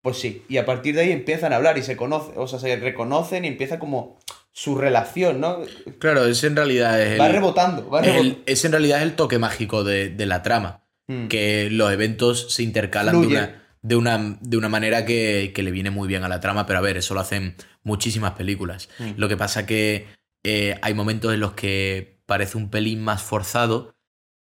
pues 0.03 0.17
sí. 0.17 0.43
Y 0.49 0.57
a 0.57 0.65
partir 0.65 0.95
de 0.95 1.01
ahí 1.01 1.11
empiezan 1.11 1.53
a 1.53 1.57
hablar 1.57 1.77
y 1.77 1.83
se 1.83 1.97
conocen, 1.97 2.35
o 2.37 2.47
sea, 2.47 2.59
se 2.59 2.75
reconocen 2.77 3.45
y 3.45 3.49
empieza 3.49 3.79
como 3.79 4.19
su 4.51 4.75
relación, 4.77 5.39
¿no? 5.39 5.59
Claro, 5.99 6.25
ese 6.25 6.47
en 6.47 6.55
realidad 6.55 7.01
es 7.01 7.19
Va 7.19 7.27
el, 7.27 7.33
rebotando, 7.33 7.89
va 7.89 8.01
el- 8.01 8.43
ese 8.45 8.67
en 8.67 8.73
realidad 8.73 8.97
es 8.99 9.03
el 9.03 9.15
toque 9.15 9.39
mágico 9.39 9.83
de, 9.83 10.09
de 10.09 10.25
la 10.25 10.43
trama. 10.43 10.83
Mm. 11.07 11.27
Que 11.27 11.69
los 11.71 11.91
eventos 11.91 12.53
se 12.53 12.63
intercalan 12.63 13.21
de 13.21 13.27
una, 13.27 13.63
de, 13.81 13.95
una, 13.95 14.37
de 14.41 14.57
una 14.57 14.69
manera 14.69 15.05
que, 15.05 15.51
que 15.55 15.63
le 15.63 15.71
viene 15.71 15.89
muy 15.89 16.07
bien 16.07 16.23
a 16.23 16.29
la 16.29 16.39
trama, 16.39 16.65
pero 16.65 16.79
a 16.79 16.81
ver, 16.81 16.97
eso 16.97 17.13
lo 17.13 17.19
hacen 17.21 17.55
muchísimas 17.83 18.33
películas. 18.33 18.89
Mm. 18.99 19.11
Lo 19.17 19.27
que 19.29 19.37
pasa 19.37 19.65
que 19.65 20.07
eh, 20.43 20.77
hay 20.81 20.93
momentos 20.93 21.33
en 21.33 21.39
los 21.39 21.53
que 21.53 22.21
parece 22.25 22.57
un 22.57 22.69
pelín 22.69 23.01
más 23.03 23.21
forzado, 23.21 23.95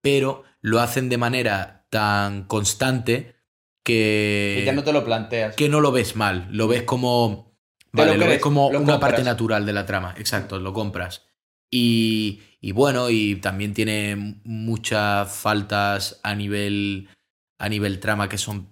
pero 0.01 0.43
lo 0.61 0.79
hacen 0.79 1.09
de 1.09 1.17
manera 1.17 1.85
tan 1.89 2.43
constante 2.45 3.35
que, 3.83 4.55
Que 4.59 4.65
ya 4.65 4.73
no 4.73 4.83
te 4.83 4.93
lo 4.93 5.03
planteas. 5.05 5.55
que 5.55 5.69
no 5.69 5.81
lo 5.81 5.91
ves 5.91 6.15
mal, 6.15 6.47
lo 6.51 6.67
ves 6.67 6.83
como. 6.83 7.48
Te 7.91 7.97
Vale, 7.97 8.11
lo 8.11 8.17
lo, 8.17 8.19
ves 8.19 8.27
crees, 8.27 8.41
como 8.41 8.71
lo 8.71 8.79
una 8.79 8.99
parte 8.99 9.23
natural 9.23 9.65
de 9.65 9.73
la 9.73 9.85
trama. 9.85 10.13
Exacto, 10.17 10.59
lo 10.59 10.73
compras. 10.73 11.25
Y, 11.71 12.41
y 12.61 12.71
bueno, 12.71 13.09
y 13.09 13.35
también 13.37 13.73
tiene 13.73 14.41
muchas 14.43 15.31
faltas 15.31 16.19
a 16.23 16.35
nivel. 16.35 17.09
a 17.59 17.69
nivel 17.69 17.99
trama 17.99 18.29
que 18.29 18.37
son 18.37 18.69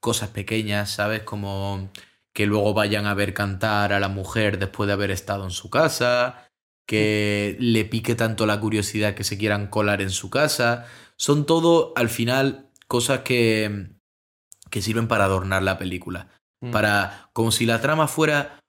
cosas 0.00 0.30
pequeñas, 0.30 0.90
¿sabes? 0.90 1.22
Como 1.22 1.90
que 2.32 2.46
luego 2.46 2.74
vayan 2.74 3.06
a 3.06 3.14
ver 3.14 3.34
cantar 3.34 3.92
a 3.92 4.00
la 4.00 4.08
mujer 4.08 4.58
después 4.58 4.86
de 4.86 4.92
haber 4.94 5.10
estado 5.10 5.44
en 5.44 5.50
su 5.50 5.68
casa, 5.68 6.48
que 6.86 7.56
le 7.60 7.84
pique 7.84 8.14
tanto 8.14 8.46
la 8.46 8.58
curiosidad 8.60 9.14
que 9.14 9.24
se 9.24 9.38
quieran 9.38 9.66
colar 9.66 10.00
en 10.00 10.10
su 10.10 10.30
casa. 10.30 10.86
Son 11.16 11.44
todo, 11.44 11.92
al 11.96 12.08
final, 12.08 12.70
cosas 12.88 13.20
que, 13.20 13.90
que 14.70 14.82
sirven 14.82 15.08
para 15.08 15.24
adornar 15.24 15.62
la 15.62 15.78
película. 15.78 16.28
Mm. 16.60 16.70
Para. 16.70 17.30
como 17.32 17.52
si 17.52 17.66
la 17.66 17.80
trama 17.80 18.06
fuera 18.06 18.59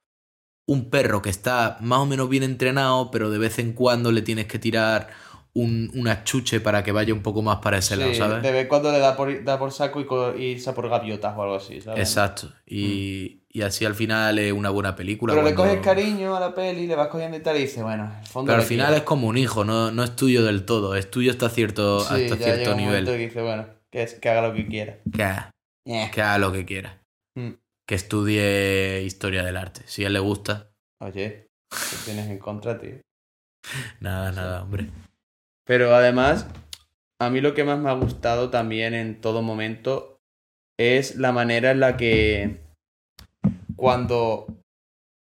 un 0.68 0.90
perro 0.90 1.22
que 1.22 1.30
está 1.30 1.78
más 1.82 2.00
o 2.00 2.06
menos 2.06 2.30
bien 2.30 2.44
entrenado, 2.44 3.12
pero 3.12 3.30
de 3.30 3.38
vez 3.38 3.60
en 3.60 3.74
cuando 3.74 4.12
le 4.12 4.22
tienes 4.22 4.46
que 4.46 4.60
tirar 4.60 5.10
un, 5.54 5.92
una 5.96 6.24
chuche 6.24 6.62
para 6.62 6.82
que 6.84 6.94
vaya 6.94 7.14
un 7.14 7.22
poco 7.22 7.42
más 7.42 7.58
para 7.58 7.78
ese 7.80 7.98
lado, 7.98 8.14
¿sabes? 8.14 8.42
de 8.42 8.52
vez 8.54 8.62
en 8.62 8.68
cuando 8.70 8.90
le 8.92 9.00
da 9.00 9.18
por, 9.18 9.44
da 9.44 9.60
por 9.60 9.72
saco 9.74 10.00
y, 10.38 10.46
y 10.46 10.56
por 10.74 10.88
gaviotas 10.88 11.38
o 11.38 11.44
algo 11.44 11.56
así, 11.56 11.82
¿sabes? 11.82 12.00
Exacto. 12.00 12.54
Y, 12.66 13.42
y 13.50 13.64
así 13.64 13.84
al 13.84 13.96
final 13.96 14.40
es 14.40 14.54
una 14.54 14.70
buena 14.70 14.96
película. 14.96 15.34
Mm. 15.34 15.36
Pero 15.36 15.50
le 15.50 15.56
coges 15.56 15.80
cariño 15.82 16.38
a 16.38 16.40
la 16.40 16.56
peli, 16.56 16.88
le 16.88 16.96
vas 16.96 17.10
cogiendo 17.10 17.36
y 17.36 17.42
tal, 17.42 17.58
y 17.58 17.62
dices, 17.64 17.84
bueno, 17.84 18.06
en 18.06 18.20
el 18.22 18.26
fondo. 18.28 18.50
Pero 18.52 18.62
al 18.62 18.66
final 18.68 18.86
quiero. 18.88 18.98
es 19.00 19.04
como 19.04 19.28
un 19.28 19.38
hijo, 19.38 19.66
no, 19.66 19.92
no 19.92 20.04
es 20.06 20.16
tuyo 20.16 20.46
del 20.46 20.64
todo, 20.64 20.96
es 20.96 21.12
tuyo 21.12 21.32
hasta 21.32 21.50
cierto, 21.50 22.00
Sí, 22.00 22.06
hasta 22.06 22.18
ya 22.20 22.36
llega 22.36 22.46
cierto 22.56 22.72
un 22.72 22.78
nivel. 22.78 23.06
que 23.06 23.18
dice, 23.18 23.42
bueno, 23.42 23.66
que, 23.92 24.04
es- 24.04 24.14
que 24.14 24.30
haga 24.30 24.48
lo 24.48 24.54
que 24.54 24.68
quiera. 24.68 25.00
Que, 25.14 25.24
haga- 25.24 25.52
Eh. 25.86 26.10
que 26.14 26.22
haga 26.22 26.38
lo 26.38 26.54
que 26.54 26.64
quiera. 26.66 27.02
Mm. 27.36 27.50
Que 27.92 27.96
estudie 27.96 29.02
historia 29.04 29.44
del 29.44 29.58
arte. 29.58 29.82
Si 29.86 30.06
a 30.06 30.08
él 30.08 30.14
le 30.14 30.20
gusta, 30.20 30.72
Oye, 31.02 31.50
¿qué 31.70 31.98
tienes 32.06 32.30
en 32.30 32.38
contra, 32.40 32.80
tío? 32.80 33.02
nada, 34.00 34.32
nada, 34.32 34.64
hombre. 34.64 34.88
Pero 35.66 35.94
además, 35.94 36.48
a 37.20 37.30
mí 37.30 37.42
lo 37.42 37.54
que 37.54 37.66
más 37.66 37.80
me 37.80 37.90
ha 37.90 37.94
gustado 37.96 38.50
también 38.50 38.94
en 38.94 39.20
todo 39.20 39.42
momento 39.42 40.22
es 40.80 41.18
la 41.18 41.34
manera 41.34 41.72
en 41.72 41.82
la 41.82 41.98
que 41.98 42.62
cuando 43.76 44.48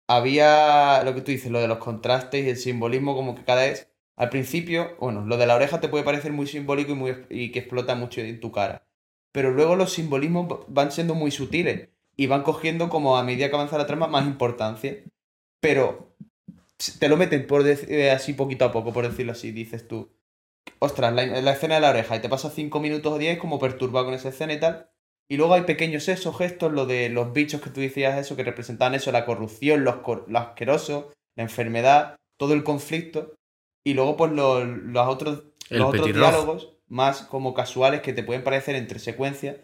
había 0.07 1.03
lo 1.05 1.15
que 1.15 1.23
tú 1.23 1.31
dices, 1.31 1.51
lo 1.51 1.61
de 1.61 1.69
los 1.69 1.79
contrastes 1.79 2.45
y 2.45 2.51
el 2.51 2.59
simbolismo, 2.59 3.15
como 3.15 3.35
que 3.35 3.45
cada 3.45 3.63
vez, 3.63 3.91
al 4.15 4.29
principio, 4.29 4.95
bueno, 5.01 5.25
lo 5.25 5.39
de 5.39 5.47
la 5.47 5.55
oreja 5.55 5.81
te 5.81 5.89
puede 5.89 6.05
parecer 6.05 6.35
muy 6.35 6.47
simbólico 6.47 6.93
y, 6.93 6.97
muy, 6.97 7.17
y 7.31 7.51
que 7.51 7.61
explota 7.61 7.95
mucho 7.95 8.21
en 8.21 8.41
tu 8.41 8.53
cara. 8.53 8.87
Pero 9.33 9.53
luego 9.53 9.75
los 9.75 9.95
simbolismos 9.95 10.67
van 10.69 10.93
siendo 10.93 11.15
muy 11.15 11.31
sutiles. 11.31 11.89
Y 12.19 12.27
van 12.27 12.43
cogiendo 12.43 12.89
como 12.89 13.17
a 13.17 13.23
medida 13.23 13.49
que 13.49 13.55
avanza 13.55 13.79
la 13.79 13.87
trama 13.87 14.09
más 14.09 14.27
importancia. 14.27 15.05
Pero 15.61 16.17
te 16.99 17.09
lo 17.09 17.17
meten 17.17 17.47
por 17.47 17.67
eh, 17.67 18.11
así 18.11 18.33
poquito 18.33 18.65
a 18.65 18.73
poco, 18.73 18.93
por 18.93 19.09
decirlo 19.09 19.33
así, 19.33 19.53
dices 19.53 19.87
tú. 19.87 20.11
Ostras, 20.81 21.15
la, 21.15 21.25
la 21.27 21.53
escena 21.53 21.77
de 21.77 21.81
la 21.81 21.91
oreja 21.91 22.17
y 22.17 22.21
te 22.21 22.29
pasas 22.29 22.55
5 22.55 22.81
minutos 22.81 23.13
o 23.13 23.19
10 23.19 23.39
como 23.39 23.61
perturbado 23.61 24.07
con 24.07 24.15
esa 24.15 24.31
escena 24.31 24.53
y 24.53 24.61
tal. 24.61 24.91
Y 25.31 25.37
luego 25.37 25.55
hay 25.55 25.63
pequeños 25.63 26.09
esos 26.09 26.37
gestos, 26.37 26.73
lo 26.73 26.87
de 26.87 27.09
los 27.09 27.33
bichos 27.33 27.61
que 27.61 27.71
tú 27.71 27.81
decías 27.81 28.19
eso, 28.19 28.35
que 28.35 28.45
representaban 28.45 28.95
eso, 28.95 29.13
la 29.13 29.25
corrupción, 29.25 29.85
los, 29.85 29.97
lo 30.27 30.39
asqueroso, 30.39 31.13
la 31.37 31.45
enfermedad, 31.45 32.17
todo 32.37 32.53
el 32.53 32.65
conflicto. 32.65 33.37
Y 33.85 33.95
luego 33.95 34.17
pues 34.17 34.33
los, 34.33 34.67
los 34.67 35.07
otros, 35.07 35.45
los 35.71 35.89
otros 35.89 36.07
diálogos 36.07 36.75
más 36.89 37.23
como 37.23 37.55
casuales 37.55 38.01
que 38.01 38.13
te 38.13 38.25
pueden 38.25 38.43
parecer 38.43 38.75
entre 38.75 38.99
secuencias, 38.99 39.57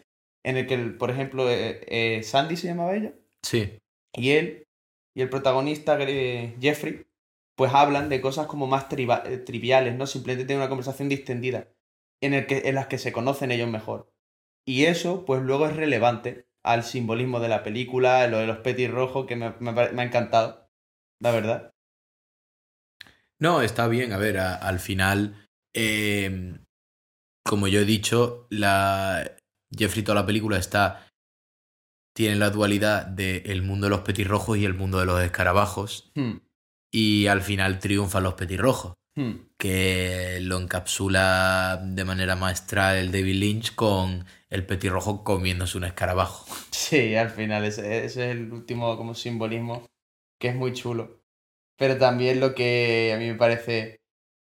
en 0.44 0.56
el 0.56 0.66
que, 0.66 0.78
por 0.78 1.10
ejemplo, 1.10 1.50
eh, 1.50 1.80
eh, 1.88 2.22
Sandy 2.22 2.56
se 2.56 2.68
llamaba 2.68 2.94
ella, 2.96 3.14
Sí. 3.42 3.78
y 4.14 4.30
él 4.32 4.66
y 5.16 5.22
el 5.22 5.30
protagonista 5.30 5.96
eh, 6.00 6.56
Jeffrey 6.60 7.06
pues 7.56 7.72
hablan 7.72 8.08
de 8.08 8.20
cosas 8.20 8.46
como 8.48 8.66
más 8.66 8.88
triviales, 8.88 9.94
¿no? 9.96 10.06
Simplemente 10.08 10.44
tienen 10.46 10.62
una 10.62 10.68
conversación 10.68 11.08
distendida 11.08 11.68
en, 12.20 12.34
el 12.34 12.46
que, 12.46 12.62
en 12.68 12.74
las 12.74 12.88
que 12.88 12.98
se 12.98 13.12
conocen 13.12 13.52
ellos 13.52 13.68
mejor. 13.70 14.12
Y 14.66 14.86
eso 14.86 15.24
pues 15.24 15.40
luego 15.42 15.66
es 15.68 15.76
relevante 15.76 16.46
al 16.64 16.82
simbolismo 16.82 17.38
de 17.40 17.48
la 17.48 17.62
película, 17.62 18.26
lo 18.26 18.38
de 18.38 18.46
los 18.48 18.58
petirrojos, 18.58 19.26
que 19.26 19.36
me, 19.36 19.50
me 19.60 19.70
ha 19.80 20.04
encantado, 20.04 20.68
la 21.20 21.30
verdad. 21.30 21.74
No, 23.38 23.62
está 23.62 23.88
bien. 23.88 24.12
A 24.12 24.18
ver, 24.18 24.38
a- 24.38 24.54
al 24.56 24.78
final, 24.80 25.46
eh, 25.74 26.58
como 27.44 27.68
yo 27.68 27.80
he 27.80 27.84
dicho, 27.84 28.46
la 28.50 29.36
Jeffrey 29.76 30.02
toda 30.02 30.16
la 30.16 30.26
película 30.26 30.58
está 30.58 31.06
tiene 32.14 32.36
la 32.36 32.50
dualidad 32.50 33.06
del 33.06 33.62
mundo 33.62 33.86
de 33.86 33.90
los 33.90 34.00
petirrojos 34.00 34.56
y 34.56 34.64
el 34.64 34.74
mundo 34.74 35.00
de 35.00 35.06
los 35.06 35.20
escarabajos 35.20 36.12
Hmm, 36.14 36.38
y 36.92 37.26
al 37.26 37.42
final 37.42 37.80
triunfan 37.80 38.22
los 38.22 38.34
petirrojos, 38.34 38.94
hmm. 39.16 39.32
que 39.58 40.38
lo 40.40 40.58
encapsula 40.58 41.80
de 41.84 42.04
manera 42.04 42.36
maestral 42.36 42.96
el 42.96 43.10
David 43.10 43.34
Lynch 43.34 43.74
con 43.74 44.24
el 44.48 44.64
petirrojo 44.64 45.24
comiéndose 45.24 45.76
un 45.78 45.84
escarabajo. 45.84 46.46
Sí, 46.70 47.16
al 47.16 47.30
final 47.30 47.64
ese, 47.64 48.04
ese 48.04 48.30
es 48.30 48.36
el 48.36 48.52
último 48.52 48.96
como 48.98 49.14
simbolismo 49.14 49.86
que 50.38 50.48
es 50.48 50.54
muy 50.54 50.74
chulo. 50.74 51.22
Pero 51.76 51.96
también 51.96 52.40
lo 52.40 52.54
que 52.54 53.12
a 53.14 53.18
mí 53.18 53.26
me 53.26 53.34
parece 53.34 54.03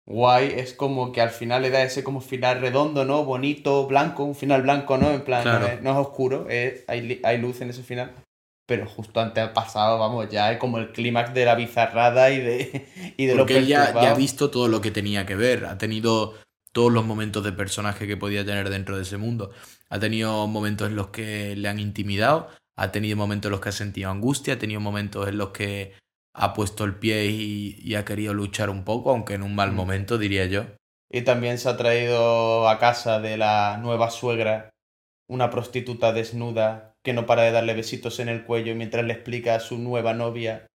guay 0.05 0.53
es 0.55 0.73
como 0.73 1.11
que 1.11 1.21
al 1.21 1.31
final 1.31 1.61
le 1.63 1.69
da 1.71 1.81
ese 1.83 2.03
como 2.03 2.21
final 2.21 2.61
redondo, 2.61 3.05
¿no? 3.05 3.25
Bonito, 3.25 3.87
blanco, 3.87 4.23
un 4.23 4.35
final 4.35 4.61
blanco, 4.61 4.97
¿no? 4.97 5.09
En 5.11 5.21
plan, 5.23 5.41
Claro. 5.43 5.67
no, 5.67 5.73
es, 5.73 5.81
no 5.81 5.91
es 5.91 5.97
oscuro, 5.97 6.47
es- 6.49 6.83
hay, 6.87 7.19
hay 7.23 7.37
luz 7.39 7.61
en 7.61 7.69
ese 7.71 7.83
final. 7.83 8.11
Pero 8.67 8.87
justo 8.87 9.19
antes 9.19 9.43
ha 9.43 9.53
pasado, 9.53 9.99
vamos, 9.99 10.27
ya 10.29 10.51
es 10.51 10.57
como 10.57 10.79
el 10.79 10.91
clímax 10.91 11.33
de 11.35 11.45
la 11.45 11.53
bizarrada 11.55 12.31
y 12.31 12.39
de, 12.39 12.87
y 13.17 13.25
de 13.25 13.33
lo 13.35 13.41
Porque 13.43 13.57
él 13.57 13.67
ya, 13.67 13.93
ya 13.93 14.11
ha 14.11 14.15
visto 14.15 14.49
todo 14.49 14.67
lo 14.67 14.81
que 14.81 14.91
tenía 14.91 15.25
que 15.25 15.35
ver, 15.35 15.65
ha 15.65 15.77
tenido 15.77 16.33
todos 16.71 16.91
los 16.91 17.05
momentos 17.05 17.43
de 17.43 17.51
personaje 17.53 18.05
que 18.07 18.17
podía 18.17 18.43
tener 18.45 18.69
dentro 18.69 18.95
de 18.97 19.03
ese 19.03 19.17
mundo. 19.17 19.51
Ha 19.89 19.99
tenido 19.99 20.45
momentos 20.47 20.89
en 20.89 20.95
los 20.95 21.07
que 21.07 21.55
le 21.55 21.69
han 21.69 21.79
intimidado, 21.79 22.49
ha 22.75 22.91
tenido 22.91 23.15
momentos 23.15 23.49
en 23.49 23.51
los 23.51 23.61
que 23.61 23.69
ha 23.69 23.71
sentido 23.71 24.09
angustia, 24.09 24.55
ha 24.55 24.59
tenido 24.59 24.81
momentos 24.81 25.27
en 25.29 25.37
los 25.37 25.49
que 25.49 25.93
ha 26.37 26.53
puesto 26.53 26.83
el 26.83 26.95
pie 26.95 27.25
y, 27.27 27.79
y 27.81 27.95
ha 27.95 28.03
querido 28.05 28.33
luchar 28.33 28.69
un 28.69 28.83
poco, 28.83 29.11
aunque 29.11 29.33
en 29.35 29.43
un 29.43 29.55
mal 29.55 29.71
Mm. 29.71 29.75
momento, 29.75 30.17
diría 30.17 30.45
yo. 30.45 30.65
Y 31.09 31.21
también 31.21 31.57
se 31.57 31.69
ha 31.69 31.77
traído 31.77 32.67
a 32.67 32.77
casa 32.79 33.19
de 33.19 33.37
la 33.37 33.77
nueva 33.81 34.11
suegra 34.11 34.69
una 35.29 35.49
prostituta 35.49 36.11
desnuda 36.13 36.93
que 37.03 37.13
no 37.13 37.25
para 37.25 37.43
de 37.43 37.51
darle 37.51 37.73
besitos 37.73 38.19
en 38.19 38.29
el 38.29 38.43
cuello 38.43 38.75
mientras 38.75 39.05
le 39.05 39.13
explica 39.13 39.55
a 39.55 39.59
su 39.59 39.77
nueva 39.77 40.13
novia 40.13 40.67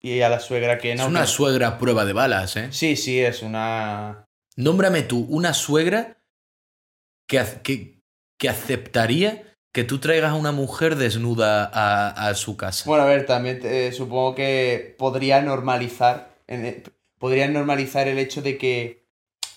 y 0.00 0.20
a 0.22 0.28
la 0.28 0.40
suegra 0.40 0.78
que 0.78 0.92
Es 0.92 1.00
no. 1.00 1.08
una 1.08 1.22
que- 1.22 1.26
suegra 1.26 1.68
a 1.68 1.78
prueba 1.78 2.04
de 2.04 2.12
balas, 2.12 2.56
¿eh? 2.56 2.68
Sí, 2.72 2.96
sí, 2.96 3.20
es 3.20 3.42
una. 3.42 4.24
Nómbrame 4.56 5.02
tú 5.02 5.26
una 5.28 5.52
suegra 5.54 6.18
que, 7.28 7.42
que, 7.62 8.00
que 8.38 8.48
aceptaría 8.48 9.53
que 9.74 9.82
tú 9.82 9.98
traigas 9.98 10.30
a 10.30 10.36
una 10.36 10.52
mujer 10.52 10.94
desnuda 10.94 11.68
a, 11.74 12.28
a 12.28 12.34
su 12.34 12.56
casa. 12.56 12.84
Bueno, 12.86 13.02
a 13.02 13.06
ver, 13.06 13.26
también 13.26 13.58
eh, 13.64 13.90
supongo 13.92 14.36
que 14.36 14.94
podría 14.96 15.42
normalizar. 15.42 16.36
podría 17.18 17.48
normalizar 17.48 18.06
el 18.06 18.18
hecho 18.18 18.40
de 18.40 18.56
que 18.56 19.04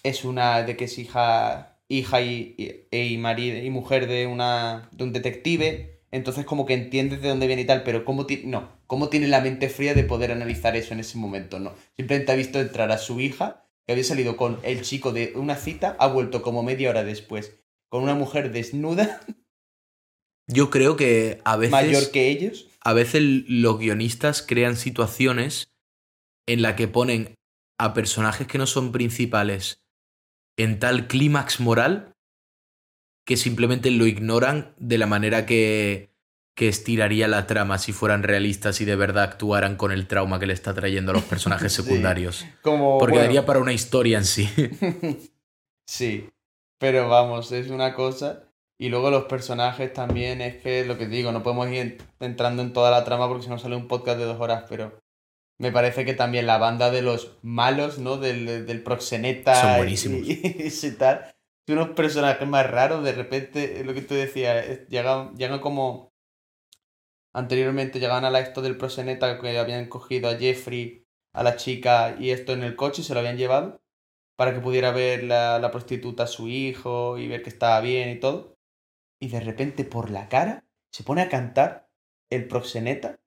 es 0.02 0.26
una. 0.26 0.64
de 0.64 0.76
que 0.76 0.86
es 0.86 0.98
hija. 0.98 1.78
hija 1.88 2.22
y, 2.22 2.56
y, 2.92 2.98
y 2.98 3.18
marido 3.18 3.60
y 3.60 3.70
mujer 3.70 4.08
de 4.08 4.26
una. 4.26 4.90
de 4.92 5.04
un 5.04 5.14
detective. 5.14 6.02
Entonces 6.10 6.46
como 6.46 6.66
que 6.66 6.74
entiendes 6.74 7.22
de 7.22 7.30
dónde 7.30 7.46
viene 7.46 7.62
y 7.62 7.66
tal, 7.66 7.84
pero 7.84 8.04
cómo 8.04 8.26
no, 8.46 8.70
cómo 8.88 9.10
tiene 9.10 9.28
la 9.28 9.42
mente 9.42 9.70
fría 9.70 9.94
de 9.94 10.04
poder 10.04 10.32
analizar 10.32 10.76
eso 10.76 10.94
en 10.94 11.02
ese 11.02 11.20
momento, 11.20 11.60
no. 11.60 11.74
Simplemente 11.96 12.32
ha 12.32 12.36
visto 12.36 12.60
entrar 12.60 12.92
a 12.92 12.98
su 12.98 13.20
hija, 13.20 13.66
que 13.86 13.92
había 13.92 14.06
salido 14.06 14.36
con 14.36 14.58
el 14.64 14.82
chico 14.82 15.12
de 15.12 15.34
una 15.36 15.58
cita, 15.58 15.96
ha 16.00 16.08
vuelto 16.08 16.42
como 16.42 16.64
media 16.64 16.90
hora 16.90 17.04
después 17.04 17.60
con 17.90 18.04
una 18.04 18.16
mujer 18.16 18.52
desnuda, 18.52 19.22
Yo 20.48 20.70
creo 20.70 20.96
que 20.96 21.42
a 21.44 21.58
veces, 21.58 21.72
mayor 21.72 22.12
que 22.12 22.30
ellos. 22.30 22.68
a 22.82 22.94
veces 22.94 23.22
los 23.22 23.80
guionistas 23.80 24.42
crean 24.42 24.76
situaciones 24.78 25.70
en 26.48 26.62
la 26.62 26.76
que 26.76 26.88
ponen 26.88 27.36
a 27.78 27.94
personajes 27.94 28.48
que 28.48 28.58
no 28.58 28.66
son 28.66 28.92
principales 28.92 29.82
en 30.58 30.80
tal 30.80 31.08
clímax 31.08 31.60
moral 31.60 32.14
que 33.26 33.36
simplemente 33.38 33.92
lo 33.92 34.08
ignoran 34.08 34.74
de 34.78 34.98
la 34.98 35.06
manera 35.06 35.46
que, 35.46 36.10
que 36.56 36.70
estiraría 36.70 37.28
la 37.28 37.46
trama 37.46 37.78
si 37.78 37.92
fueran 37.92 38.24
realistas 38.24 38.80
y 38.80 38.86
de 38.86 38.96
verdad 38.96 39.26
actuaran 39.26 39.76
con 39.76 39.92
el 39.92 40.08
trauma 40.08 40.40
que 40.40 40.48
le 40.48 40.54
está 40.54 40.74
trayendo 40.74 41.12
a 41.12 41.16
los 41.16 41.24
personajes 41.26 41.74
Sí. 41.74 41.84
secundarios. 41.84 42.46
Como, 42.62 42.98
Porque 42.98 43.16
bueno, 43.16 43.26
daría 43.26 43.46
para 43.46 43.60
una 43.60 43.74
historia 43.74 44.18
en 44.18 44.26
sí. 44.26 44.50
sí, 45.86 46.30
pero 46.80 47.10
vamos, 47.10 47.52
es 47.52 47.70
una 47.70 47.94
cosa. 47.94 48.47
Y 48.80 48.90
luego 48.90 49.10
los 49.10 49.26
personajes 49.26 49.92
también, 49.92 50.42
es 50.42 50.62
que 50.62 50.86
lo 50.86 50.98
que 50.98 51.08
digo, 51.08 51.32
no 51.32 51.42
podemos 51.42 51.70
ir 51.70 51.98
entrando 52.20 52.62
en 52.62 52.74
toda 52.74 52.92
la 52.92 53.04
trama 53.04 53.28
porque 53.28 53.44
si 53.44 53.50
no 53.50 53.58
sale 53.58 53.76
un 53.76 53.88
podcast 53.88 54.20
de 54.20 54.26
dos 54.26 54.40
horas, 54.40 54.66
pero 54.70 55.00
me 55.60 55.72
parece 55.72 56.06
que 56.06 56.14
también 56.14 56.46
la 56.46 56.60
banda 56.60 56.92
de 56.92 57.02
los 57.02 57.38
malos, 57.42 57.98
¿no? 57.98 58.18
Del, 58.18 58.68
del 58.68 58.84
proxeneta 58.84 59.56
Son 59.56 59.78
buenísimos. 59.78 60.20
y, 60.28 60.68
y 60.68 60.92
tal. 60.92 61.34
Son 61.68 61.80
unos 61.80 61.96
personajes 61.96 62.48
más 62.48 62.70
raros, 62.70 63.04
de 63.04 63.14
repente, 63.14 63.84
lo 63.84 63.94
que 63.94 64.02
tú 64.02 64.14
decías, 64.14 64.88
llegan, 64.90 65.36
llegan 65.36 65.60
como... 65.60 66.14
Anteriormente 67.34 68.00
llegaban 68.00 68.26
a 68.26 68.32
la 68.32 68.40
esto 68.40 68.62
del 68.62 68.78
proxeneta 68.78 69.40
que 69.40 69.58
habían 69.58 69.90
cogido 69.90 70.30
a 70.30 70.38
Jeffrey, 70.38 71.06
a 71.34 71.44
la 71.44 71.56
chica 71.56 72.16
y 72.20 72.32
esto 72.32 72.54
en 72.54 72.64
el 72.64 72.76
coche 72.76 73.02
y 73.02 73.06
se 73.06 73.14
lo 73.14 73.20
habían 73.20 73.38
llevado 73.38 73.82
para 74.38 74.54
que 74.54 74.60
pudiera 74.60 74.92
ver 74.92 75.24
la, 75.24 75.60
la 75.60 75.72
prostituta 75.72 76.24
a 76.24 76.28
su 76.28 76.48
hijo 76.48 77.18
y 77.18 77.28
ver 77.28 77.44
que 77.44 77.50
estaba 77.50 77.82
bien 77.82 78.10
y 78.10 78.20
todo. 78.20 78.57
Y 79.20 79.30
de 79.30 79.40
repente 79.40 79.84
por 79.84 80.10
la 80.12 80.30
cara 80.30 80.64
se 80.92 81.04
pone 81.04 81.22
a 81.22 81.30
cantar 81.30 81.88
el 82.32 82.48
proxeneta, 82.48 83.20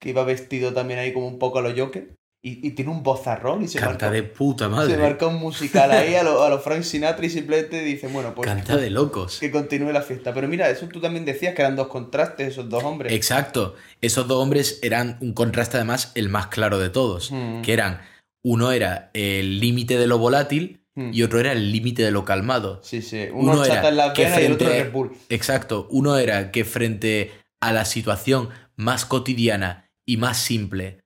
que 0.00 0.10
iba 0.10 0.24
vestido 0.24 0.72
también 0.72 0.98
ahí 1.00 1.12
como 1.12 1.26
un 1.26 1.38
poco 1.38 1.58
a 1.58 1.62
lo 1.62 1.74
Joker, 1.76 2.14
y, 2.42 2.66
y 2.66 2.72
tiene 2.72 2.90
un 2.90 3.02
bozarrón 3.02 3.62
y 3.62 3.68
se 3.68 3.78
Canta 3.78 4.06
marca, 4.06 4.10
de 4.10 4.22
puta 4.22 4.64
se 4.66 4.70
madre. 4.70 4.96
marca 4.98 5.26
un 5.26 5.36
musical 5.36 5.90
ahí 5.92 6.14
a 6.14 6.22
lo, 6.22 6.42
a 6.42 6.50
lo 6.50 6.58
Frank 6.58 6.82
Sinatra 6.82 7.24
y 7.24 7.30
simplemente 7.30 7.82
dice, 7.82 8.06
bueno, 8.08 8.34
pues 8.34 8.46
Canta 8.46 8.76
de 8.76 8.90
locos. 8.90 9.38
que 9.40 9.50
continúe 9.50 9.90
la 9.92 10.02
fiesta. 10.02 10.34
Pero 10.34 10.46
mira, 10.46 10.68
eso 10.68 10.86
tú 10.88 11.00
también 11.00 11.24
decías 11.24 11.54
que 11.54 11.62
eran 11.62 11.74
dos 11.74 11.86
contrastes, 11.88 12.48
esos 12.48 12.68
dos 12.68 12.84
hombres. 12.84 13.12
Exacto. 13.14 13.76
Esos 14.02 14.28
dos 14.28 14.42
hombres 14.42 14.78
eran 14.82 15.16
un 15.22 15.32
contraste 15.32 15.78
además 15.78 16.12
el 16.16 16.28
más 16.28 16.48
claro 16.48 16.78
de 16.78 16.90
todos. 16.90 17.30
Mm, 17.32 17.62
Que 17.62 17.72
eran, 17.72 18.02
uno 18.42 18.72
era 18.72 19.10
el 19.14 19.58
límite 19.58 19.96
de 19.96 20.06
lo 20.06 20.18
volátil 20.18 20.83
mm. 20.94 21.10
y 21.12 21.22
otro 21.22 21.40
era 21.40 21.52
el 21.52 21.70
límite 21.72 22.02
de 22.02 22.10
lo 22.10 22.24
calmado. 22.24 22.80
Sí, 22.82 23.02
sí. 23.02 23.26
Uno, 23.32 23.52
Uno 23.52 23.64
era 23.64 23.74
chata 23.76 23.88
en 23.88 23.96
la 23.96 24.12
que 24.12 24.24
pena 24.24 24.40
y 24.40 24.44
el 24.44 24.52
otro 24.52 24.66
frente- 24.68 24.84
Red 24.84 24.92
Bull. 24.92 25.16
Exacto. 25.28 25.86
Uno 25.90 26.16
era 26.18 26.50
que 26.50 26.64
frente 26.64 27.32
a 27.60 27.72
la 27.72 27.84
situación 27.84 28.50
más 28.76 29.04
cotidiana 29.06 29.90
y 30.06 30.16
más 30.18 30.38
simple 30.38 31.00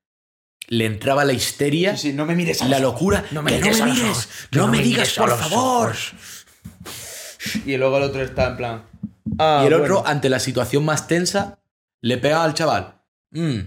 le 0.70 0.84
entraba 0.84 1.24
la 1.24 1.32
histeria, 1.32 1.97
Sí, 1.97 2.11
sí, 2.11 2.14
no 2.14 2.26
me 2.26 2.34
mires 2.34 2.61
a 2.61 2.68
la 2.68 2.78
locura. 2.78 3.24
No 3.30 3.43
me 3.43 3.53
que 3.53 3.62
mires 3.62 3.78
no 3.78 3.86
me 3.86 3.93
mires, 3.93 4.28
no, 4.53 4.70
digas, 4.72 5.12
por 5.14 5.30
favor. 5.39 5.95
Y 7.64 7.76
luego 7.78 7.97
el 7.99 8.03
otro 8.03 8.22
está 8.22 8.49
en 8.49 8.57
plan. 8.59 8.82
"Ah, 9.39 9.61
y 9.62 9.66
el 9.68 9.78
bueno". 9.78 9.84
otro, 9.99 10.07
ante 10.07 10.28
la 10.28 10.41
situación 10.41 10.84
más 10.84 11.07
tensa, 11.09 11.59
le 12.03 12.18
pega 12.18 12.45
al 12.45 12.53
chaval. 12.55 13.01
Mm, 13.30 13.61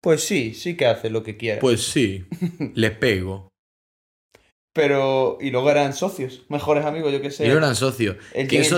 Pues 0.00 0.22
sí, 0.24 0.54
sí 0.54 0.76
que 0.76 0.86
hace 0.86 1.08
lo 1.10 1.22
que 1.22 1.36
quiera. 1.36 1.60
pues 1.60 1.82
sí, 1.86 2.26
le 2.74 2.90
pego. 2.90 3.52
Pero. 4.74 5.38
Y 5.40 5.50
luego 5.50 5.70
eran 5.70 5.94
socios, 5.94 6.42
mejores 6.50 6.84
amigos, 6.84 7.12
yo 7.12 7.22
qué 7.22 7.30
sé. 7.30 7.46
Y 7.46 7.50
eran 7.50 7.74
socios. 7.74 8.16
El 8.34 8.48
Que 8.48 8.60
eso 8.60 8.76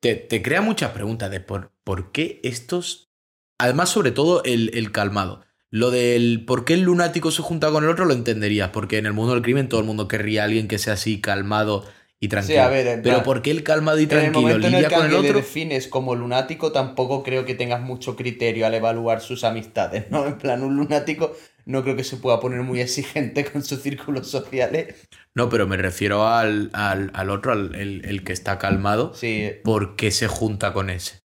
te, 0.00 0.14
te 0.14 0.42
crea 0.42 0.62
muchas 0.62 0.92
preguntas 0.92 1.30
de 1.30 1.40
por, 1.40 1.72
por 1.84 2.10
qué 2.12 2.40
estos. 2.42 3.10
Además, 3.58 3.90
sobre 3.90 4.10
todo 4.10 4.42
el, 4.44 4.70
el 4.74 4.90
calmado. 4.92 5.44
Lo 5.70 5.90
del 5.90 6.44
por 6.44 6.64
qué 6.64 6.74
el 6.74 6.82
lunático 6.82 7.30
se 7.30 7.42
junta 7.42 7.70
con 7.70 7.84
el 7.84 7.90
otro 7.90 8.04
lo 8.04 8.12
entenderías, 8.14 8.70
porque 8.70 8.98
en 8.98 9.06
el 9.06 9.12
mundo 9.14 9.34
del 9.34 9.42
crimen 9.42 9.68
todo 9.68 9.80
el 9.80 9.86
mundo 9.86 10.08
querría 10.08 10.42
a 10.42 10.44
alguien 10.46 10.68
que 10.68 10.78
sea 10.78 10.94
así 10.94 11.20
calmado 11.20 11.84
y 12.20 12.28
Sí, 12.28 12.28
tranquilo. 12.28 12.62
a 12.62 12.68
ver, 12.68 13.00
Pero 13.02 13.02
plan, 13.02 13.22
¿por 13.22 13.42
qué 13.42 13.50
el 13.52 13.62
calmado 13.62 13.98
y 14.00 14.06
En 14.08 14.20
el 14.22 14.30
tranquilo 14.32 14.40
momento 14.42 14.68
en 14.68 14.74
el 14.74 14.82
lidia 14.82 14.88
que 14.88 14.94
con 14.94 15.06
el 15.06 15.14
otro? 15.14 15.32
defines 15.32 15.88
como 15.88 16.14
lunático, 16.14 16.72
tampoco 16.72 17.22
creo 17.22 17.44
que 17.44 17.54
tengas 17.54 17.80
mucho 17.80 18.16
criterio 18.16 18.66
al 18.66 18.74
evaluar 18.74 19.20
sus 19.20 19.44
amistades, 19.44 20.10
¿no? 20.10 20.26
En 20.26 20.38
plan, 20.38 20.62
un 20.62 20.76
lunático 20.76 21.34
no 21.64 21.82
creo 21.82 21.96
que 21.96 22.04
se 22.04 22.16
pueda 22.16 22.40
poner 22.40 22.62
muy 22.62 22.80
exigente 22.80 23.44
con 23.52 23.62
sus 23.62 23.80
círculos 23.82 24.28
sociales. 24.30 25.08
No, 25.34 25.48
pero 25.48 25.66
me 25.66 25.76
refiero 25.76 26.26
al, 26.26 26.70
al, 26.72 27.10
al 27.14 27.30
otro, 27.30 27.52
al 27.52 27.74
el, 27.74 28.04
el 28.04 28.24
que 28.24 28.32
está 28.32 28.58
calmado. 28.58 29.14
Sí, 29.14 29.50
¿Por 29.64 29.96
qué 29.96 30.10
se 30.10 30.28
junta 30.28 30.72
con 30.72 30.90
ese? 30.90 31.20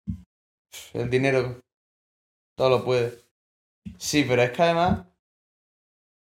el 0.94 1.10
dinero 1.10 1.60
todo 2.56 2.70
lo 2.70 2.84
puede. 2.84 3.18
Sí, 3.98 4.24
pero 4.26 4.42
es 4.42 4.50
que 4.52 4.62
además 4.62 5.06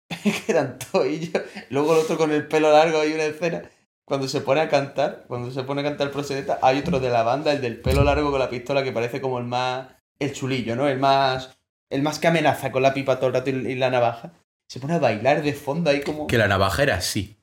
es 0.26 0.41
que 0.41 0.51
eran 0.51 0.80
toillos. 0.80 1.43
Luego 1.70 1.93
el 1.93 2.01
otro 2.01 2.18
con 2.18 2.32
el 2.32 2.47
pelo 2.47 2.72
largo 2.72 2.99
hay 2.99 3.14
una 3.14 3.26
escena 3.26 3.70
cuando 4.06 4.28
se 4.28 4.41
pone 4.41 4.62
a 4.62 4.70
cantar, 4.70 5.26
cuando 5.28 5.49
se 5.51 5.64
pone 5.64 5.82
a 5.82 5.86
cantar 5.86 6.12
Prosedeta, 6.12 6.60
hay 6.62 6.80
otro 6.80 6.99
de 6.99 7.10
la 7.10 7.24
banda, 7.24 7.54
el 7.54 7.62
del 7.62 7.80
pelo 7.80 8.04
largo 8.04 8.32
con 8.32 8.39
la 8.39 8.49
pistola 8.49 8.84
que 8.84 8.91
parece 8.91 9.22
como 9.22 9.39
el 9.39 9.45
más 9.45 9.88
el 10.20 10.34
chulillo, 10.34 10.76
¿no? 10.76 10.88
El 10.88 10.99
más 10.99 11.58
el 11.89 12.01
más 12.01 12.19
que 12.19 12.27
amenaza 12.27 12.71
con 12.71 12.84
la 12.84 12.93
pipa 12.93 13.17
todo 13.17 13.27
el 13.27 13.34
rato 13.34 13.49
y, 13.49 13.53
y 13.53 13.75
la 13.75 13.89
navaja. 13.89 14.34
Se 14.69 14.79
pone 14.79 14.93
a 14.95 14.99
bailar 14.99 15.43
de 15.43 15.53
fondo 15.53 15.89
ahí 15.89 16.01
como 16.01 16.27
Que 16.27 16.38
la 16.38 16.47
navaja 16.47 16.84
era 16.84 16.95
así. 16.95 17.38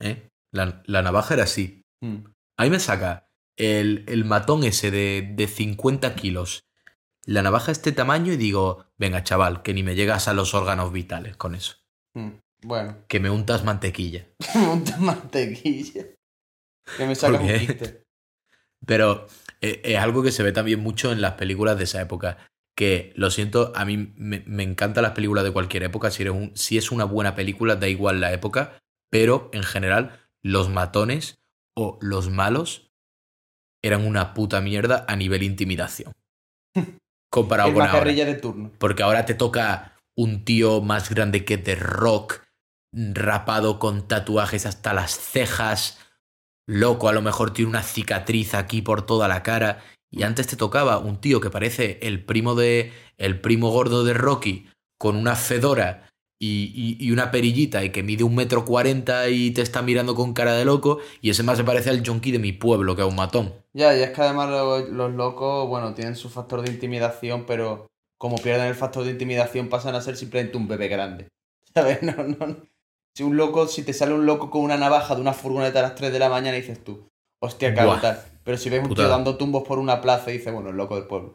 ¿eh? 0.00 0.28
La, 0.52 0.82
la 0.86 1.02
navaja 1.02 1.34
era 1.34 1.44
así. 1.44 1.82
Mm. 2.02 2.24
Ahí 2.58 2.70
me 2.70 2.80
saca 2.80 3.28
el, 3.56 4.04
el 4.08 4.24
matón 4.24 4.64
ese 4.64 4.90
de, 4.90 5.32
de 5.34 5.46
50 5.46 6.14
kilos. 6.14 6.64
La 7.24 7.42
navaja 7.42 7.72
este 7.72 7.92
tamaño 7.92 8.32
y 8.32 8.36
digo, 8.36 8.86
venga 8.96 9.24
chaval, 9.24 9.62
que 9.62 9.74
ni 9.74 9.82
me 9.82 9.94
llegas 9.94 10.28
a 10.28 10.32
los 10.34 10.54
órganos 10.54 10.92
vitales 10.92 11.36
con 11.36 11.54
eso. 11.54 11.76
Mm. 12.14 12.30
Bueno, 12.62 12.96
Que 13.06 13.20
me 13.20 13.30
untas 13.30 13.64
mantequilla. 13.64 14.26
monta 14.54 14.96
mantequilla. 14.96 16.06
Que 16.96 17.06
me 17.06 17.14
sacas 17.14 17.40
¿Por 17.40 17.50
un. 17.50 18.04
Pero 18.86 19.26
eh, 19.60 19.80
es 19.84 19.98
algo 19.98 20.22
que 20.22 20.32
se 20.32 20.42
ve 20.42 20.52
también 20.52 20.80
mucho 20.80 21.12
en 21.12 21.20
las 21.20 21.34
películas 21.34 21.76
de 21.78 21.84
esa 21.84 22.00
época. 22.00 22.38
Que 22.76 23.12
lo 23.16 23.30
siento, 23.30 23.72
a 23.74 23.84
mí 23.84 24.12
me, 24.16 24.42
me 24.46 24.62
encantan 24.62 25.02
las 25.02 25.12
películas 25.12 25.44
de 25.44 25.52
cualquier 25.52 25.82
época. 25.84 26.10
Si, 26.10 26.22
eres 26.22 26.34
un- 26.34 26.56
si 26.56 26.76
es 26.76 26.92
una 26.92 27.04
buena 27.04 27.34
película, 27.34 27.76
da 27.76 27.88
igual 27.88 28.20
la 28.20 28.32
época. 28.32 28.78
Pero 29.10 29.48
en 29.52 29.62
general, 29.62 30.20
los 30.44 30.68
matones 30.68 31.38
o 31.76 31.98
los 32.02 32.28
malos 32.30 32.90
eran 33.82 34.06
una 34.06 34.34
puta 34.34 34.60
mierda 34.60 35.04
a 35.08 35.16
nivel 35.16 35.42
intimidación. 35.42 36.12
Comparado 37.32 37.72
con 37.72 37.82
ahora. 37.82 38.12
de 38.12 38.34
turno. 38.34 38.72
Porque 38.78 39.02
ahora 39.02 39.24
te 39.26 39.34
toca 39.34 39.96
un 40.16 40.44
tío 40.44 40.80
más 40.80 41.10
grande 41.10 41.44
que 41.44 41.58
The 41.58 41.76
Rock, 41.76 42.42
rapado 42.94 43.78
con 43.78 44.08
tatuajes 44.08 44.64
hasta 44.66 44.94
las 44.94 45.18
cejas, 45.18 45.98
loco, 46.66 47.08
a 47.08 47.12
lo 47.12 47.22
mejor 47.22 47.52
tiene 47.52 47.70
una 47.70 47.82
cicatriz 47.82 48.54
aquí 48.54 48.80
por 48.82 49.04
toda 49.04 49.28
la 49.28 49.42
cara. 49.42 49.82
Y 50.10 50.22
antes 50.22 50.46
te 50.46 50.56
tocaba 50.56 50.98
un 50.98 51.20
tío 51.20 51.40
que 51.40 51.50
parece 51.50 51.98
el 52.02 52.24
primo 52.24 52.54
de. 52.54 52.92
el 53.18 53.40
primo 53.40 53.70
gordo 53.70 54.04
de 54.04 54.14
Rocky, 54.14 54.68
con 54.98 55.16
una 55.16 55.34
fedora 55.36 56.08
y, 56.38 56.72
y- 56.74 56.96
y 57.04 57.10
una 57.12 57.30
perillita 57.30 57.82
y 57.84 57.90
que 57.90 58.02
mide 58.02 58.22
un 58.24 58.34
metro 58.34 58.64
cuarenta 58.64 59.28
y 59.30 59.50
te 59.52 59.62
está 59.62 59.80
mirando 59.82 60.14
con 60.14 60.32
cara 60.34 60.54
de 60.54 60.64
loco. 60.64 60.98
Y 61.22 61.30
ese 61.30 61.42
más 61.42 61.56
se 61.58 61.64
parece 61.64 61.90
al 61.90 62.06
junkie 62.06 62.30
de 62.32 62.38
mi 62.38 62.52
pueblo, 62.52 62.94
que 62.94 63.02
es 63.02 63.08
un 63.08 63.16
matón. 63.16 63.54
Ya, 63.74 63.96
y 63.96 64.02
es 64.02 64.10
que 64.10 64.20
además 64.22 64.50
lo- 64.50 64.78
los, 64.86 65.12
locos, 65.12 65.68
bueno, 65.68 65.94
tienen 65.94 66.14
su 66.16 66.28
factor 66.30 66.62
de 66.62 66.70
intimidación, 66.72 67.44
pero 67.46 67.86
como 68.18 68.36
pierden 68.36 68.66
el 68.68 68.74
factor 68.74 69.04
de 69.04 69.10
intimidación 69.10 69.68
pasan 69.68 69.94
a 69.94 70.00
ser 70.00 70.16
simplemente 70.16 70.56
un 70.56 70.68
bebé 70.68 70.88
grande. 70.88 71.28
¿Sabes? 71.74 72.02
No, 72.02 72.12
no, 72.16 72.46
no. 72.46 72.56
Si 73.16 73.22
un 73.22 73.36
loco, 73.38 73.66
si 73.66 73.82
te 73.82 73.92
sale 73.94 74.12
un 74.14 74.26
loco 74.26 74.50
con 74.50 74.60
una 74.62 74.76
navaja 74.76 75.14
de 75.14 75.22
una 75.22 75.32
furgoneta 75.32 75.78
a 75.78 75.82
las 75.82 75.94
3 75.94 76.12
de 76.12 76.18
la 76.18 76.28
mañana, 76.28 76.56
dices 76.58 76.82
tú, 76.84 77.08
hostia, 77.42 77.74
tal. 78.00 78.22
Pero 78.46 78.58
si 78.58 78.70
ves 78.70 78.82
un 78.82 78.94
tío 78.94 79.08
dando 79.08 79.36
tumbos 79.36 79.66
por 79.66 79.80
una 79.80 80.00
plaza, 80.00 80.30
dices, 80.30 80.52
bueno, 80.52 80.70
el 80.70 80.76
loco 80.76 80.94
del 80.94 81.08
pueblo. 81.08 81.34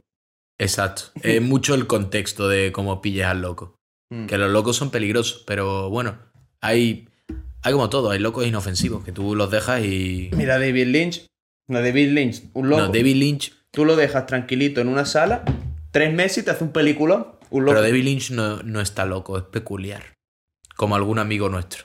Exacto. 0.57 1.03
Es 1.21 1.41
mucho 1.41 1.75
el 1.75 1.85
contexto 1.85 2.47
de 2.47 2.71
cómo 2.71 3.01
pillas 3.01 3.29
al 3.29 3.41
loco. 3.41 3.75
Mm. 4.09 4.27
Que 4.27 4.37
los 4.37 4.49
locos 4.49 4.77
son 4.77 4.91
peligrosos, 4.91 5.43
pero 5.45 5.89
bueno, 5.89 6.17
hay, 6.61 7.09
hay 7.63 7.73
como 7.73 7.89
todo, 7.89 8.11
hay 8.11 8.19
locos 8.19 8.47
inofensivos, 8.47 9.03
que 9.03 9.11
tú 9.11 9.35
los 9.35 9.51
dejas 9.51 9.83
y... 9.83 10.31
Mira, 10.33 10.57
David 10.57 10.87
Lynch. 10.87 11.25
No, 11.67 11.81
David 11.81 12.11
Lynch, 12.13 12.43
un 12.53 12.69
loco. 12.69 12.81
No, 12.81 12.87
David 12.87 13.15
Lynch, 13.15 13.53
Tú 13.71 13.85
lo 13.85 13.95
dejas 13.95 14.25
tranquilito 14.25 14.81
en 14.81 14.89
una 14.89 15.05
sala, 15.05 15.43
tres 15.91 16.13
meses 16.13 16.39
y 16.39 16.45
te 16.45 16.51
hace 16.51 16.63
un 16.63 16.71
película. 16.71 17.39
Un 17.49 17.65
loco. 17.65 17.75
pero 17.75 17.81
David 17.81 18.03
Lynch 18.03 18.31
no, 18.31 18.63
no 18.63 18.79
está 18.81 19.05
loco, 19.05 19.37
es 19.37 19.43
peculiar. 19.43 20.15
Como 20.75 20.95
algún 20.95 21.19
amigo 21.19 21.49
nuestro. 21.49 21.83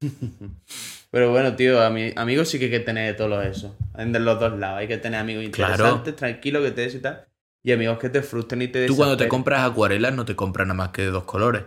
Pero 1.16 1.30
bueno, 1.30 1.56
tío, 1.56 1.80
ami- 1.80 2.12
amigos 2.14 2.50
sí 2.50 2.58
que 2.58 2.66
hay 2.66 2.70
que 2.70 2.80
tener 2.80 3.06
de 3.10 3.14
todos 3.16 3.42
eso. 3.46 3.74
De 3.96 4.20
los 4.20 4.38
dos 4.38 4.58
lados. 4.58 4.80
Hay 4.80 4.86
que 4.86 4.98
tener 4.98 5.18
amigos 5.18 5.46
Claro. 5.50 5.72
interesantes, 5.72 6.14
tranquilos, 6.14 6.62
que 6.62 6.72
te 6.72 6.80
des 6.82 6.94
y 6.96 6.98
tal. 6.98 7.26
Y 7.64 7.72
amigos 7.72 7.98
que 7.98 8.10
te 8.10 8.20
frustren 8.20 8.60
y 8.60 8.68
te 8.68 8.84
Tú 8.86 8.96
cuando 8.96 9.16
te 9.16 9.26
compras 9.26 9.62
acuarelas 9.66 10.12
no 10.14 10.26
te 10.26 10.36
compras 10.36 10.66
nada 10.66 10.76
más 10.76 10.90
que 10.90 11.00
de 11.00 11.08
dos 11.08 11.24
colores. 11.24 11.62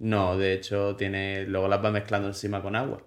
No, 0.00 0.36
de 0.36 0.52
hecho, 0.52 0.96
tiene. 0.96 1.44
Luego 1.46 1.68
las 1.68 1.80
vas 1.80 1.92
mezclando 1.92 2.26
encima 2.26 2.60
con 2.60 2.74
agua. 2.74 3.06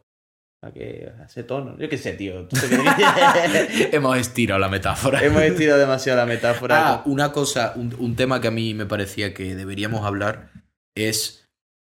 Para 0.62 0.74
que 0.74 1.12
hace 1.22 1.44
tono. 1.44 1.78
Yo 1.78 1.90
qué 1.90 1.98
sé, 1.98 2.14
tío. 2.14 2.48
¿Tú 2.48 2.56
te 2.56 2.68
crees? 2.68 3.94
Hemos 3.94 4.18
estirado 4.18 4.60
la 4.62 4.70
metáfora. 4.70 5.22
Hemos 5.22 5.42
estirado 5.42 5.78
demasiado 5.80 6.20
la 6.20 6.26
metáfora. 6.26 6.90
Ah, 6.90 7.02
una 7.06 7.34
cosa, 7.34 7.74
un, 7.76 7.94
un 8.00 8.16
tema 8.16 8.40
que 8.40 8.48
a 8.48 8.52
mí 8.52 8.74
me 8.74 8.86
parecía 8.86 9.34
que 9.34 9.56
deberíamos 9.56 10.06
hablar 10.06 10.52
es 10.96 11.50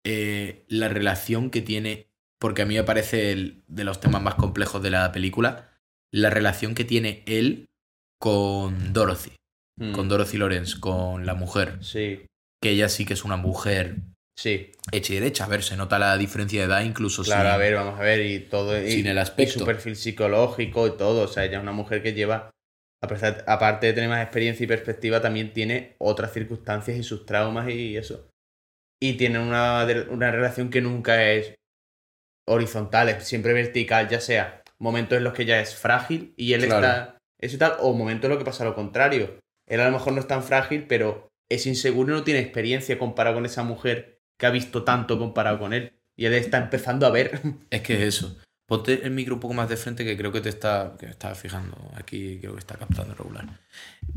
eh, 0.07 0.65
la 0.69 0.89
relación 0.89 1.51
que 1.51 1.61
tiene, 1.61 2.09
porque 2.43 2.63
a 2.63 2.67
mí 2.67 2.75
me 2.75 2.83
parece 2.85 3.33
el, 3.33 3.63
de 3.69 3.85
los 3.85 4.01
temas 4.01 4.21
más 4.21 4.35
complejos 4.35 4.83
de 4.83 4.91
la 4.91 5.13
película, 5.13 5.71
la 6.13 6.29
relación 6.29 6.75
que 6.75 6.85
tiene 6.85 7.23
él 7.27 7.67
con 8.21 8.93
Dorothy, 8.93 9.31
Mm, 9.81 9.93
con 9.93 10.07
Dorothy 10.09 10.37
Lawrence, 10.37 10.79
con 10.79 11.25
la 11.25 11.33
mujer, 11.35 11.79
Sí, 11.83 12.27
que 12.63 12.71
ella 12.71 12.91
sí 12.91 13.07
que 13.07 13.15
es 13.15 13.25
una 13.25 13.37
mujer 13.39 13.97
sí. 14.39 14.71
hecha 14.93 15.13
y 15.13 15.17
derecha. 15.17 15.45
A 15.45 15.49
ver, 15.49 15.63
se 15.63 15.77
nota 15.79 15.99
la 15.99 16.19
diferencia 16.19 16.61
de 16.61 16.67
edad 16.67 16.83
incluso 16.85 17.23
Claro, 17.23 17.45
sin- 17.49 17.55
a 17.55 17.57
ver, 17.57 17.75
vamos 17.75 17.99
a 17.99 18.03
ver. 18.03 18.21
Y 18.27 18.41
todo. 18.41 18.79
Y, 18.81 18.91
sin 18.91 19.07
el 19.07 19.17
y 19.17 19.21
aspecto. 19.21 19.61
su 19.61 19.65
perfil 19.65 19.97
psicológico 19.97 20.87
y 20.89 20.97
todo. 20.99 21.23
O 21.23 21.29
sea, 21.29 21.45
ella 21.47 21.57
es 21.57 21.63
una 21.63 21.73
mujer 21.73 22.03
que 22.03 22.13
lleva. 22.13 22.51
a 23.05 23.09
pesar- 23.09 23.43
aparte 23.49 23.87
de 23.89 23.95
tener 23.95 24.09
más 24.11 24.23
experiencia 24.23 24.63
y 24.63 24.69
perspectiva, 24.69 25.21
también 25.21 25.53
tiene 25.53 25.97
otras 25.99 26.33
circunstancias 26.33 26.97
y 26.97 27.03
sus 27.03 27.27
traumas 27.27 27.69
y 27.69 27.97
eso. 27.97 28.29
Y 29.03 29.15
tiene 29.15 29.41
una, 29.41 29.85
una 30.11 30.31
relación 30.31 30.71
que 30.71 30.81
nunca 30.81 31.25
es 31.33 31.53
horizontal, 32.47 33.09
es 33.09 33.25
siempre 33.25 33.53
vertical, 33.53 34.09
ya 34.09 34.21
sea 34.21 34.63
momentos 34.79 35.17
en 35.19 35.25
los 35.25 35.33
que 35.33 35.43
ella 35.43 35.61
es 35.61 35.75
frágil 35.77 36.35
y 36.37 36.53
él 36.55 36.65
Claro. 36.67 36.87
está. 36.87 37.19
Eso 37.39 37.57
y 37.57 37.59
tal, 37.59 37.75
o 37.81 37.93
momentos 37.93 38.25
en 38.25 38.31
los 38.31 38.39
que 38.39 38.45
pasa 38.45 38.65
lo 38.65 38.75
contrario. 38.75 39.39
Él 39.67 39.81
a 39.81 39.87
lo 39.87 39.93
mejor 39.93 40.13
no 40.13 40.21
es 40.21 40.27
tan 40.29 40.43
frágil, 40.43 40.87
pero 40.89 41.29
es 41.51 41.67
inseguro 41.67 42.13
y 42.13 42.17
no 42.19 42.25
tiene 42.25 42.41
experiencia 42.41 42.99
comparado 42.99 43.37
con 43.37 43.47
esa 43.47 43.63
mujer 43.63 44.21
que 44.39 44.47
ha 44.47 44.51
visto 44.51 44.85
tanto 44.85 45.19
comparado 45.19 45.59
con 45.59 45.73
él. 45.73 45.93
Y 46.17 46.27
él 46.27 46.35
está 46.35 46.59
empezando 46.59 47.07
a 47.07 47.11
ver. 47.11 47.41
Es 47.71 47.83
que 47.83 47.95
es 47.95 48.01
eso. 48.15 48.37
Ponte 48.67 49.05
el 49.05 49.11
micro 49.11 49.35
un 49.35 49.41
poco 49.41 49.55
más 49.55 49.69
de 49.69 49.77
frente 49.77 50.05
que 50.05 50.17
creo 50.17 50.33
que 50.33 50.41
te 50.41 50.49
está, 50.49 50.95
que 50.99 51.07
me 51.07 51.13
estaba 51.13 51.35
fijando. 51.35 51.77
Aquí 51.95 52.39
creo 52.41 52.53
que 52.55 52.61
está 52.61 52.77
captando 52.77 53.15
regular. 53.15 53.45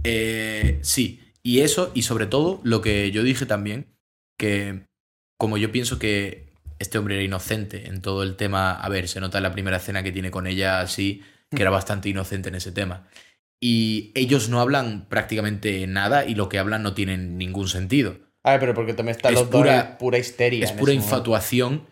Eh, 0.03 0.79
sí, 0.81 1.21
y 1.43 1.61
eso, 1.61 1.91
y 1.93 2.03
sobre 2.03 2.25
todo 2.27 2.61
lo 2.63 2.81
que 2.81 3.11
yo 3.11 3.23
dije 3.23 3.45
también, 3.45 3.87
que 4.37 4.85
como 5.37 5.57
yo 5.57 5.71
pienso 5.71 5.99
que 5.99 6.53
este 6.79 6.97
hombre 6.97 7.15
era 7.15 7.23
inocente 7.23 7.87
en 7.87 8.01
todo 8.01 8.23
el 8.23 8.35
tema, 8.35 8.71
a 8.73 8.89
ver, 8.89 9.07
se 9.07 9.19
nota 9.19 9.37
en 9.39 9.43
la 9.43 9.51
primera 9.53 9.77
escena 9.77 10.03
que 10.03 10.11
tiene 10.11 10.31
con 10.31 10.47
ella 10.47 10.81
así, 10.81 11.21
que 11.49 11.61
era 11.61 11.71
bastante 11.71 12.09
inocente 12.09 12.49
en 12.49 12.55
ese 12.55 12.71
tema. 12.71 13.07
Y 13.61 14.11
ellos 14.15 14.49
no 14.49 14.59
hablan 14.59 15.07
prácticamente 15.07 15.87
nada 15.87 16.25
y 16.25 16.35
lo 16.35 16.49
que 16.49 16.59
hablan 16.59 16.83
no 16.83 16.93
tiene 16.93 17.17
ningún 17.17 17.67
sentido. 17.69 18.17
A 18.43 18.51
ver, 18.51 18.59
pero 18.59 18.73
porque 18.73 18.93
también 18.93 19.15
está 19.15 19.29
Es 19.29 19.35
los 19.35 19.47
pura- 19.47 19.77
dos 19.81 19.85
en 19.91 19.97
pura 19.97 20.17
histeria. 20.17 20.65
Es 20.65 20.71
pura 20.73 20.93
infatuación 20.93 21.87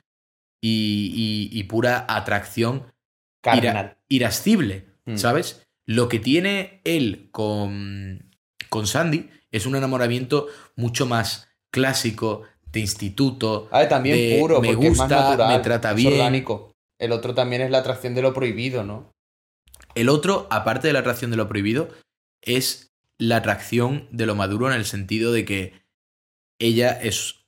y, 0.62 1.50
y- 1.54 1.60
y 1.60 1.64
pura 1.64 2.06
atracción 2.08 2.94
ira- 3.44 3.98
irascible, 4.10 4.88
Mm. 5.06 5.18
¿sabes? 5.18 5.66
Lo 5.86 6.08
que 6.08 6.20
tiene 6.20 6.82
él 6.86 7.30
con, 7.32 8.30
con 8.70 8.88
Sandy 8.88 9.30
es 9.52 9.66
un 9.66 9.76
enamoramiento 9.76 10.48
mucho 10.76 11.06
más 11.06 11.50
clásico, 11.72 12.44
de 12.74 12.80
instituto. 12.80 13.70
A 13.72 13.80
ver, 13.80 13.90
también 13.90 14.18
de 14.18 14.40
puro, 14.40 14.60
me 14.60 14.74
porque 14.74 14.88
es 14.88 14.98
más 14.98 15.08
gusta, 15.08 15.30
natural. 15.30 15.58
me 15.58 15.64
trata 15.64 15.92
es 15.92 15.96
bien. 15.96 16.14
orgánico. 16.14 16.74
El 17.00 17.12
otro 17.12 17.34
también 17.34 17.62
es 17.62 17.72
la 17.72 17.78
atracción 17.78 18.16
de 18.16 18.22
lo 18.22 18.34
prohibido, 18.34 18.84
¿no? 18.84 19.14
El 19.96 20.10
otro, 20.10 20.48
aparte 20.50 20.88
de 20.88 20.94
la 20.94 21.00
atracción 21.00 21.32
de 21.32 21.38
lo 21.38 21.48
prohibido, 21.48 21.90
es 22.42 22.94
la 23.20 23.38
atracción 23.38 24.08
de 24.12 24.26
lo 24.26 24.36
maduro 24.36 24.68
en 24.68 24.74
el 24.74 24.86
sentido 24.86 25.32
de 25.32 25.46
que 25.46 25.84
ella 26.60 26.92
es 26.92 27.46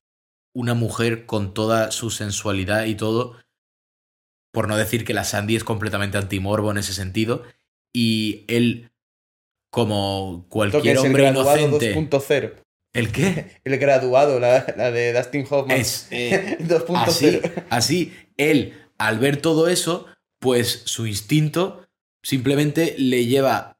una 0.54 0.74
mujer 0.76 1.26
con 1.26 1.54
toda 1.54 1.92
su 1.92 2.12
sensualidad 2.12 2.86
y 2.86 2.96
todo, 2.96 3.36
por 4.54 4.68
no 4.68 4.78
decir 4.78 5.04
que 5.06 5.14
la 5.14 5.24
Sandy 5.24 5.56
es 5.56 5.64
completamente 5.64 6.18
antimorbo 6.18 6.72
en 6.72 6.78
ese 6.78 6.94
sentido, 6.94 7.44
y 7.94 8.46
él, 8.48 8.92
como 9.72 10.46
cualquier 10.50 10.98
es 10.98 11.04
hombre 11.04 11.28
inocente... 11.28 12.64
2.0. 12.96 13.00
¿El 13.00 13.12
qué? 13.12 13.62
El 13.64 13.78
graduado, 13.78 14.40
la, 14.40 14.74
la 14.78 14.92
de 14.92 15.14
Dustin 15.14 15.46
Hoffman. 15.50 15.78
Es 15.78 16.08
eh, 16.12 16.58
2.0. 16.62 16.96
así, 16.96 17.42
así, 17.70 18.14
él, 18.38 18.74
al 18.98 19.20
ver 19.20 19.38
todo 19.42 19.68
eso, 19.68 20.08
pues 20.40 20.84
su 20.86 21.08
instinto 21.08 21.86
simplemente 22.24 22.96
le 22.98 23.26
lleva 23.26 23.78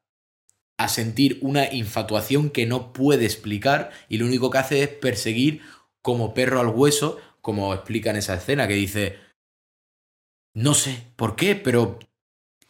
a 0.78 0.88
sentir 0.88 1.38
una 1.40 1.72
infatuación 1.72 2.50
que 2.50 2.66
no 2.66 2.92
puede 2.92 3.24
explicar 3.24 3.90
y 4.08 4.18
lo 4.18 4.26
único 4.26 4.50
que 4.50 4.58
hace 4.58 4.82
es 4.82 4.88
perseguir 4.88 5.62
como 6.02 6.34
perro 6.34 6.60
al 6.60 6.68
hueso, 6.68 7.18
como 7.40 7.72
explica 7.74 8.10
en 8.10 8.16
esa 8.16 8.34
escena, 8.34 8.68
que 8.68 8.74
dice, 8.74 9.18
no 10.54 10.74
sé 10.74 11.08
por 11.16 11.34
qué, 11.34 11.56
pero 11.56 11.98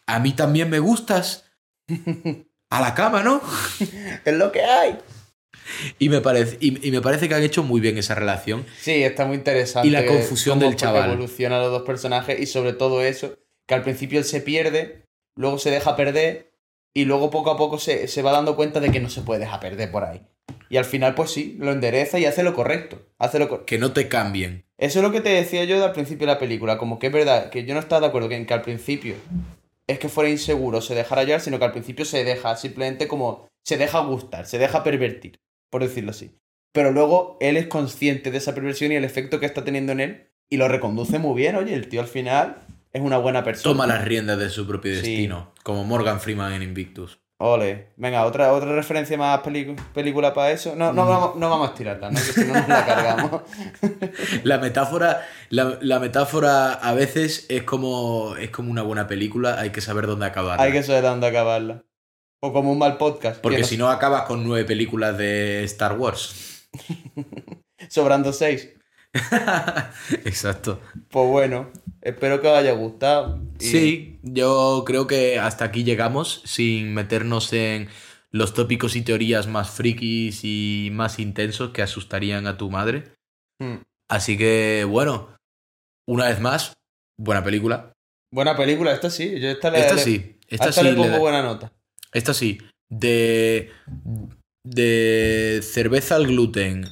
a 0.07 0.19
mí 0.21 0.33
también 0.33 0.71
me 0.71 0.79
gustas. 0.79 1.45
A 2.69 2.81
la 2.81 2.95
cama, 2.95 3.23
¿no? 3.23 3.41
es 4.25 4.35
lo 4.35 4.51
que 4.51 4.61
hay. 4.61 4.99
Y 5.99 6.09
me, 6.09 6.21
parece, 6.21 6.57
y, 6.61 6.91
me 6.91 7.01
parece 7.01 7.29
que 7.29 7.35
han 7.35 7.43
hecho 7.43 7.63
muy 7.63 7.81
bien 7.81 7.99
esa 7.99 8.15
relación. 8.15 8.67
Sí, 8.81 9.03
está 9.03 9.25
muy 9.25 9.37
interesante. 9.37 9.89
Y 9.89 9.91
la 9.91 10.07
confusión 10.07 10.59
del 10.59 10.77
chaval. 10.77 11.11
Evoluciona 11.11 11.59
los 11.59 11.71
dos 11.71 11.83
personajes 11.83 12.39
y 12.41 12.47
sobre 12.47 12.73
todo 12.73 13.03
eso, 13.03 13.39
que 13.67 13.75
al 13.75 13.83
principio 13.83 14.19
él 14.19 14.25
se 14.25 14.41
pierde, 14.41 15.05
luego 15.37 15.59
se 15.59 15.71
deja 15.71 15.97
perder 15.97 16.53
y 16.95 17.05
luego 17.05 17.31
poco 17.31 17.51
a 17.51 17.57
poco 17.57 17.79
se, 17.79 18.09
se 18.09 18.23
va 18.23 18.33
dando 18.33 18.57
cuenta 18.57 18.81
de 18.81 18.91
que 18.91 19.01
no 19.01 19.11
se 19.11 19.23
puede 19.23 19.41
dejar 19.41 19.61
perder 19.61 19.91
por 19.91 20.05
ahí. 20.05 20.23
Y 20.69 20.79
al 20.79 20.85
final, 20.85 21.15
pues 21.15 21.31
sí, 21.31 21.57
lo 21.59 21.71
endereza 21.71 22.19
y 22.19 22.25
hace 22.25 22.43
lo 22.43 22.55
correcto. 22.55 23.07
Hace 23.19 23.39
lo 23.39 23.65
que 23.65 23.79
no 23.79 23.93
te 23.93 24.09
cambien. 24.09 24.65
Eso 24.79 24.99
es 24.99 25.03
lo 25.03 25.13
que 25.13 25.21
te 25.21 25.29
decía 25.29 25.65
yo 25.65 25.83
al 25.85 25.93
principio 25.93 26.27
de 26.27 26.33
la 26.33 26.39
película. 26.39 26.79
Como 26.79 26.99
que 26.99 27.09
es 27.09 27.13
verdad 27.13 27.51
que 27.51 27.65
yo 27.65 27.75
no 27.75 27.81
estaba 27.81 28.01
de 28.01 28.07
acuerdo 28.09 28.29
que, 28.29 28.47
que 28.47 28.55
al 28.55 28.63
principio 28.63 29.15
es 29.87 29.99
que 29.99 30.09
fuera 30.09 30.29
inseguro, 30.29 30.81
se 30.81 30.95
dejara 30.95 31.23
hallar, 31.23 31.41
sino 31.41 31.59
que 31.59 31.65
al 31.65 31.73
principio 31.73 32.05
se 32.05 32.25
deja 32.25 32.57
simplemente 32.57 33.07
como. 33.07 33.49
se 33.65 33.77
deja 33.77 34.01
gustar, 34.01 34.47
se 34.47 34.59
deja 34.59 34.83
pervertir 34.83 35.39
por 35.71 35.83
decirlo 35.83 36.11
así. 36.11 36.39
Pero 36.73 36.93
luego 36.93 37.39
él 37.41 37.57
es 37.57 37.67
consciente 37.67 38.31
de 38.31 38.39
esa 38.39 38.55
perversión 38.55 38.93
y 38.93 38.97
el 38.97 39.05
efecto 39.05 39.41
que 39.41 39.47
está 39.47 39.65
teniendo 39.65 39.93
en 39.93 40.01
él 40.01 40.31
y 40.49 40.57
lo 40.59 40.69
reconduce 40.69 41.19
muy 41.19 41.35
bien. 41.35 41.57
Oye, 41.57 41.75
el 41.75 41.89
tío 41.89 42.01
al 42.01 42.09
final 42.09 42.63
es 42.93 43.01
una 43.01 43.19
buena 43.19 43.45
persona. 43.45 43.73
Toma 43.73 43.87
las 43.87 44.05
riendas 44.05 44.39
de 44.39 44.51
su 44.51 44.67
propio 44.67 44.93
destino, 44.93 45.53
como 45.63 45.85
Morgan 45.85 46.21
Freeman 46.21 46.53
en 46.53 46.63
Invictus. 46.63 47.19
Ole. 47.39 47.89
Venga, 47.97 48.25
otra, 48.25 48.53
otra 48.53 48.75
referencia 48.75 49.19
más 49.19 49.41
película 49.93 50.33
para 50.33 50.53
eso. 50.53 50.75
No, 50.75 50.95
no, 50.95 51.07
vamos, 51.07 51.37
no 51.37 51.51
vamos 51.51 51.71
a 51.71 51.75
tirarla, 51.75 52.11
¿no? 52.11 52.17
Que 52.17 52.25
si 52.25 52.45
no 52.47 52.55
nos 52.55 52.69
la 52.69 52.87
cargamos. 52.87 53.43
la 54.43 54.59
metáfora, 54.59 55.27
la, 55.51 55.79
la, 55.83 55.99
metáfora 55.99 56.73
a 56.73 56.95
veces 56.95 57.45
es 57.51 57.63
como, 57.65 58.37
es 58.37 58.49
como 58.49 58.71
una 58.71 58.83
buena 58.83 59.07
película, 59.07 59.61
hay 59.61 59.69
que 59.69 59.83
saber 59.83 60.07
dónde 60.07 60.25
acabarla. 60.25 60.63
Hay 60.65 60.73
que 60.73 60.83
saber 60.83 61.03
dónde 61.03 61.27
acabarla. 61.27 61.85
O 62.47 62.53
como 62.53 62.71
un 62.71 62.79
mal 62.79 62.97
podcast. 62.97 63.41
Porque 63.41 63.65
si 63.65 63.77
no 63.77 63.91
acabas 63.91 64.23
con 64.23 64.45
nueve 64.45 64.65
películas 64.65 65.19
de 65.19 65.65
Star 65.65 65.99
Wars. 65.99 66.69
Sobrando 67.89 68.33
seis. 68.33 68.69
Exacto. 70.25 70.81
Pues 71.11 71.29
bueno, 71.29 71.73
espero 72.03 72.41
que 72.41 72.47
os 72.47 72.57
haya 72.57 72.71
gustado. 72.71 73.41
Sí, 73.59 74.21
yo 74.23 74.85
creo 74.87 75.09
que 75.09 75.41
hasta 75.41 75.65
aquí 75.65 75.83
llegamos 75.83 76.43
sin 76.45 76.95
meternos 76.95 77.53
en 77.53 77.89
los 78.31 78.55
tópicos 78.55 78.95
y 78.95 79.03
teorías 79.03 79.49
más 79.49 79.71
frikis 79.71 80.45
y 80.45 80.91
más 80.93 81.19
intensos 81.19 81.71
que 81.71 81.83
asustarían 81.83 82.47
a 82.47 82.57
tu 82.57 82.71
madre. 82.71 83.17
Hmm. 83.59 83.79
Así 84.09 84.39
que 84.39 84.87
bueno, 84.89 85.37
una 86.07 86.29
vez 86.29 86.39
más, 86.39 86.75
buena 87.19 87.43
película. 87.43 87.93
Buena 88.33 88.57
película, 88.57 88.93
esta 88.93 89.11
sí. 89.11 89.41
Yo 89.41 89.49
esta, 89.49 89.77
esta 89.77 89.99
sí. 89.99 90.39
Esta 90.47 90.71
sí 90.71 90.85
le 90.85 90.95
pongo 90.95 91.19
buena 91.19 91.43
nota. 91.43 91.73
Esta 92.17 92.33
sí. 92.33 92.59
De. 92.89 93.71
De 94.65 95.61
cerveza 95.63 96.17
al 96.17 96.27
gluten 96.27 96.87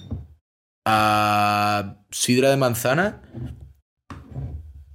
a 0.86 1.96
sidra 2.10 2.50
de 2.50 2.56
manzana. 2.56 3.22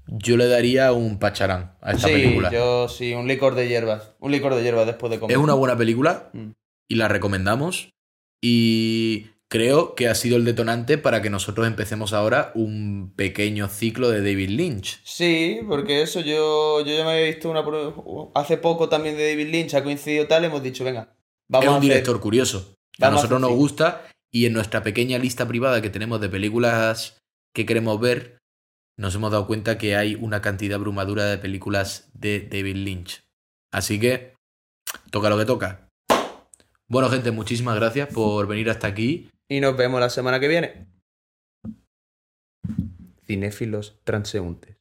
Yo 0.05 0.37
le 0.37 0.47
daría 0.47 0.93
un 0.93 1.19
pacharán 1.19 1.75
a 1.81 1.93
esta 1.93 2.07
película. 2.07 2.51
Yo 2.51 2.87
sí, 2.87 3.13
un 3.13 3.27
licor 3.27 3.55
de 3.55 3.67
hierbas. 3.67 4.13
Un 4.19 4.31
licor 4.31 4.53
de 4.55 4.63
hierbas 4.63 4.85
después 4.85 5.11
de 5.11 5.19
comer. 5.19 5.35
Es 5.35 5.41
una 5.43 5.55
buena 5.55 5.75
película 5.77 6.29
mm. 6.33 6.51
y 6.87 6.95
la 6.95 7.07
recomendamos. 7.07 7.89
Y 8.41 9.27
creo 9.49 9.95
que 9.95 10.07
ha 10.07 10.15
sido 10.15 10.37
el 10.37 10.45
detonante 10.45 10.97
para 10.97 11.21
que 11.21 11.29
nosotros 11.29 11.67
empecemos 11.67 12.13
ahora 12.13 12.51
un 12.53 13.13
pequeño 13.15 13.67
ciclo 13.67 14.09
de 14.09 14.19
David 14.19 14.49
Lynch. 14.49 15.01
Sí, 15.03 15.59
porque 15.67 16.03
eso 16.03 16.21
yo, 16.21 16.81
yo 16.85 16.95
ya 16.95 17.03
me 17.03 17.11
había 17.11 17.25
visto 17.25 17.49
una 17.49 17.63
hace 18.35 18.57
poco 18.57 18.87
también 18.89 19.17
de 19.17 19.29
David 19.31 19.51
Lynch, 19.51 19.73
ha 19.73 19.83
coincidido 19.83 20.27
tal, 20.27 20.45
hemos 20.45 20.61
dicho, 20.61 20.83
venga, 20.83 21.15
vamos 21.49 21.65
Es 21.65 21.73
un 21.73 21.81
director 21.81 22.19
curioso. 22.19 22.75
a 23.01 23.09
nosotros 23.09 23.41
nos 23.41 23.51
gusta 23.51 24.05
y 24.31 24.45
en 24.45 24.53
nuestra 24.53 24.83
pequeña 24.83 25.17
lista 25.17 25.47
privada 25.47 25.81
que 25.81 25.89
tenemos 25.89 26.21
de 26.21 26.29
películas 26.29 27.17
que 27.53 27.65
queremos 27.65 27.99
ver, 27.99 28.37
nos 28.97 29.15
hemos 29.15 29.31
dado 29.31 29.47
cuenta 29.47 29.79
que 29.79 29.95
hay 29.95 30.13
una 30.15 30.41
cantidad 30.41 30.75
abrumadora 30.75 31.25
de 31.25 31.39
películas 31.39 32.11
de 32.13 32.41
David 32.41 32.75
Lynch. 32.75 33.21
Así 33.71 33.99
que, 33.99 34.35
toca 35.09 35.29
lo 35.29 35.37
que 35.37 35.45
toca. 35.45 35.89
Bueno, 36.87 37.09
gente, 37.09 37.31
muchísimas 37.31 37.75
gracias 37.75 38.09
por 38.13 38.47
venir 38.47 38.69
hasta 38.69 38.87
aquí. 38.87 39.29
Y 39.51 39.61
nos 39.61 39.75
vemos 39.75 39.99
la 39.99 40.09
semana 40.09 40.39
que 40.39 40.47
viene. 40.47 40.87
Cinéfilos 43.25 43.99
transeúntes. 44.03 44.78